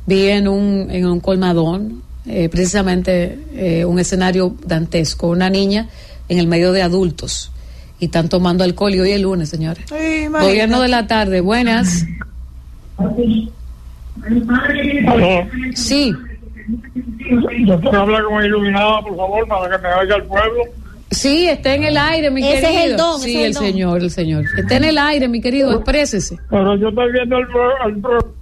[0.10, 5.88] vi en un, en un colmadón, eh, precisamente eh, un escenario dantesco, una niña
[6.28, 7.52] en el medio de adultos
[8.00, 9.86] y están tomando alcohol y hoy es lunes, señores.
[10.32, 12.06] Gobierno de la tarde, buenas.
[15.76, 16.14] Sí.
[17.66, 20.64] Yo quiero hablar con Iluminada, por favor, para que me oiga el pueblo.
[21.12, 23.54] Sí, está en el aire, mi Ese es el don, Sí, ese es el el
[23.54, 23.64] don.
[23.64, 24.46] señor, el señor.
[24.58, 26.38] Está en el aire, mi querido, exprésese.
[26.50, 27.48] Pero yo estoy viendo el,
[27.88, 28.34] el pro-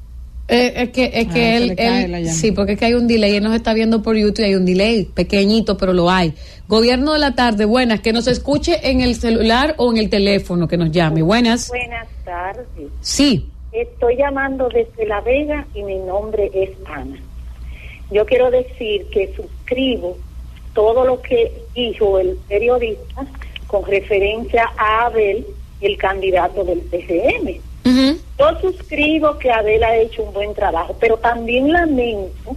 [0.49, 3.43] Eh, es que, es que Ah, él, sí, porque es que hay un delay, él
[3.43, 6.33] nos está viendo por YouTube, hay un delay, pequeñito, pero lo hay.
[6.69, 10.67] Gobierno de la tarde, buenas, que nos escuche en el celular o en el teléfono,
[10.67, 11.67] que nos llame, buenas.
[11.67, 12.65] Buenas tardes.
[13.01, 17.17] Sí, Estoy llamando desde La Vega y mi nombre es Ana.
[18.09, 20.17] Yo quiero decir que suscribo
[20.73, 23.25] todo lo que dijo el periodista
[23.67, 25.45] con referencia a Abel,
[25.81, 27.59] el candidato del PCM.
[28.37, 32.55] Yo suscribo que Abel ha hecho un buen trabajo, pero también lamento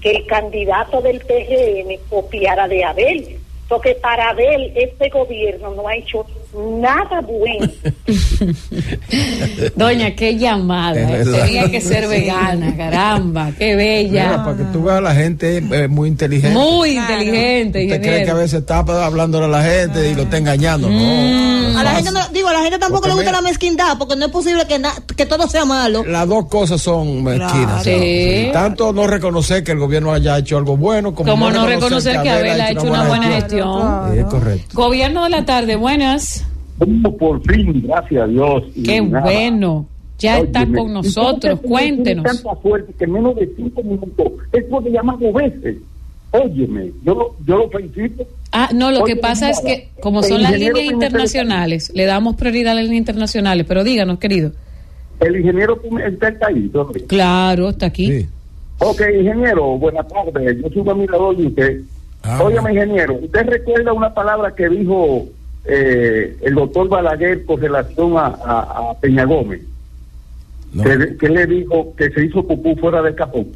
[0.00, 3.38] que el candidato del PGM copiara de Abel,
[3.68, 7.72] porque para Abel este gobierno no ha hecho nada bueno.
[9.76, 14.44] doña, qué llamada, Es eh, tenía que ser vegana, caramba, qué Mira, bella.
[14.44, 16.58] para que tú veas la gente eh, muy inteligente.
[16.58, 20.38] Muy inteligente, Usted cree que a veces está hablándole a la gente y lo está
[20.38, 20.88] engañando.
[20.88, 21.72] Mm.
[21.72, 21.78] No.
[21.78, 23.98] A la gente no, digo, a la gente tampoco Porque le gusta mira- la mezquindad,
[23.98, 26.04] porque no es posible que, na- que todo sea malo.
[26.04, 27.82] Las dos cosas son mezquinas.
[27.82, 27.84] Claro.
[27.84, 28.50] Sí.
[28.52, 32.28] Tanto no reconocer que el gobierno haya hecho algo bueno, como, Como no reconocer que
[32.30, 34.12] Abel ha hecho una buena gestión.
[34.12, 34.66] Sí, es correcto.
[34.74, 36.41] Gobierno de la tarde, buenas.
[36.78, 38.64] Por fin, gracias a Dios.
[38.84, 39.86] Qué bueno,
[40.18, 42.24] ya está con nosotros, ¿y por qué cuéntenos.
[42.24, 45.76] tanta suerte que en menos de cinco minutos es porque llaman dos veces.
[46.32, 48.26] Óyeme, yo lo, yo lo felicito.
[48.52, 52.36] Ah, no, lo que pasa es que como el son las líneas internacionales, le damos
[52.36, 54.52] prioridad a las líneas internacionales, pero díganos, querido.
[55.20, 56.68] El ingeniero está ahí.
[56.72, 57.04] ¿dónde?
[57.04, 58.26] Claro, está aquí.
[58.78, 60.58] Ok, ingeniero, buenas tardes.
[60.62, 61.80] Yo soy admirador de usted.
[62.22, 65.26] Ah, Óyeme, ingeniero, ¿usted recuerda una palabra que dijo
[65.64, 69.60] eh, el doctor Balaguer con relación a, a, a Peña Gómez?
[70.82, 73.48] Que, que le dijo que se hizo pupú fuera del capón.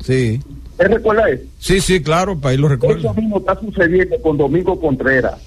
[0.00, 0.40] Sí.
[0.72, 1.44] ¿Usted recuerda eso?
[1.60, 2.98] Sí, sí, claro, país lo recuerda.
[2.98, 5.40] Eso mismo está sucediendo con Domingo Contreras.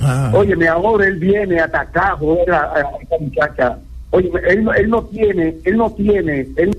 [0.00, 0.32] Ah.
[0.34, 3.78] Oye, ahora él viene a atacar joder, a, a esta muchacha.
[4.10, 6.76] Oye, él, él no tiene, él no tiene, él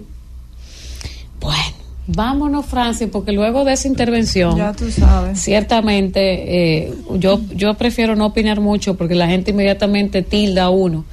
[2.08, 5.40] Vámonos, Francis, porque luego de esa intervención, Ya tú sabes.
[5.42, 11.04] ciertamente eh, yo, yo prefiero no opinar mucho porque la gente inmediatamente tilda a uno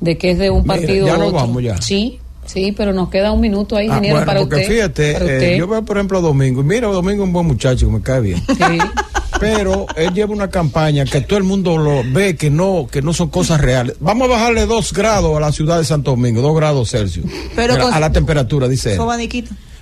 [0.00, 1.32] de que es de un Mira, partido ya otro.
[1.32, 1.80] vamos ya.
[1.82, 4.68] Sí, sí, pero nos queda un minuto ahí, Ah, ingeniero, bueno, para porque usted.
[4.68, 7.46] fíjate, para eh, yo veo por ejemplo a Domingo, y mira, Domingo es un buen
[7.46, 8.40] muchacho que me cae bien.
[9.40, 13.12] Pero él lleva una campaña que todo el mundo lo ve que no, que no
[13.12, 13.96] son cosas reales.
[13.98, 17.26] Vamos a bajarle dos grados a la ciudad de Santo Domingo, dos grados Celsius.
[17.56, 18.96] Pero a, con- a la temperatura, dice él.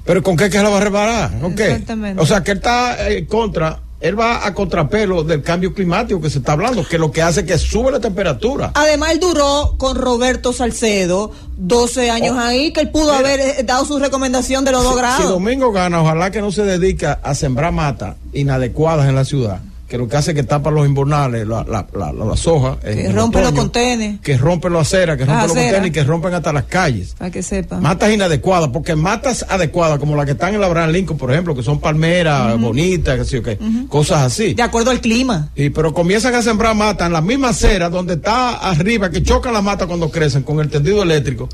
[0.05, 1.39] Pero ¿con qué que se la va a reparar?
[1.40, 1.82] ¿Con qué?
[2.18, 6.28] O sea, que él está en contra, él va a contrapelo del cambio climático que
[6.28, 8.72] se está hablando, que lo que hace es que sube la temperatura.
[8.74, 13.84] Además, él duró con Roberto Salcedo 12 años ahí, que él pudo haber eh, dado
[13.84, 15.22] su recomendación de los dos Si- grados.
[15.22, 19.60] Si Domingo gana, ojalá que no se dedica a sembrar matas inadecuadas en la ciudad,
[19.93, 22.79] que lo que hace es que tapa los invernales, la, la, la, la- las hojas.
[22.83, 25.73] en- que rompe los otoño, contenes, Que rompen las aceras, que Las rompen los aceras.
[25.75, 27.15] contenes y que rompen hasta las calles.
[27.19, 27.79] para que sepa.
[27.79, 31.55] Matas inadecuadas, porque matas adecuadas, como las que están en la Abraham Lincoln, por ejemplo,
[31.55, 32.69] que son palmeras Ujú.
[32.69, 33.43] bonitas, que sí,
[33.89, 34.55] cosas así.
[34.55, 35.51] De acuerdo al clima.
[35.55, 39.53] Y pero comienzan a sembrar matas en la misma acera donde está arriba, que chocan
[39.53, 41.51] las matas cuando crecen con el tendido eléctrico.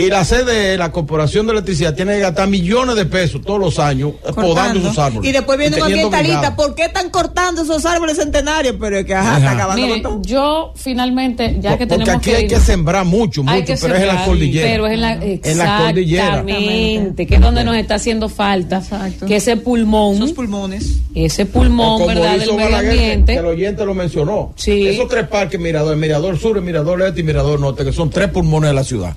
[0.00, 3.78] Y la sede, la Corporación de Electricidad, tiene que gastar millones de pesos todos los
[3.78, 5.28] años eh, podando esos árboles.
[5.28, 6.56] Y después viene un ambientalista.
[6.56, 8.76] ¿por qué están cortando esos árboles centenarios?
[8.80, 9.56] Pero es que ajá, está Ajá.
[9.56, 10.22] acabando Mire, con todo.
[10.22, 13.94] yo finalmente, ya que Porque tenemos aquí que hay ir- que sembrar mucho, mucho, pero
[13.94, 14.68] es en la cordillera.
[14.68, 16.24] Pero es en la, En la cordillera.
[16.40, 18.82] Exactamente, que es donde nos está haciendo falta.
[19.26, 20.16] Que ese pulmón.
[20.16, 20.96] Esos pulmones.
[21.14, 22.36] Ese pulmón, como ¿verdad?
[22.36, 23.32] hizo Del medio ambiente.
[23.34, 24.52] Que el oyente lo mencionó.
[24.56, 24.86] Sí.
[24.86, 28.08] Esos tres parques, Mirador, el Mirador Sur, el Mirador Este y Mirador Norte, que son
[28.10, 29.14] tres pulmones de la ciudad.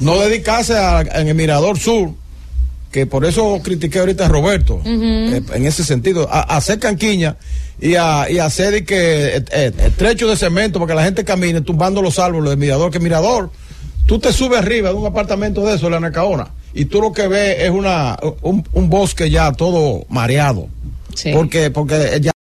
[0.00, 2.10] No dedicarse a- en el Mirador Sur,
[2.90, 7.36] que por eso critiqué ahorita a Roberto, eh, en ese sentido, a, a hacer canquiña
[7.80, 11.24] y a, y a hacer que eh, eh, estrecho de cemento para que la gente
[11.24, 13.50] camine tumbando los árboles del Mirador, que Mirador,
[14.06, 17.12] tú te subes arriba de un apartamento de eso, en la Nacaona, y tú lo
[17.12, 20.68] que ves es una un, un bosque ya todo mareado.
[21.32, 22.32] Porque, porque ya